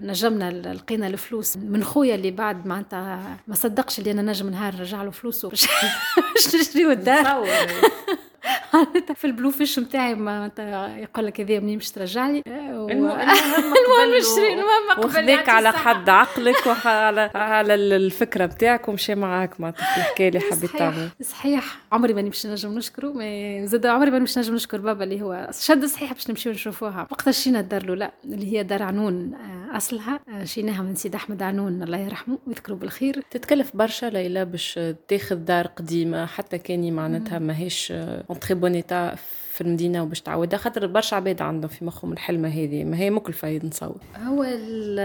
نجمنا 0.02 0.72
لقينا 0.72 1.06
الفلوس 1.06 1.56
من 1.56 1.84
خويا 1.84 2.16
اللي 2.24 2.36
بعد 2.36 2.66
معناتها 2.66 3.36
ما 3.48 3.54
صدقش 3.54 3.98
اللي 3.98 4.10
أنا 4.10 4.22
نجم 4.22 4.48
نهار 4.50 4.74
نرجع 4.74 5.02
له 5.02 5.10
فلوسه. 5.10 5.48
باش 6.34 6.54
نشريو 6.54 6.90
الدار. 6.90 7.44
في 9.14 9.24
البلو 9.24 9.50
فيش 9.50 9.78
نتاعي 9.78 10.14
معناتها 10.14 10.96
يقول 10.96 11.26
لك 11.26 11.40
هذه 11.40 11.58
منين 11.58 11.78
باش 11.78 11.90
ترجع 11.90 12.26
لي؟ 12.28 12.42
المهم 12.46 13.18
نشري 14.18 14.52
المهم 14.54 14.90
قبل 14.96 15.04
وخذاك 15.06 15.48
على. 15.48 15.72
حد 15.72 16.08
عقلك 16.08 16.66
وعلى 16.66 17.30
على 17.34 17.74
الفكرة 17.74 18.46
بتاعك 18.46 18.88
ومشي 18.88 19.14
معاك 19.14 19.60
معناتها 19.60 19.84
في 19.94 19.96
الحكاية 20.00 20.28
اللي 20.28 20.40
حبيت 20.40 20.70
تعمل. 20.76 21.08
صحيح. 21.22 21.64
عمري 21.92 22.14
ماني 22.14 22.28
باش 22.30 22.46
نجم 22.46 22.74
نشكره 22.74 23.08
ما 23.12 23.66
زاد 23.66 23.86
عمري 23.86 24.10
ماني 24.10 24.24
باش 24.24 24.38
نجم 24.38 24.54
نشكر 24.54 24.80
بابا 24.80 25.04
اللي 25.04 25.22
هو 25.22 25.48
شد 25.60 25.84
صحيح 25.84 26.12
باش 26.12 26.30
نمشيو 26.30 26.52
نشوفوها. 26.52 27.06
وقتها 27.10 27.32
شينا 27.32 27.60
الدار 27.60 27.82
الأولى 27.82 28.10
اللي 28.24 28.52
هي 28.58 28.62
دار 28.62 28.82
عنون 28.82 29.32
أصلها 29.74 30.20
آه، 30.28 30.44
شيناها 30.44 30.82
من 30.82 30.94
سيد 30.94 31.14
أحمد 31.14 31.42
عنون 31.42 31.82
الله 31.82 31.98
يرحمه 31.98 32.38
ويذكره 32.46 32.74
بالخير. 32.74 33.22
تتكلف 33.30 33.76
برشا 33.76 34.06
ليلى 34.06 34.44
باش 34.44 34.80
تاخذ 35.08 35.36
دار 35.36 35.66
قديمة 35.66 36.26
حتى 36.26 36.58
كاني 36.58 36.90
معناتها 36.90 37.38
ماهيش 37.38 37.92
en 37.92 38.40
très 38.40 38.54
bon 38.54 38.74
في 39.54 39.60
المدينة 39.60 40.02
وباش 40.02 40.20
تعودها 40.20 40.58
خاطر 40.58 40.86
برشا 40.86 41.16
عباد 41.16 41.42
عندهم 41.42 41.70
في 41.70 41.84
مخهم 41.84 42.12
الحلمة 42.12 42.48
هذه. 42.48 42.84
ما 42.84 42.96
هي 42.98 43.10
مكلفة 43.10 43.60
نصور. 43.64 43.96
هو 44.16 44.44
ال- 44.44 44.98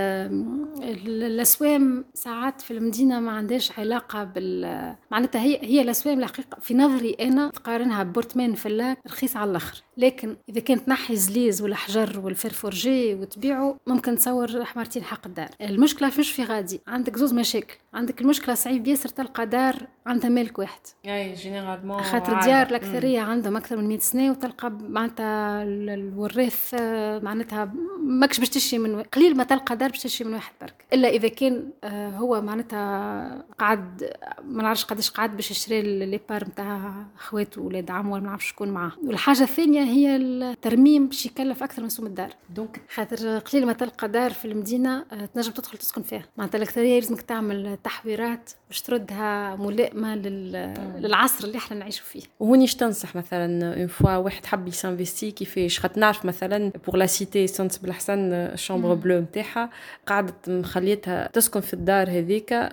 ال- 0.83 1.23
الأسوام 1.23 2.05
ساعات 2.13 2.61
في 2.61 2.71
المدينة 2.71 3.19
ما 3.19 3.31
عندهاش 3.31 3.79
علاقة 3.79 4.23
بال 4.23 4.95
معناتها 5.11 5.41
هي 5.41 5.59
هي 5.61 5.81
الأسوام 5.81 6.19
الحقيقة. 6.19 6.57
في 6.61 6.73
نظري 6.73 7.15
أنا 7.21 7.49
تقارنها 7.49 8.03
ب 8.03 8.07
appartement 8.07 8.53
فلا 8.55 8.95
رخيص 9.07 9.35
على 9.35 9.51
الآخر. 9.51 9.83
لكن 9.97 10.35
إذا 10.49 10.59
كانت 10.59 10.85
تنحي 10.85 11.15
زليز 11.15 11.61
والحجر 11.61 12.19
وال 12.19 12.38
fer 12.38 12.66
forgé 12.66 13.13
وتبيعه 13.15 13.77
ممكن 13.87 14.15
تصور 14.15 14.65
حمارتين 14.65 15.03
حق 15.03 15.27
الدار. 15.27 15.49
المشكلة 15.61 16.09
فيش 16.09 16.31
في 16.31 16.43
غادي. 16.43 16.81
عندك 16.87 17.17
زوز 17.17 17.33
مشاكل. 17.33 17.75
عندك 17.93 18.21
المشكلة 18.21 18.55
صعيب 18.55 18.87
ياسر 18.87 19.09
تلقى 19.09 19.45
دار 19.47 19.75
عندها 20.05 20.29
مالك 20.29 20.59
واحد. 20.59 20.79
أي 21.05 21.33
généralement 21.33 22.03
خاطر 22.03 22.39
ديار 22.41 22.67
الأكثرية 22.67 23.19
عندهم 23.21 23.57
أكثر 23.57 23.77
من 23.77 23.87
100 23.87 23.99
سنة 23.99 24.31
وتلقى 24.39 24.69
معناتها 24.89 25.63
ال- 25.63 25.89
الوراث 25.89 26.73
آه، 26.79 27.19
معناتها 27.19 27.73
ماكش 28.03 28.39
باش 28.39 28.49
تشري 28.49 28.79
من 28.79 29.01
قليل 29.03 29.37
ما 29.37 29.43
تلقى 29.43 29.77
دار 29.77 29.89
باش 29.89 29.99
تشري 30.03 30.27
من 30.27 30.33
واحد 30.33 30.53
برك. 30.61 30.73
إلا 30.93 31.07
إذا 31.09 31.27
كان 31.27 31.69
آه، 31.83 32.09
هو 32.09 32.41
معناتها 32.41 33.45
قعد 33.59 34.13
ما 34.43 34.63
نعرفش 34.63 34.85
قداش 34.85 35.09
قعد 35.11 35.35
باش 35.35 35.51
يشري 35.51 35.81
les 36.05 36.19
parts 36.29 36.43
نتاع 36.43 36.93
خواته 37.17 37.61
ولاد 37.61 37.91
عمه 37.91 38.13
ولا 38.13 38.21
ما 38.23 38.27
نعرفش 38.29 38.49
شكون 38.49 38.69
معاه. 38.69 38.91
والحاجة 39.03 39.43
الثانية 39.43 39.81
هي 39.83 40.15
الترميم 40.15 41.07
باش 41.07 41.25
يكلف 41.25 41.63
أكثر 41.63 41.81
من 41.83 41.89
سوم 41.89 42.05
الدار. 42.05 42.29
donc 42.55 42.81
خاطر 42.93 43.37
قليل 43.37 43.65
ما 43.65 43.73
تلقى 43.73 44.07
دار 44.09 44.31
في 44.31 44.45
المدينة 44.45 45.05
آه، 45.11 45.25
تنجم 45.25 45.51
تدخل 45.51 45.77
تسكن 45.77 46.01
فيها. 46.01 46.23
معناتها 46.37 46.57
الأكثرية 46.57 46.99
لازمك 46.99 47.21
تعمل 47.21 47.77
تحويرات 47.83 48.51
باش 48.69 48.81
تردها 48.81 49.55
ملائمة 49.55 50.15
لل... 50.15 50.51
للعصر 50.97 51.47
اللي 51.47 51.57
إحنا 51.57 51.77
نعيشوا 51.77 52.05
فيه. 52.05 52.21
وهونيش 52.39 52.75
تنصح 52.75 53.15
مثلا 53.15 53.75
une 53.79 53.87
fois 53.87 54.28
واحد 54.29 54.45
حب 54.45 54.67
ي 54.67 54.73
s'investir 54.73 55.31
كيفاش. 55.31 55.79
خاطر 55.79 55.99
نعرف 55.99 56.25
مثلا 56.25 56.71
pour 56.87 56.97
la 56.97 57.05
citer 57.05 57.47
سندس 57.47 57.79
بالحسن 57.79 58.33
ال 58.33 58.41
chambre 58.41 58.93
bleue 58.93 59.19
نتاعها 59.19 59.69
قعدت 60.07 60.49
مخليتها 60.49 61.27
تسكن 61.33 61.59
في 61.59 61.73
الدار 61.73 62.09
هذيك 62.09 62.69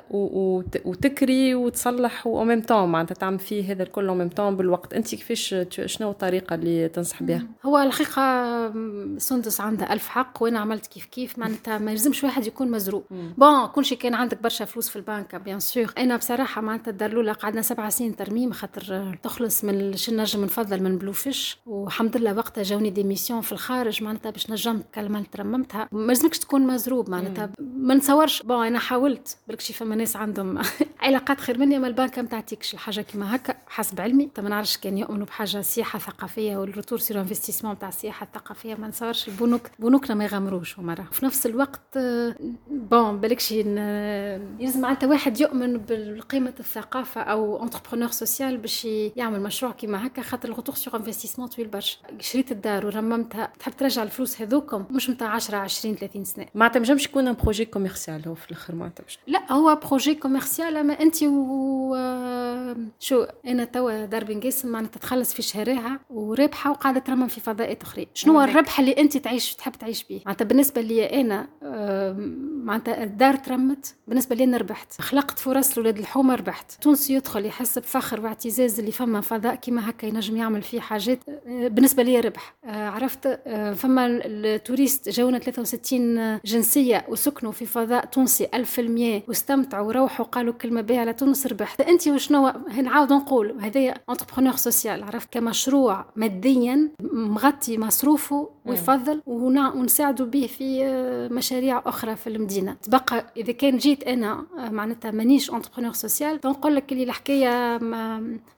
وتكري 0.84 1.54
وتصلح 1.54 2.26
و 2.26 2.44
même 2.44 2.62
temps 2.62 2.88
معناتها 2.88 3.14
تعمل 3.14 3.38
فيه 3.38 3.72
هذا 3.72 3.82
الكل 3.82 4.10
même 4.10 4.28
temps 4.28 4.56
بالوقت. 4.56 4.94
أنت 4.94 5.14
كيفاش 5.14 5.54
شنو 5.86 6.10
الطريقة 6.10 6.54
اللي 6.54 6.88
تنصح 6.88 7.22
بها؟ 7.22 7.46
هو 7.64 7.78
الحقيقة 7.78 8.72
سندس 9.18 9.60
عندها 9.60 9.92
ألف 9.92 10.08
حق 10.08 10.42
وأنا 10.42 10.58
عملت 10.58 10.86
كيف 10.86 11.04
كيف. 11.04 11.38
معناتها 11.38 11.78
ما 11.78 11.92
يلزمش 11.92 12.24
واحد 12.24 12.46
يكون 12.46 12.70
مزروب 12.70 13.04
bon 13.38 13.66
كل 13.66 13.84
شيء 13.84 13.98
كان 13.98 14.14
عندك 14.14 14.42
برشا 14.42 14.64
فلوس 14.64 14.88
في 14.88 14.96
البنك 14.96 15.34
bien 15.36 15.60
sûr 15.60 15.92
أنا 15.98 16.16
بصراحة 16.16 16.60
معناتها 16.60 16.90
الدار 16.90 17.10
الأولى 17.10 17.32
قعدنا 17.32 17.62
سبع 17.62 17.88
سنين 17.88 18.16
ترميم 18.16 18.52
خاطر 18.52 19.14
تخلص 19.22 19.64
من 19.64 19.96
شو 19.96 20.12
نجم 20.16 20.44
نفضل 20.44 20.82
من 20.82 20.98
بلو 20.98 21.12
فيش 21.46 21.58
والحمد 21.66 22.16
لله 22.16 22.34
وقتها 22.34 22.62
جاوني 22.62 22.90
des 22.90 23.04
missions 23.04 23.40
في 23.40 23.52
الخارج 23.52 24.02
معناتها 24.02 24.30
باش 24.30 24.50
نجمت 24.50 24.84
كلمة 24.94 25.24
ترممتها 25.32 25.88
ما 25.92 26.06
لازمكش 26.06 26.38
تكون 26.38 26.66
مزروب 26.66 27.10
معناتها. 27.10 27.50
ما 27.58 27.94
نتصورش. 27.94 28.42
bon 28.42 28.66
أنا 28.66 28.78
حاولت. 28.78 29.38
بركشي 29.48 29.72
فما 29.72 29.94
ناس 29.94 30.16
عندهم 30.16 30.58
علاقات 31.00 31.40
خير 31.40 31.58
مني 31.58 31.78
ما 31.78 31.86
البنك 31.86 32.18
ما 32.18 32.28
تعطيكش 32.28 32.74
الحاجة 32.74 33.00
كيما 33.00 33.36
هكا 33.36 33.54
حسب 33.66 34.00
علمي. 34.00 34.30
ما 34.38 34.48
نعرفش 34.48 34.76
كان 34.76 34.98
يؤمنوا 34.98 35.26
بحاجة 35.26 35.60
سياحة 35.60 35.98
ثقافية 35.98 36.56
وال 36.56 36.67
retour 36.67 36.98
sur 36.98 37.20
investissement 37.20 37.78
تاع 37.78 37.88
السياحة 37.88 38.26
الثقافية 38.26 38.74
ما 38.74 38.88
نتصورش 38.88 39.28
البنوك 39.28 39.62
بنوكنا 39.78 40.14
ما 40.14 40.24
يغامروش 40.24 40.78
مرة 40.78 41.08
في 41.12 41.24
نفس 41.24 41.46
الوقت 41.46 41.98
bon 42.70 43.20
بالكش 43.20 43.52
يلزم 43.52 44.80
معناتها 44.80 45.06
واحد 45.06 45.40
يؤمن 45.40 45.80
بقيمه 45.88 46.54
الثقافة 46.60 47.20
أو 47.20 47.62
entrepreneur 47.62 48.10
social 48.10 48.56
باش 48.56 48.84
يعمل 49.16 49.40
مشروع 49.40 49.72
كيما 49.72 50.06
هكا 50.06 50.22
خاطر 50.22 50.48
ال 50.48 50.52
retour 50.52 50.74
sur 50.74 50.96
investissement 50.96 51.35
طويل 51.44 51.68
برشا. 51.68 51.98
شريت 52.20 52.52
الدار 52.52 52.86
ورممتها 52.86 53.52
تحب 53.58 53.72
ترجع 53.72 54.02
الفلوس 54.02 54.42
هذوكم 54.42 54.84
مش 54.90 55.10
نتاع 55.10 55.28
10 55.28 55.56
20 55.56 55.94
30 55.96 56.24
سنة. 56.24 56.46
ما 56.54 56.70
يكون 56.86 57.28
un 57.28 57.36
projet 57.42 57.64
commercial 57.64 58.28
هو 58.28 58.34
في 58.34 58.50
الآخر 58.50 58.74
معناتها 58.74 59.04
لا 59.26 59.52
هو 59.52 59.80
projet 59.86 60.14
commercial 60.14 60.76
أما 60.76 61.00
أنت 61.00 61.22
و 61.22 61.96
شو 63.00 63.26
أنا 63.46 63.64
توا 63.64 64.04
دار 64.04 64.24
بن 64.24 64.40
قاسم 64.40 64.68
معناتها 64.68 64.98
تخلص 64.98 65.34
في 65.34 65.42
شهرها 65.42 66.00
ورابحه 66.10 66.70
وقاعدة 66.70 67.00
ترمم 67.00 67.28
في 67.28 67.40
فضاءات 67.40 67.82
أخرى. 67.82 68.06
شنو 68.14 68.32
هو 68.32 68.42
الربح 68.42 68.80
اللي 68.80 68.92
أنت 68.92 69.16
تعيش 69.16 69.54
تحب 69.54 69.72
تعيش 69.72 70.04
به 70.04 70.22
معناتها 70.26 70.44
بالنسبة 70.44 70.80
لي 70.80 71.20
أنا 71.20 71.48
معناتها 72.64 73.04
الدار 73.04 73.36
ترمت 73.36 73.94
بالنسبة 74.08 74.36
لي 74.36 74.44
أنا 74.44 74.56
ربحت. 74.56 75.00
خلقت 75.00 75.38
فرص 75.38 75.78
لولاد 75.78 75.98
الحومة 75.98 76.34
ربحت. 76.34 76.82
تونسي 76.82 77.14
يدخل 77.14 77.46
يحس 77.46 77.78
بفخر 77.78 78.20
واعتزاز 78.20 78.78
اللي 78.78 78.92
فما 78.92 79.20
فضاء 79.20 79.54
كيما 79.54 79.90
هكا 79.90 80.06
ينجم 80.06 80.36
يعمل 80.36 80.62
فيه 80.62 80.80
حاجات. 80.80 81.18
بالنسبة 81.46 82.02
لي 82.02 82.20
ربح. 82.20 82.54
عرفت؟ 82.64 83.40
فما 83.74 84.06
ال 84.06 84.16
touristes 84.16 85.08
جاونا 85.08 85.38
63 85.38 86.38
جنسية 86.44 87.04
وسكنوا 87.08 87.52
في 87.52 87.66
فضاء 87.66 88.04
تونسي 88.04 88.46
1000% 89.24 89.28
واستمتعوا 89.28 89.86
وروحوا 89.86 90.24
قالوا 90.24 90.52
كلمة 90.52 90.80
باهيه 90.80 91.00
على 91.00 91.12
تونس 91.12 91.46
ربحت 91.46 91.80
انت 91.80 92.08
وشنو 92.08 92.52
نعاود 92.82 93.12
نقول 93.12 93.56
هذايا 93.60 93.94
entrepreneur 94.10 94.56
social 94.56 95.02
عرفت؟ 95.04 95.32
كمشروع 95.32 96.04
ماديا 96.16 96.90
مغطي 97.12 97.78
مصروفه 97.78 98.48
ويفضل 98.66 99.22
ونساعدوا 99.26 100.26
به 100.26 100.46
في 100.46 100.84
مشاريع 101.32 101.82
أخرى 101.86 102.16
في 102.16 102.26
المدينة. 102.26 102.76
تبقى 102.82 103.32
إذا 103.36 103.52
كان 103.52 103.76
جيت 103.76 104.02
أنا 104.04 104.46
معناتها 104.70 105.10
مانيش 105.10 105.50
entrepreneur 105.50 105.92
social 105.92 106.40
نقول 106.44 106.76
لك 106.76 106.92
اللي 106.92 107.02
الحكاية 107.04 107.78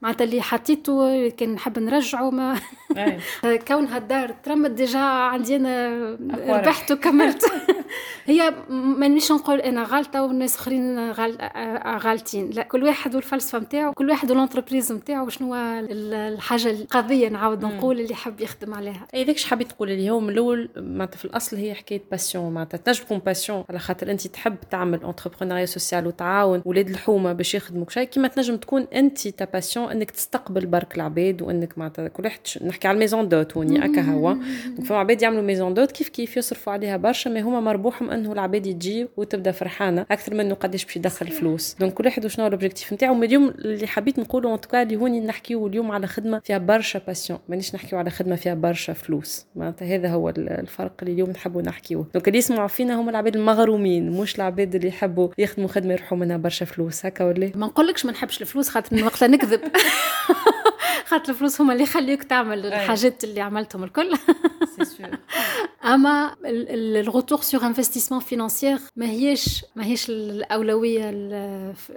معناتها 0.03 0.25
اللي 0.25 0.43
حطيته 0.43 1.29
كان 1.29 1.53
نحب 1.53 1.79
نرجعه 1.79 2.31
ما 2.31 2.58
كونها 3.69 3.99
الدار 3.99 4.35
ترمت 4.43 4.71
déjà 4.71 4.99
عندي 4.99 5.57
أنا 5.57 6.17
ربحت 6.49 6.93
وكملت. 6.93 7.45
هي 8.27 8.55
مانيش 8.69 9.33
نقول 9.33 9.61
أنا 9.61 9.83
غلطه 9.83 10.23
والناس 10.23 10.57
آخرين 10.57 11.13
غالطين. 11.97 12.51
لا 12.51 12.63
كل 12.63 12.83
واحد 12.85 13.15
والفلسفة 13.15 13.59
نتاعو 13.59 13.93
كل 13.93 14.11
واحد 14.11 14.31
وال 14.31 14.41
entreprise 14.41 14.93
نتاعو 14.93 15.29
شنو 15.29 15.55
الحاجة 15.55 16.71
القضية 16.71 17.29
نعاود 17.29 17.65
نقول 17.65 18.01
اللي 18.01 18.15
حب 18.15 18.41
يخدم 18.41 18.75
عليها. 18.75 19.07
اي 19.15 19.25
ذاك 19.25 19.39
حبيت 19.39 19.73
هو 19.81 20.21
من 20.21 20.31
الأول 20.31 20.71
معناتها 20.77 21.17
في 21.17 21.25
الأصل 21.25 21.57
هي 21.57 21.75
حكاية 21.75 22.03
passion 22.11 22.53
معناتها 22.53 22.79
تنجم 22.79 23.05
تكون 23.05 23.19
passion 23.19 23.64
على 23.71 23.79
خاطر 23.79 24.11
انت 24.11 24.27
تحب 24.27 24.57
تعمل 24.71 25.05
entrepreneuriat 25.05 25.66
social 25.66 26.07
وتعاون 26.07 26.63
ولاد 26.65 26.89
الحومة 26.89 27.33
باش 27.33 27.55
يخدموا 27.55 27.85
شيء 27.89 28.05
كيما 28.05 28.29
تنجم 28.29 28.57
تكون 28.57 28.87
انت 28.95 29.29
ta 29.29 29.45
passion 29.45 29.91
أنك 29.91 30.11
تستقبل 30.11 30.67
برك 30.67 30.97
العباد 30.97 31.43
وأنك 31.43 31.79
معناتها 31.79 32.09
كل 32.09 32.25
واحد 32.25 32.41
نحكي 32.63 32.89
على 32.89 32.95
ال 32.95 32.99
maisons 32.99 33.29
d'hôtes 33.29 33.57
هوني 33.57 33.85
أكا 33.85 34.01
هو 34.01 34.37
فما 34.85 34.99
عباد 34.99 35.23
يعملوا 35.23 35.43
maisons 35.43 35.75
d'hôtes 35.75 35.93
كيف 35.93 36.09
كيف 36.09 36.37
يصرفوا 36.37 36.73
عليها 36.73 36.97
برشا 36.97 37.29
ما 37.29 37.41
هما 37.41 37.61
مربوحهم 37.61 38.11
أنه 38.11 38.33
العباد 38.33 38.63
تجي 38.63 39.09
وتبدأ 39.17 39.53
فرحانة 39.53 40.07
أكثر 40.11 40.35
منه 40.35 40.55
قداش 40.55 40.85
باش 40.85 40.97
يدخل 40.97 41.29
فلوس. 41.29 41.77
donc 41.81 41.95
كل 41.95 42.05
واحد 42.05 42.25
وشنو 42.25 42.47
ال 42.47 42.52
objectif 42.52 42.93
نتاعو. 42.93 43.23
اليوم 43.23 43.49
اللي 43.49 43.87
حبيت 43.87 44.19
نقوله 44.19 44.55
ان 44.75 44.83
اللي 44.83 44.97
هوني 44.97 45.21
نحكيو 45.21 45.67
اليوم 45.67 45.91
على 45.91 46.07
خدمة 46.07 46.41
فيها 46.45 46.59
برشا 46.59 47.01
passion 47.07 47.39
مانيش 47.49 47.75
نحكيو 47.75 47.99
على 47.99 48.11
خدمة 48.11 48.37
فيها 48.37 48.55
برشا 48.55 48.93
فلوس. 48.93 49.47
معناتها 49.57 49.95
هذا 49.95 50.09
هو 50.09 50.29
الفرق 50.29 50.93
اللي 51.03 51.13
اليوم 51.13 51.31
نحبوا 51.31 51.63
نحكيوه. 51.63 52.07
donc 52.14 52.29
اللي 52.29 52.39
يسمعوا 52.39 52.69
فينا 52.69 53.01
هما 53.01 53.11
العباد 53.11 53.37
المغرومين 53.37 54.11
مش 54.11 54.37
العباد 54.37 54.75
اللي 54.75 54.89
يحبوا 54.89 55.29
يخدموا 55.39 55.69
خدمة 55.69 55.93
يربحوا 55.93 56.19
منها 56.19 56.37
برشا 56.37 56.65
فلوس. 56.65 57.07
هكا 57.07 57.25
ولا؟ 57.25 57.53
ما 57.55 57.67
نقولكش 57.67 58.07
ما 58.07 58.13
نحبش 58.13 58.41
الفلوس 58.41 58.69
خاطر 58.69 59.05
وقتها 59.05 59.29
نكذب. 59.29 59.61
خاطر 61.07 61.33
الفلوس 61.33 61.61
هما 61.61 61.73
اللي 61.73 61.85
يخليوك 61.85 62.23
تعمل 62.23 62.67
الحاجات 62.67 63.25
اللي 63.25 63.41
عملتهم 63.41 63.85
الكل. 63.85 64.13
أما 65.85 66.37
ال 66.45 66.58
retour 66.58 67.41
sur 67.41 67.66
investissement 67.66 68.21
financier 68.21 68.79
ما 68.97 69.07
هيش 69.07 69.65
ما 69.77 69.85
هيش 69.85 70.11
الأولوية 70.11 71.11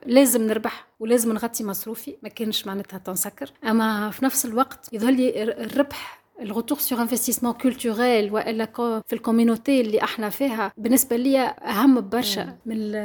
لازم 0.06 0.47
نربح 0.47 0.88
ولازم 0.99 1.34
نغطي 1.34 1.64
مصروفي 1.64 2.16
ما 2.24 2.30
كانش 2.30 2.68
معناتها 2.68 2.97
تنسكر. 2.97 3.52
أما 3.64 4.10
في 4.10 4.26
نفس 4.26 4.45
الوقت 4.45 4.89
يظهر 4.93 5.12
لي 5.12 5.43
الربح 5.43 6.22
ال 6.41 6.47
retour 6.47 6.78
sur 6.78 7.01
investissement 7.01 7.53
culturel 7.53 8.34
وإلا 8.34 8.66
في 9.08 9.14
الكوميونيتي 9.14 9.82
اللي 9.82 10.04
أحنا 10.04 10.30
فيها 10.30 10.72
بالنسبة 10.78 11.16
لي 11.16 11.39
أهم 11.39 12.10
برشا 12.10 12.58
من 12.66 12.95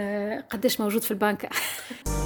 قداش 0.51 0.81
موجود 0.81 1.03
في 1.03 1.11
البنك. 1.11 1.49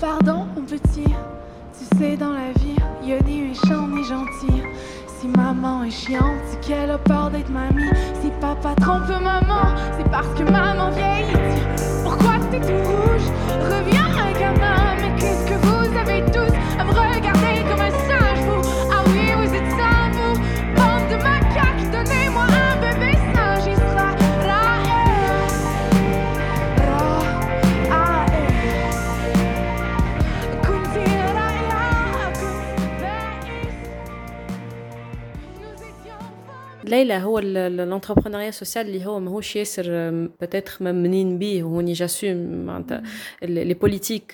Pardon, 0.00 0.46
mon 0.54 0.62
petit, 0.62 1.04
tu 1.06 1.98
sais, 1.98 2.16
dans 2.16 2.32
la 2.32 2.52
vie, 2.58 2.76
y 3.04 3.12
a 3.12 3.20
ni 3.20 3.40
méchants 3.40 3.88
ni 3.88 4.04
gentils. 4.04 4.62
Si 5.06 5.28
maman 5.28 5.84
est 5.84 5.90
chiante, 5.90 6.40
c'est 6.46 6.60
qu'elle 6.60 6.90
a 6.90 6.98
peur 6.98 7.30
d'être 7.30 7.50
mamie. 7.50 7.88
Si 8.20 8.30
papa 8.40 8.74
trompe 8.80 9.08
maman, 9.08 9.74
c'est 9.96 10.10
parce 10.10 10.28
que 10.36 10.42
maman 10.42 10.90
vieillit. 10.90 11.62
Pourquoi 12.02 12.34
t'es 12.50 12.60
tout 12.60 12.66
rouge? 12.66 13.28
Reviens, 13.62 14.08
gamin, 14.38 14.96
mais 15.00 15.18
qu'est-ce 15.18 15.46
que 15.46 15.54
vous 15.66 15.96
avez 15.96 16.22
tous 16.30 16.52
à 16.78 16.84
me 16.84 16.90
regarder 16.90 17.64
comme 17.70 17.80
un 17.80 18.23
ليلى 36.94 37.14
هو 37.14 37.38
ال 37.38 37.45
entrepreneuriat 37.45 38.50
social 38.50 38.86
اللي 38.86 39.06
هو 39.06 39.20
ماهوش 39.20 39.56
ياسر 39.56 40.10
peut-être 40.40 40.72
ممنين 40.80 41.38
بيه 41.38 41.62
وهوني 41.62 41.92
j'assume 41.92 42.64
معناتها 42.66 43.02
les 43.42 43.74
politiques 43.74 44.32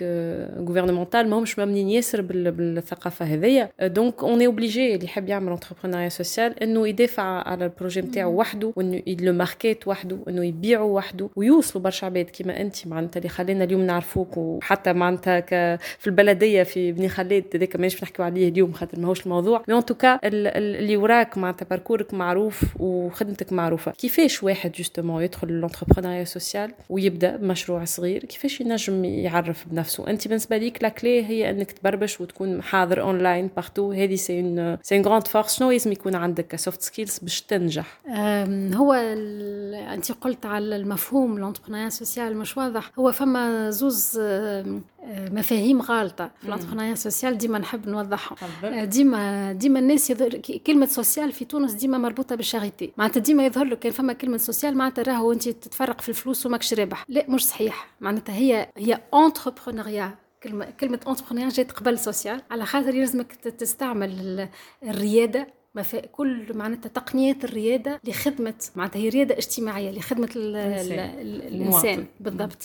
gouvernementales 0.58 1.28
ماهمش 1.28 1.58
ممنين 1.58 1.88
ياسر 1.88 2.20
بالثقافة 2.22 3.24
هذيا. 3.24 3.70
donc 3.82 4.22
on 4.22 4.42
est 4.42 4.60
obligé 4.60 4.94
اللي 4.94 5.04
يحب 5.04 5.28
يعمل 5.28 5.52
entrepreneuriat 5.52 6.08
social 6.08 6.62
إنه 6.62 6.88
يدافع 6.88 7.22
على 7.22 7.64
ال 7.64 7.69
projet 7.69 8.00
نتاعو 8.00 8.34
وحده 8.34 8.72
وإنه 8.76 9.02
le 9.20 9.32
marketer 9.32 9.88
وحده 9.88 10.18
انه 10.28 10.44
يبيعه 10.44 10.84
وحده 10.84 11.28
ويوصلوا 11.36 11.84
برشا 11.84 12.06
عباد 12.06 12.24
كيما 12.24 12.60
أنت 12.60 12.86
معناتها 12.86 13.18
اللي 13.18 13.28
خلينا 13.28 13.64
اليوم 13.64 13.82
نعرفوك 13.82 14.36
وحتى 14.36 14.92
معناتها 14.92 15.76
في 15.76 16.06
البلدية 16.06 16.62
في 16.62 16.92
بني 16.92 17.08
خلاد 17.08 17.44
هذاك 17.54 17.76
مانيش 17.76 18.02
نحكيو 18.02 18.24
عليه 18.24 18.48
اليوم 18.48 18.72
خاطر 18.72 19.00
ماهوش 19.00 19.24
الموضوع. 19.26 19.62
mais 19.68 19.74
en 19.74 19.84
tout 19.84 20.05
cas 20.05 20.20
اللي 20.24 20.96
وراك 20.96 21.38
معناتها 21.38 21.66
parcours 21.70 22.09
ك 22.09 22.14
معروف 22.14 22.49
وخدمتك 22.78 23.52
معروفة. 23.52 23.92
كيفاش 23.92 24.42
واحد 24.42 24.72
justement 24.72 25.22
يدخل 25.22 25.48
l'entrepreneuriat 25.48 26.24
social 26.24 26.72
ويبدأ 26.88 27.36
بمشروع 27.36 27.84
صغير؟ 27.84 28.24
كيفاش 28.24 28.60
ينجم 28.60 29.04
يعرف 29.04 29.68
بنفسه؟ 29.68 30.08
أنت 30.10 30.28
بالنسبة 30.28 30.56
ليك 30.56 30.82
la 30.82 30.88
clé 30.88 31.24
هي 31.26 31.50
أنك 31.50 31.72
تبربش 31.72 32.20
وتكون 32.20 32.62
حاضر 32.62 33.00
online 33.00 33.50
partout 33.56 33.92
هذه 33.92 34.14
c'est 34.14 34.40
une 34.40 34.76
c'est 34.82 34.96
une 34.96 35.04
grande 35.04 35.26
force 35.26 35.58
شنو 35.58 35.70
لازم 35.70 35.92
يكون 35.92 36.14
عندك 36.14 36.46
ك 36.46 36.53
soft 36.53 36.82
skills 36.82 37.18
باش 37.18 37.42
تنجح؟ 37.42 38.00
هو 38.74 38.92
أنت 39.94 40.12
قلت 40.12 40.46
على 40.46 40.76
المفهوم 40.76 41.38
l'entrepreneuriat 41.38 41.88
social 41.88 42.36
مش 42.36 42.56
واضح. 42.56 42.90
هو 42.98 43.12
فما 43.12 43.70
زوز 43.70 44.20
مفاهيم 45.08 45.82
غالطة. 45.82 46.30
في 46.40 46.48
ال 46.48 46.51
entrepreneuriat 46.51 46.94
social 46.94 47.38
ديما 47.38 47.58
نحب 47.58 47.88
نوضحهم. 47.88 48.36
ديما 48.84 49.52
ديما 49.52 49.78
الناس 49.78 50.10
يظهر 50.10 50.36
كلمة 50.66 50.86
social 50.86 51.32
في 51.32 51.44
تونس 51.44 51.72
ديما 51.72 51.98
مربوطة 51.98 52.34
بال 52.34 52.47
charity 52.47 52.92
معناتها 52.96 53.20
ديما 53.20 53.46
يظهر 53.46 53.64
له 53.64 53.76
كان 53.76 53.92
فما 53.92 54.12
كلمة 54.12 54.36
social 54.36 54.76
معناتها 54.76 55.02
راهو 55.02 55.32
انت 55.32 55.48
تتفرق 55.48 56.00
في 56.00 56.08
الفلوس 56.08 56.46
وماكش 56.46 56.74
رابح. 56.74 57.04
لا 57.08 57.24
مش 57.28 57.46
صحيح. 57.46 57.88
معناتها 58.00 58.34
هي 58.34 58.68
هي 58.76 59.00
entrepreneuriat 59.14 60.14
كلمة 60.42 60.64
كلمة 60.80 61.00
entrepreneuriat 61.08 61.48
جات 61.48 61.72
قبل 61.72 61.98
social 61.98 62.42
على 62.50 62.66
خاطر 62.66 62.94
يلزمك 62.94 63.32
تستعمل 63.34 64.48
الريادة 64.82 65.59
ما 65.74 65.82
في 65.82 66.00
كل 66.00 66.56
معناتها 66.56 66.88
تقنيات 66.88 67.44
الريادة 67.44 68.00
لخدمة 68.04 68.54
معناتها 68.76 68.98
هي 68.98 69.08
ريادة 69.08 69.38
اجتماعية 69.38 69.90
لخدمة 69.90 70.28
الإنسان. 70.36 72.06
بالضبط. 72.20 72.62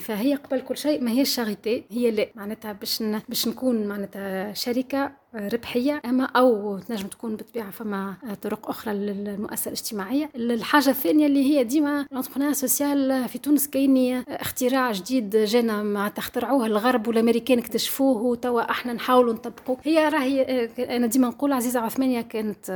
فهي 0.00 0.34
قبل 0.34 0.60
كل 0.60 0.76
شيء 0.76 1.00
ما 1.02 1.10
هي 1.10 1.24
charity 1.24 1.84
هي 1.90 2.10
لا 2.10 2.26
معناتها 2.34 2.72
باش 2.72 3.02
باش 3.28 3.48
نكون 3.48 3.86
معناتها 3.86 4.52
شركة 4.52 5.21
ربحية 5.34 6.02
أما 6.04 6.24
أو 6.24 6.78
تنجم 6.78 7.06
تكون 7.06 7.36
بالطبيعه 7.36 7.70
فما 7.70 8.14
طرق 8.42 8.68
أخرى 8.68 8.94
للمؤسسة 8.94 9.68
الاجتماعية. 9.68 10.30
الحاجة 10.36 10.90
الثانية 10.90 11.26
اللي 11.26 11.44
هي 11.44 11.64
ديما 11.64 12.06
ال 12.12 12.14
entrepreneuriat 12.14 12.52
social 12.52 13.28
في 13.28 13.38
تونس 13.38 13.68
كاين 13.68 14.24
اختراع 14.28 14.92
جديد 14.92 15.36
جانا 15.36 15.82
معناتها 15.82 16.08
اخترعوه 16.08 16.66
الغرب 16.66 17.08
والأمريكان 17.08 17.58
اكتشفوه 17.58 18.22
وتوا 18.22 18.70
أحنا 18.70 18.92
نحاولوا 18.92 19.32
نطبقوه. 19.32 19.76
هي 19.84 20.08
راهي 20.08 20.68
أنا 20.78 21.06
ديما 21.06 21.28
نقول 21.28 21.52
عزيزة 21.52 21.80
عثمانة 21.80 22.20
كانت 22.20 22.66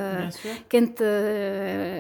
كانت 0.71 1.03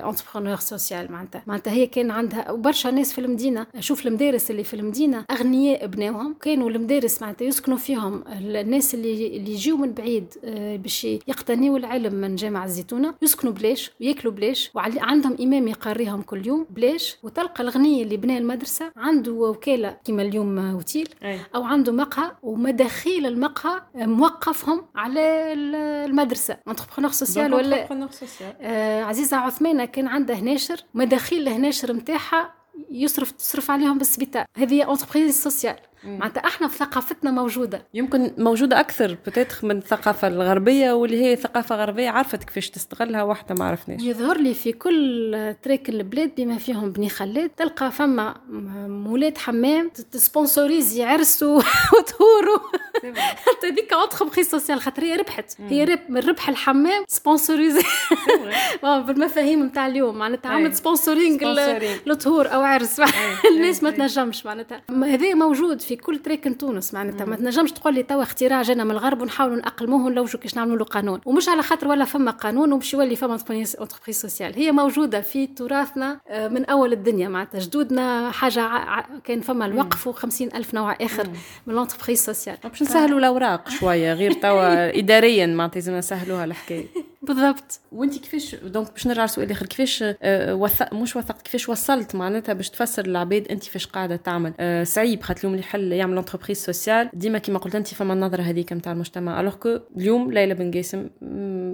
entrepreneur 0.06 0.56
social 0.56 1.12
معناتها. 1.12 1.42
معناتها 1.46 1.72
هي 1.72 1.86
كان 1.86 2.10
عندها 2.10 2.52
برشا 2.52 2.88
ناس 2.88 3.12
في 3.12 3.20
المدينة. 3.20 3.66
شوف 3.80 4.06
المدارس 4.06 4.50
اللي 4.50 4.64
في 4.64 4.74
المدينة 4.74 5.24
أغنياء 5.30 5.86
بناوهم. 5.86 6.34
كانوا 6.40 6.70
المدارس 6.70 7.22
معناتها 7.22 7.44
يسكنوا 7.44 7.76
فيهم. 7.76 8.24
الناس 8.28 8.94
اللي 8.94 9.36
اللي 9.36 9.52
يجيو 9.52 9.76
من 9.76 9.92
بعيد 9.92 10.26
باش 10.76 11.04
يقتنيوا 11.04 11.78
العلم 11.78 12.14
من 12.14 12.36
جامع 12.36 12.64
الزيتونة. 12.64 13.14
يسكنوا 13.22 13.52
بلاش 13.52 13.90
وياكلوا 14.00 14.32
بلاش 14.32 14.70
وعندهم 14.74 15.36
إمام 15.40 15.68
يقريهم 15.68 16.22
كل 16.22 16.46
يوم 16.46 16.66
بلاش. 16.70 17.16
وتلقى 17.22 17.62
الغني 17.62 18.02
اللي 18.02 18.16
بنى 18.16 18.38
المدرسة 18.38 18.92
عنده 18.96 19.32
وكالة 19.32 19.96
كما 20.04 20.22
اليوم 20.22 20.58
اوتيل 20.58 21.08
أو 21.54 21.62
عنده 21.64 21.92
مقهى 21.92 22.32
ومداخيل 22.42 23.26
المقهى 23.26 23.82
موقفهم 23.94 24.84
على 24.94 25.52
المدرسة. 25.52 26.56
entrepreneur 26.68 27.10
social 27.12 27.54
ولا 27.54 27.76
آه 28.60 29.02
عزيزة 29.02 29.36
عثمانة 29.36 29.84
كان 29.84 30.06
عندها 30.06 30.36
هناشر 30.36 30.76
مداخيل 30.94 31.42
الهناشر 31.48 31.92
نتاعها 31.92 32.54
يصرف 32.90 33.30
تصرف 33.30 33.70
عليهم 33.70 33.98
بالسبيطار 33.98 34.44
هذه 34.56 34.90
entreprise 34.90 35.42
sociale 35.42 35.76
معناتها 36.04 36.46
إحنا 36.46 36.68
في 36.68 36.76
ثقافتنا 36.76 37.30
موجودة. 37.30 37.82
يمكن 37.94 38.30
موجودة 38.38 38.80
أكثر 38.80 39.16
peut-être 39.26 39.64
من 39.64 39.78
الثقافة 39.78 40.28
الغربية 40.28 40.92
واللي 40.92 41.24
هي 41.24 41.36
ثقافة 41.36 41.76
غربية 41.76 42.10
عرفت 42.10 42.44
كيفاش 42.44 42.70
تستغلها 42.70 43.22
واحدة 43.22 43.54
ما 43.54 43.64
عرفناش. 43.64 44.02
يظهر 44.02 44.38
لي 44.38 44.54
في 44.54 44.72
كل 44.72 45.54
تريك 45.62 45.88
البلاد 45.88 46.30
بما 46.36 46.58
فيهم 46.58 46.92
بني 46.92 47.08
خلاد 47.08 47.50
تلقى 47.50 47.92
فما 47.92 48.34
مولات 48.88 49.38
حمام 49.38 49.88
ت 49.88 49.98
sponsoriser 49.98 51.02
عرس 51.02 51.42
وطهور 51.92 52.62
حتى 53.24 53.66
هذيك 53.66 53.92
entreprise 53.92 54.50
sociale 54.50 54.80
خاطر 54.80 55.02
هي 55.02 55.16
ربحت. 55.16 55.60
هي 55.68 55.84
رب 55.84 56.00
من 56.08 56.20
ربح 56.20 56.48
الحمام 56.48 57.04
sponsorisé 57.08 57.82
بالمفاهيم 58.82 59.62
نتاع 59.66 59.86
اليوم 59.86 60.16
معناتها 60.18 60.50
عملت 60.50 60.74
sponsoring 60.74 61.38
لطهور 62.06 62.54
أو 62.54 62.60
عرس. 62.60 63.00
الناس 63.52 63.82
ما 63.82 63.90
تنجمش 63.90 64.46
معناتها. 64.46 64.82
هذا 64.90 65.34
موجود 65.34 65.80
في 65.80 65.96
كل 65.96 66.18
تريك 66.18 66.60
تونس 66.60 66.94
معناتها. 66.94 67.24
ما 67.24 67.36
تنجمش 67.36 67.72
تقول 67.72 67.94
لي 67.94 68.02
توا 68.02 68.22
اختراع 68.22 68.62
جانا 68.62 68.84
من 68.84 68.90
الغرب 68.90 69.20
ونحاولوا 69.22 69.56
نأقلموه 69.56 70.04
ونلوجوا 70.06 70.40
كيش 70.40 70.56
نعملوا 70.56 70.76
له 70.76 70.84
قانون. 70.84 71.20
ومش 71.24 71.48
على 71.48 71.62
خاطر 71.62 71.88
ولا 71.88 72.04
فما 72.04 72.30
قانون 72.30 72.72
ومش 72.72 72.94
يولي 72.94 73.16
فما 73.16 73.34
entreprise 73.34 74.20
sociale 74.20 74.54
هي 74.54 74.72
موجودة 74.72 75.20
في 75.20 75.46
تراثنا 75.46 76.20
من 76.30 76.64
أول 76.64 76.92
الدنيا 76.92 77.28
معناتها. 77.28 77.58
جدودنا 77.60 78.30
حاجة 78.30 78.70
كان 79.24 79.40
فما 79.40 79.66
الوقف 79.66 80.06
وخمسين 80.06 80.54
ألف 80.54 80.74
نوع 80.74 80.96
آخر 81.00 81.28
من 81.66 81.74
ال 81.74 81.79
entreprise 81.79 82.24
sociale 82.24 82.56
باش 82.64 82.82
نسهلوا 82.86 83.18
الأوراق 83.18 83.68
شوية 83.68 84.12
غير 84.12 84.32
توا 84.32 84.98
اداريا 84.98 85.46
معناتها 85.46 85.74
لازم 85.74 85.96
نسهلوها 85.96 86.44
الحكاية. 86.44 86.86
بالضبط. 87.26 87.80
وانت 87.92 88.18
كيفاش 88.18 88.54
donc 88.54 88.92
باش 88.92 89.06
نرجع 89.06 89.24
لسؤال 89.24 89.50
اخر 89.50 89.66
كيفاش 89.66 90.04
آه 90.22 90.54
وثق 90.54 90.94
مش 90.94 91.16
وثقت 91.16 91.42
كيفاش 91.42 91.68
وصلت 91.68 92.14
معناتها 92.14 92.52
باش 92.52 92.70
تفسر 92.70 93.06
للعباد 93.06 93.48
أنت 93.48 93.64
فاش 93.64 93.86
قاعدة 93.86 94.16
تعمل؟ 94.16 94.52
آه 94.60 94.84
صعيب 94.84 95.22
خاطر 95.22 95.40
اليوم 95.40 95.54
اللي 95.54 95.64
يحل 95.66 95.92
يعمل 95.92 96.18
entreprise 96.18 96.56
sociale 96.64 97.10
ديما 97.14 97.38
كيما 97.38 97.58
قلت 97.58 97.74
أنت 97.74 97.86
فما 97.86 98.12
النظرة 98.12 98.42
هذيك 98.42 98.72
نتاع 98.72 98.92
المجتمع. 98.92 99.40
alors 99.40 99.54
que 99.54 99.78
اليوم 99.96 100.32
ليلى 100.32 100.54
بن 100.54 100.70
قاسم 100.70 101.08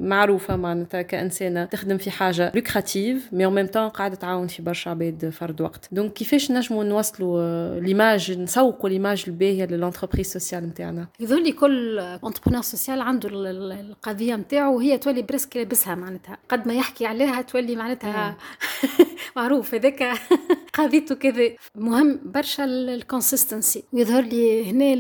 معروفة 0.09 0.57
معناتها 0.57 1.03
كإنسانة 1.03 1.65
تخدم 1.65 1.99
في 1.99 2.11
حاجة 2.11 2.53
lucratif 2.55 3.29
mais 3.33 3.45
en 3.45 3.55
même 3.55 3.67
temps 3.67 3.89
قاعدة 3.89 4.15
تعاون 4.15 4.47
في 4.47 4.63
برشا 4.63 4.91
عباد 4.91 5.31
فرد 5.31 5.61
وقت. 5.61 5.89
donc 5.93 6.13
كيفاش 6.13 6.51
نجموا 6.51 6.85
نوصلوا 6.85 7.81
l'image 7.81 8.39
نسوقوا 8.39 8.89
l'image 8.89 9.25
الباهية 9.29 9.65
لل 9.65 9.76
entreprise 9.76 10.33
sociale 10.33 10.69
نتاعنا 10.69 11.07
اللي 11.21 11.53
كل 11.53 11.99
entrepreneur 11.99 12.63
social 12.63 13.01
عنده 13.01 13.29
القضية 13.33 14.37
نتاعو 14.37 14.77
وهي 14.77 14.99
تولي 14.99 15.23
presque 15.43 15.57
لابسها 15.57 15.95
معناتها. 15.95 16.39
قد 16.49 16.69
ما 16.69 16.75
يحكي 16.75 17.07
عليها 17.07 17.43
تولي 17.43 17.77
معناتها 17.77 18.37
معروف 19.37 19.75
هذاك 19.75 20.03
قضيته 20.79 21.15
كذا. 21.15 21.51
مهم 21.75 22.21
برشا 22.25 22.65
ال 22.65 22.75
consistency 22.75 23.85
ويظهر 23.93 24.23
لي 24.23 24.71
هنا 24.71 24.95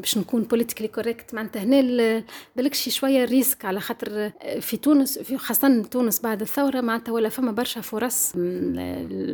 باش 0.00 0.18
نكون 0.18 0.42
politically 0.42 0.88
correct 0.88 1.34
معناتها 1.34 1.62
هنا 1.62 2.24
بالك 2.56 2.73
شي 2.73 2.90
شوية 2.90 3.24
risque 3.24 3.64
على 3.64 3.80
خاطر 3.80 4.30
في 4.60 4.76
تونس 4.76 5.18
في 5.18 5.38
خاصة 5.38 5.82
تونس 5.82 6.20
بعد 6.20 6.40
الثورة 6.40 6.80
معناتها 6.80 7.12
ولا 7.12 7.28
فما 7.28 7.52
برشا 7.52 7.80
فرص 7.80 8.32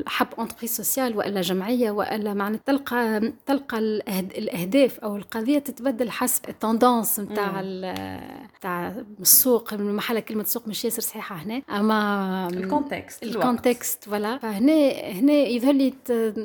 حب 0.07 0.27
entreprise 0.39 0.77
sociale 0.77 1.17
وإلا 1.17 1.41
جمعية 1.41 1.91
وإلا 1.91 2.35
معناتها 2.35 2.63
تلقى 2.67 3.33
تلقى 3.47 3.79
الأهداف 3.79 4.99
أو 4.99 5.17
القضية 5.17 5.59
تتبدل 5.59 6.11
حسب 6.11 6.49
ال 6.49 6.56
tendances 6.56 7.21
نتاع 7.21 7.63
نتاع 8.57 8.95
السوق 9.21 9.75
محل 9.75 10.21
كلمة 10.21 10.45
سوق 10.45 10.69
مش 10.69 10.85
ياسر 10.85 11.03
صحيحة 11.03 11.37
هنا 11.37 11.63
أما 11.71 12.49
ال 12.53 12.61
context 12.62 13.23
ال 13.23 13.33
context 13.33 14.05
voilà 14.05 14.39
فهنا 14.39 14.91
هنا 14.93 15.33
يظهر 15.33 15.73
لي 15.73 15.95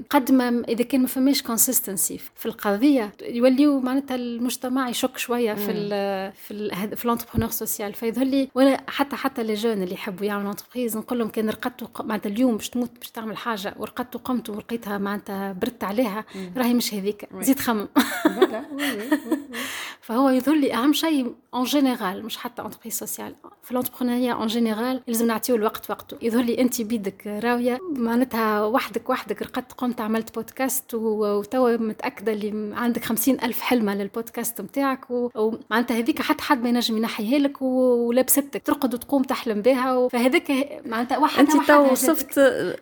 قد 0.09 0.32
ما 0.32 0.63
إذا 0.69 0.84
كان 0.84 1.01
ما 1.01 1.07
فماش 1.07 1.41
consistency 1.41 2.17
في 2.36 2.45
القضية. 2.45 3.11
يوليو 3.21 3.80
معناتها 3.80 4.15
المجتمع 4.15 4.89
يشك 4.89 5.17
شوية 5.17 5.53
في 5.53 5.71
ال 5.71 6.32
في 6.32 6.51
ال 6.51 6.97
في 6.97 7.05
ال 7.05 7.09
entrepreneur 7.09 7.49
social 7.49 7.93
فيظهر 7.93 8.26
لي 8.26 8.49
وأنا 8.55 8.82
حتى 8.88 9.15
حتى 9.15 9.43
les 9.43 9.53
jeunes 9.53 9.83
اللي 9.84 9.93
يحبوا 9.93 10.26
يعملوا 10.26 10.51
entreprise 10.51 10.97
نقول 10.97 11.19
لهم 11.19 11.30
كان 11.30 11.49
رقدت 11.49 12.01
معناتها 12.01 12.30
اليوم 12.30 12.57
باش 12.57 12.69
تموت 12.69 12.91
باش 12.99 13.09
تعمل 13.11 13.38
حاجة 13.38 13.76
ورقدت 13.78 14.15
وقمت 14.15 14.49
ولقيتها 14.49 14.97
معناتها 14.97 15.53
بردت 15.53 15.84
عليها 15.84 16.26
راهي 16.57 16.73
مش 16.73 16.93
هذيك. 16.93 17.28
زيد 17.41 17.59
خمم. 17.59 17.88
فهو 20.05 20.29
يظهر 20.29 20.55
لي 20.55 20.73
أهم 20.73 20.93
شيء 20.93 21.33
en 21.53 21.63
général 21.63 22.25
مش 22.25 22.37
حتى 22.37 22.61
entreprise 22.61 22.93
sociale 22.93 23.36
في 23.63 23.71
ال 23.71 23.75
entrepreneuriat 23.75 24.33
en 24.33 24.47
général 24.47 25.01
لازم 25.07 25.27
نعطيو 25.27 25.55
الوقت 25.55 25.89
وقته. 25.89 26.17
يظهر 26.21 26.43
لي 26.43 26.61
انت 26.61 26.81
بيدك 26.81 27.27
راوية 27.27 27.79
معناتها 27.91 28.65
وحدك 28.65 29.09
وحدك 29.09 29.41
رقدت 29.41 29.71
قمت 29.71 30.01
عملت 30.01 30.35
بودكاست 30.35 30.93
وتوا 30.93 31.77
متأكدة 31.77 32.31
اللي 32.31 32.75
عندك 32.75 33.05
خمسين 33.05 33.37
ألف 33.43 33.61
حلمة 33.61 33.95
للبودكاست 33.95 34.61
نتاعك 34.61 34.99
ومعناتها 35.09 35.97
هذيك 35.97 36.21
حتى 36.21 36.43
حد 36.43 36.63
ما 36.63 36.69
ينجم 36.69 36.97
ينحيها 36.97 37.39
لك 37.39 37.61
ولابستك. 37.61 38.61
ترقد 38.65 38.93
وتقوم 38.93 39.23
تحلم 39.23 39.61
بها 39.61 40.07
فهذاك 40.07 40.51
معناتها 40.85 41.17
واحد 41.17 41.39
انت 41.39 41.67
تو 41.67 41.91
وصفت 41.91 42.39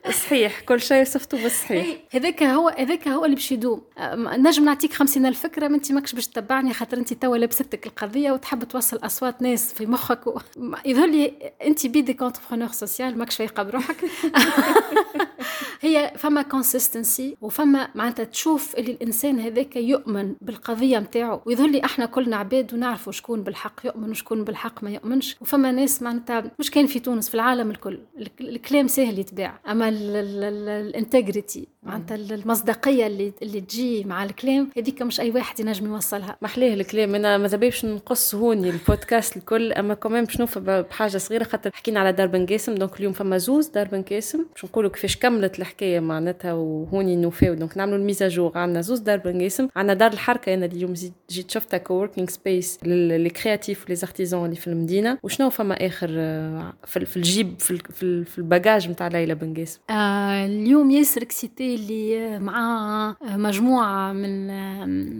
صحيح 0.09 0.59
كل 0.59 0.81
شيء 0.81 1.01
وصفته 1.01 1.43
بالصحيح. 1.43 1.87
هذاك 2.11 2.43
هو 2.43 2.69
هذاك 2.69 3.07
هو 3.07 3.25
اللي 3.25 3.35
باش 3.35 3.51
يدوم. 3.51 3.81
نجم 4.17 4.65
نعطيك 4.65 4.93
خمسين 4.93 5.25
ألف 5.25 5.43
فكرة 5.43 5.67
ما 5.67 5.75
انت 5.75 5.91
ماكش 5.91 6.13
باش 6.13 6.27
تتبعني 6.27 6.73
خاطر 6.73 6.97
انت 6.97 7.12
توا 7.15 7.37
لابستك 7.37 7.87
القضية 7.87 8.31
وتحب 8.31 8.63
توصل 8.63 8.99
أصوات 9.03 9.41
ناس 9.41 9.73
في 9.73 9.85
مخك 9.85 10.27
و... 10.27 10.39
يظهر 10.85 11.07
لي 11.07 11.53
أنت 11.65 11.87
بيدك 11.87 12.21
entrepreneur 12.21 12.71
social 12.71 13.17
ماكش 13.17 13.35
فايقة 13.35 13.63
بروحك. 13.63 13.97
هي 15.81 16.13
فما 16.17 16.41
consistency 16.41 17.37
وفما 17.41 17.89
معناتها 17.95 18.23
تشوف 18.23 18.75
اللي 18.75 18.91
الإنسان 18.91 19.39
هذاك 19.39 19.75
يؤمن 19.75 20.35
بالقضية 20.41 20.99
نتاعو 20.99 21.41
ويظهر 21.45 21.67
لي 21.67 21.85
إحنا 21.85 22.05
كلنا 22.05 22.35
عباد 22.35 22.73
ونعرفوا 22.73 23.11
شكون 23.11 23.43
بالحق 23.43 23.85
يؤمن 23.85 24.09
وشكون 24.09 24.43
بالحق 24.43 24.83
ما 24.83 24.89
يؤمنش. 24.89 25.37
وفما 25.41 25.71
ناس 25.71 26.01
معناتها 26.01 26.51
مش 26.59 26.71
كان 26.71 26.87
في 26.87 26.99
تونس 26.99 27.29
في 27.29 27.35
العالم 27.35 27.71
الكل. 27.71 27.99
الكلام 28.41 28.87
سهل 28.87 29.19
يتباع. 29.19 29.59
أما 29.67 29.89
ال 29.89 30.07
integrity 30.07 31.72
معناتها 31.85 32.15
المصداقية 32.15 33.07
اللي 33.07 33.33
اللي 33.41 33.61
تجي 33.61 34.03
مع 34.03 34.23
الكلام 34.23 34.69
هذيك 34.77 35.01
مش 35.01 35.19
أي 35.19 35.31
واحد 35.31 35.59
ينجم 35.59 35.85
يوصلها. 35.85 36.37
محليه 36.41 36.73
الكلام. 36.73 37.15
أنا 37.15 37.37
ماذا 37.37 37.57
باش 37.57 37.85
نقص 37.85 38.35
هوني 38.35 38.69
البودكاست 38.69 39.37
الكل 39.37 39.73
أما 39.73 39.93
كمان 39.93 40.23
باش 40.25 40.39
نوفى 40.39 40.59
بحاجة 40.89 41.17
صغيرة 41.17 41.43
خاطر 41.43 41.71
حكينا 41.73 41.99
على 41.99 42.11
دار 42.11 42.27
بن 42.27 42.45
قاسم. 42.45 42.75
donc 42.75 42.99
اليوم 42.99 43.13
فما 43.13 43.37
زوز 43.37 43.67
دار 43.67 43.87
بن 43.87 44.01
قاسم. 44.01 44.45
باش 44.53 44.65
نقولوا 44.65 44.89
كيفاش 44.89 45.17
كملت 45.17 45.59
الحكاية 45.59 45.99
معناتها 45.99 46.53
وهوني 46.53 47.15
نوفاو. 47.15 47.53
donc 47.53 47.77
نعملوا 47.77 47.97
ال 47.97 48.03
mise 48.03 48.27
à 48.27 48.33
jour 48.33 48.57
عندنا 48.57 48.81
زوز 48.81 48.99
دار 48.99 49.17
بن 49.17 49.41
قاسم. 49.41 49.67
عندنا 49.75 49.93
دار 49.93 50.13
الحركة. 50.13 50.53
أنا 50.53 50.65
اليوم 50.65 50.93
جيت 51.29 51.51
شفتها 51.51 51.77
coworking 51.77 52.29
space 52.29 52.79
ل 52.83 52.95
les 52.95 53.29
créatifs 53.29 53.95
و 53.95 53.99
les 53.99 54.12
artisans 54.12 54.45
اللي 54.45 54.55
في 54.55 54.67
المدينة. 54.67 55.17
وشنو 55.23 55.49
فما 55.49 55.85
آخر 55.87 56.09
آه، 56.11 56.73
في 56.85 57.17
الجيب 57.17 57.59
في 57.59 58.37
ال 58.37 58.44
bagages 58.44 58.89
نتاع 58.89 59.07
ليلى 59.07 59.35
بن 59.35 59.53
قاسم؟ 59.53 59.79
آه 59.89 60.45
اليوم 60.45 60.91
ياسر 60.91 61.23
اللي 61.75 62.39
مع 62.39 63.15
مجموعة 63.21 64.13
من 64.13 64.47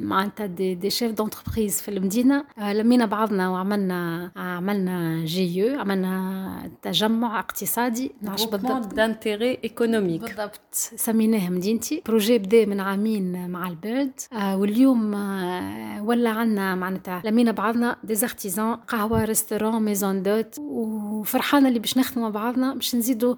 معناتها 0.06 0.46
des, 0.46 0.76
des 0.76 0.90
chefs 0.90 1.12
d'entreprise 1.12 1.82
في 1.82 1.90
المدينة. 1.92 2.46
آه 2.60 2.74
لمينا 2.74 3.06
بعضنا 3.06 3.50
وعملنا 3.50 4.32
عملنا 4.36 5.26
GIE 5.26 5.80
عملنا 5.80 6.72
تجمع 6.82 7.40
اقتصادي. 7.40 8.12
نعرفش 8.22 8.46
بالضبط. 8.46 8.94
d'intérêt 8.94 9.60
économique 9.64 10.22
بالضبط. 10.22 10.62
سميناه 10.74 11.50
مدينتي. 11.50 12.02
projet 12.06 12.38
بدا 12.38 12.66
من 12.66 12.80
عامين 12.80 13.50
مع 13.50 13.68
ال 13.68 13.78
BERD 13.78 14.20
آه 14.34 14.58
واليوم 14.58 15.16
آه 15.16 16.04
ولا 16.04 16.30
عندنا 16.30 16.76
معناتها. 16.76 17.22
لمينا 17.26 17.52
بعضنا 17.52 17.96
des 18.04 18.16
artisans 18.16 18.76
قهوة 18.76 19.26
restaurant 19.26 19.84
maison 19.84 20.24
d'hôtes 20.24 20.56
وفرحانة 20.60 21.68
اللي 21.68 21.80
باش 21.80 21.98
نخدموا 21.98 22.30
مع 22.30 22.34
بعضنا 22.42 22.74
باش 22.74 22.96
نزيدوا 22.96 23.36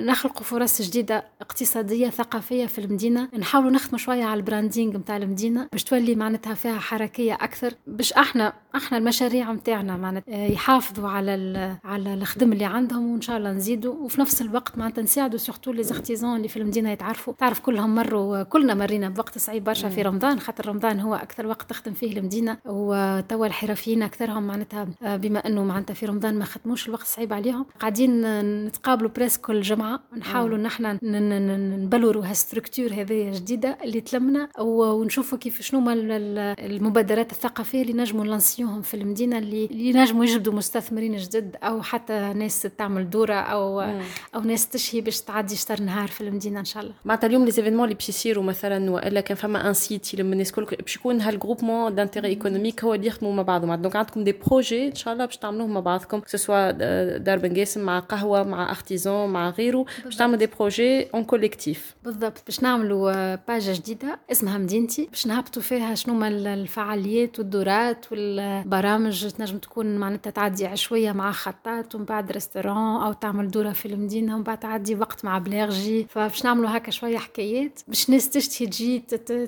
نخلقوا 0.00 0.42
فرص 0.42 0.82
جديدة 0.82 1.24
اقتصادية 1.40 2.08
ثقافيه 2.48 2.66
في 2.66 2.78
المدينة. 2.78 3.28
نحاولوا 3.38 3.70
نخدموا 3.70 3.98
شوية 3.98 4.24
على 4.24 4.38
ال 4.38 4.44
branding 4.44 4.96
نتاع 4.96 5.16
المدينة 5.16 5.68
باش 5.72 5.84
تولي 5.84 6.14
معناتها 6.14 6.54
فيها 6.54 6.78
حركية 6.78 7.34
أكثر 7.34 7.74
باش 7.86 8.12
أحنا 8.12 8.52
أحنا 8.74 8.98
المشاريع 8.98 9.52
نتاعنا 9.52 9.96
معناتها 9.96 10.46
يحافظوا 10.46 11.08
على 11.08 11.76
على 11.84 12.14
الخدم 12.14 12.52
اللي 12.52 12.64
عندهم 12.64 13.12
وإن 13.12 13.20
شاء 13.20 13.36
الله 13.36 13.52
نزيدوا. 13.52 13.94
وفي 13.94 14.20
نفس 14.20 14.42
الوقت 14.42 14.78
معناتها 14.78 15.02
نساعدوا 15.02 15.38
surtout 15.38 15.72
les 15.72 15.82
artisans 15.82 16.36
اللي 16.36 16.48
في 16.48 16.56
المدينة 16.56 16.90
يتعرفوا. 16.90 17.34
تعرف 17.38 17.60
كلهم 17.60 17.94
مروا 17.94 18.42
كلنا 18.42 18.74
مرينا 18.74 19.08
بوقت 19.08 19.38
صعيب 19.38 19.64
برشا 19.64 19.88
في 19.88 20.02
رمضان. 20.02 20.40
خاطر 20.40 20.68
رمضان 20.68 21.00
هو 21.00 21.14
أكثر 21.14 21.46
وقت 21.46 21.70
تخدم 21.70 21.92
فيه 21.92 22.18
المدينة. 22.18 22.58
وتوا 22.64 23.46
الحرفيين 23.46 24.02
أكثرهم 24.02 24.46
معناتها 24.46 24.86
بما 25.02 25.46
إنه 25.46 25.64
معناتها 25.64 25.94
في 25.94 26.06
رمضان 26.06 26.38
ما 26.38 26.44
خدموش 26.44 26.88
الوقت 26.88 27.06
صعيب 27.06 27.32
عليهم. 27.32 27.66
قاعدين 27.80 28.20
نتقابلوا 28.66 29.10
presque 29.10 29.38
كل 29.38 29.60
جمعة. 29.60 30.00
نحاولوا 30.18 30.58
نحن 30.58 30.98
نبلوروا 31.02 32.32
هال 32.38 32.48
structure 32.48 32.92
هذه 32.92 33.32
جديدة 33.34 33.78
اللي 33.84 34.00
تلمنا 34.00 34.48
ونشوفوا 34.58 35.38
كيف 35.38 35.62
شنو 35.62 35.90
المبادرات 35.90 37.32
الثقافية 37.32 37.82
اللي 37.82 37.92
نجموا 37.92 38.24
نلانسيوهم 38.24 38.82
في 38.82 38.94
المدينة 38.94 39.38
اللي, 39.38 39.64
اللي 39.64 39.92
نجموا 39.92 40.24
يجبدوا 40.24 40.52
مستثمرين 40.52 41.16
جدد 41.16 41.56
أو 41.62 41.82
حتى 41.82 42.32
ناس 42.36 42.62
تعمل 42.62 43.10
دورة 43.10 43.34
أو 43.34 43.80
مم. 43.80 44.00
أو 44.34 44.40
ناس 44.40 44.68
تشهي 44.68 45.00
باش 45.00 45.20
تعدي 45.20 45.56
شطر 45.56 45.80
نهار 45.82 46.08
في 46.08 46.20
المدينة 46.20 46.60
إن 46.60 46.64
شاء 46.64 46.82
الله. 46.82 46.94
معناتها 47.04 47.26
اليوم 47.26 47.44
les 47.44 47.50
événements 47.50 47.84
اللي 47.84 47.94
باش 47.94 48.08
يصيروا 48.08 48.44
مثلا 48.44 48.90
والا 48.90 49.20
كان 49.20 49.36
فما 49.36 49.68
un 49.68 49.74
site 49.74 50.14
يلم 50.14 50.32
الناس 50.32 50.50
الكل 50.58 50.76
باش 50.76 50.96
يكون 50.96 51.20
هال 51.20 51.32
groupement 51.32 51.94
d'intérêt 51.94 52.28
économique 52.28 52.84
هو 52.84 52.94
اللي 52.94 53.06
يخدموا 53.06 53.32
مع 53.32 53.42
بعضهم 53.42 53.74
donc 53.74 53.96
عندكم 53.96 54.24
des 54.24 54.32
projets 54.32 54.88
ان 54.88 54.94
شاء 54.94 55.14
الله 55.14 55.24
باش 55.24 55.36
تعملوهم 55.36 55.74
مع 55.74 55.80
بعضكم 55.80 56.20
سواء 56.26 56.72
دار 57.18 57.38
بن 57.38 57.58
قاسم 57.58 57.80
مع 57.80 57.98
قهوه 57.98 58.42
مع 58.42 58.70
artisan 58.70 59.30
مع 59.30 59.50
غيره 59.50 59.84
باش 60.04 60.16
تعملوا 60.16 60.38
des 60.38 60.46
projets 60.46 61.02
en 61.02 61.24
collectif 61.24 61.94
بالضبط 62.04 62.27
باش 62.46 62.62
نعملوا 62.62 63.34
page 63.34 63.70
جديدة 63.70 64.18
اسمها 64.32 64.58
مدينتي 64.58 65.06
باش 65.10 65.26
نهبطوا 65.26 65.62
فيها 65.62 65.94
شنو 65.94 66.14
ما 66.14 66.28
الفعاليات 66.28 67.38
والدورات 67.38 68.12
والبرامج 68.12 69.28
تنجم 69.28 69.58
تكون 69.58 69.96
معناتها 69.96 70.30
تعدي 70.30 70.66
عشويه 70.66 71.12
مع 71.12 71.32
خطاط 71.32 71.94
ومن 71.94 72.04
بعد 72.04 72.32
restaurant 72.32 73.02
أو 73.02 73.12
تعمل 73.12 73.50
دورة 73.50 73.72
في 73.72 73.86
المدينة 73.86 74.34
ومن 74.34 74.44
بعد 74.44 74.58
تعدي 74.58 74.94
وقت 74.94 75.24
مع 75.24 75.38
بلاغجي 75.38 76.06
فباش 76.10 76.44
نعملوا 76.44 76.76
هكا 76.76 76.90
شوية 76.90 77.18
حكايات 77.18 77.80
باش 77.88 78.08
الناس 78.08 78.30
تشتهي 78.30 78.66
تجي 78.66 78.98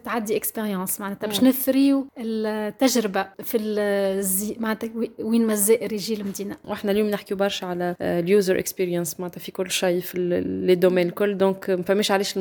تعدي 0.04 0.36
expérience 0.36 1.00
معناتها 1.00 1.26
باش 1.26 1.42
نثريو 1.42 2.06
التجربة 2.18 3.26
في 3.42 3.58
الزي 3.58 4.56
معناتها 4.60 4.90
وين 5.18 5.46
ما 5.46 5.52
الزائر 5.52 5.92
يجي 5.92 6.14
المدينة. 6.14 6.56
وإحنا 6.64 6.90
اليوم 6.90 7.10
نحكيو 7.10 7.36
برشا 7.36 7.66
على 7.66 7.96
ال 8.00 8.12
user 8.12 8.58
experience 8.58 9.20
معناتها 9.20 9.40
في 9.40 9.52
كل 9.52 9.70
شيء 9.70 10.00
في 10.00 10.18
les 10.66 10.74
domaines 10.74 11.06
الكل. 11.06 11.38
donc 11.38 11.70
ما 11.70 11.82
فهمش 11.82 12.10
علاش 12.10 12.38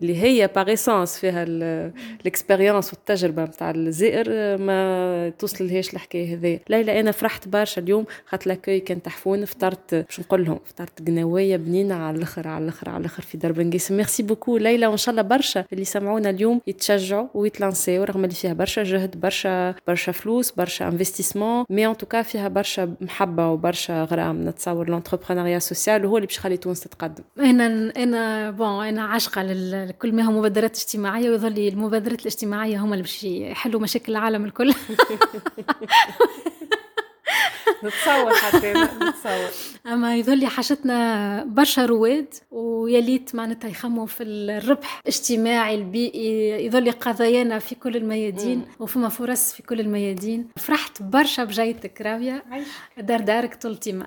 اللي 0.00 0.22
هي 0.22 0.50
par 0.56 0.75
essence 0.75 1.18
فيها 1.18 1.44
ال 2.20 2.26
expérience 2.26 2.92
والتجربة 2.92 3.44
نتاع 3.44 3.70
الزائر 3.70 4.58
ما 4.58 5.32
توصل 5.38 5.68
لهاش 5.68 5.94
الحكاية 5.94 6.34
هذه 6.34 6.60
ليلى 6.68 7.00
أنا 7.00 7.10
فرحت 7.10 7.48
برشا 7.48 7.80
اليوم 7.80 8.04
خاطر 8.26 8.48
l'accueil 8.48 8.80
كان 8.80 9.02
تحفون 9.02 9.44
فطرت 9.44 9.94
باش 9.94 10.20
نقول 10.20 10.44
لهم 10.44 10.60
فطرت 10.64 11.06
قناويه 11.06 11.56
بنينة 11.56 11.94
على 11.94 12.16
الأخر 12.16 12.48
على 12.48 12.64
الأخر 12.64 12.88
على 12.88 13.00
الأخر 13.00 13.22
في 13.22 13.38
دار 13.38 13.60
بن 13.60 13.73
قاسم 13.73 13.92
merci 13.92 14.22
beaucoup 14.22 14.56
ليلى 14.56 14.86
وإن 14.86 14.96
شاء 14.96 15.10
الله 15.10 15.22
برشا 15.22 15.64
اللي 15.72 15.84
سمعونا 15.84 16.30
اليوم 16.30 16.60
يتشجعوا 16.66 17.28
ويتلانسيو 17.34 18.04
رغم 18.04 18.24
اللي 18.24 18.34
فيها 18.34 18.52
برشا 18.52 18.82
جهد 18.82 19.20
برشا 19.20 19.74
برشا 19.86 20.12
فلوس 20.12 20.50
برشا 20.50 20.88
investissement 20.88 21.64
mais 21.70 21.86
en 21.86 21.96
tout 21.96 22.11
cas 22.11 22.22
فيها 22.22 22.48
برشا 22.48 22.94
محبة 23.00 23.48
وبرشا 23.48 24.04
غرام. 24.04 24.48
نتصور 24.48 24.90
l'entrepreneuriat 24.90 25.58
social 25.58 26.06
وهو 26.06 26.16
اللي 26.16 26.26
باش 26.26 26.36
يخلي 26.36 26.56
تونس 26.56 26.80
تتقدم. 26.80 27.24
أنا 27.38 27.92
أنا 27.96 28.50
بون 28.50 28.86
أنا 28.86 29.02
عاشقه 29.02 29.42
لكل 29.70 30.12
ما 30.12 30.22
هو 30.22 30.32
مبادرات 30.32 30.76
اجتماعية 30.78 31.30
ويظل 31.30 31.58
المبادرات 31.58 32.20
الاجتماعية 32.20 32.78
هما 32.78 32.92
اللي 32.92 33.02
باش 33.02 33.24
يحلوا 33.24 33.80
مشاكل 33.80 34.12
العالم 34.12 34.44
الكل. 34.44 34.74
نتصور 37.84 38.32
حتى 38.34 38.72
نتصور. 38.72 39.50
أما 39.86 40.16
يظل 40.16 40.38
لي 40.38 40.46
حاجتنا 40.46 41.44
برشا 41.44 41.86
رواد 41.86 42.34
ويليت 42.50 43.34
معناتها 43.34 43.68
يخموا 43.68 44.06
في 44.06 44.22
الربح 44.22 45.00
الاجتماعي 45.02 45.74
البيئي 45.74 46.50
يظل 46.66 46.92
قضايانا 46.92 47.58
في 47.58 47.74
كل 47.74 47.96
الميادين 47.96 48.66
وفما 48.80 49.08
فرص 49.08 49.52
في 49.52 49.62
كل 49.62 49.80
الميادين. 49.80 50.48
فرحت 50.56 51.02
برشا 51.02 51.44
بجيتك 51.44 52.00
راويه 52.00 52.44
دار 52.98 53.20
دارك 53.20 53.54
طلتي 53.54 54.02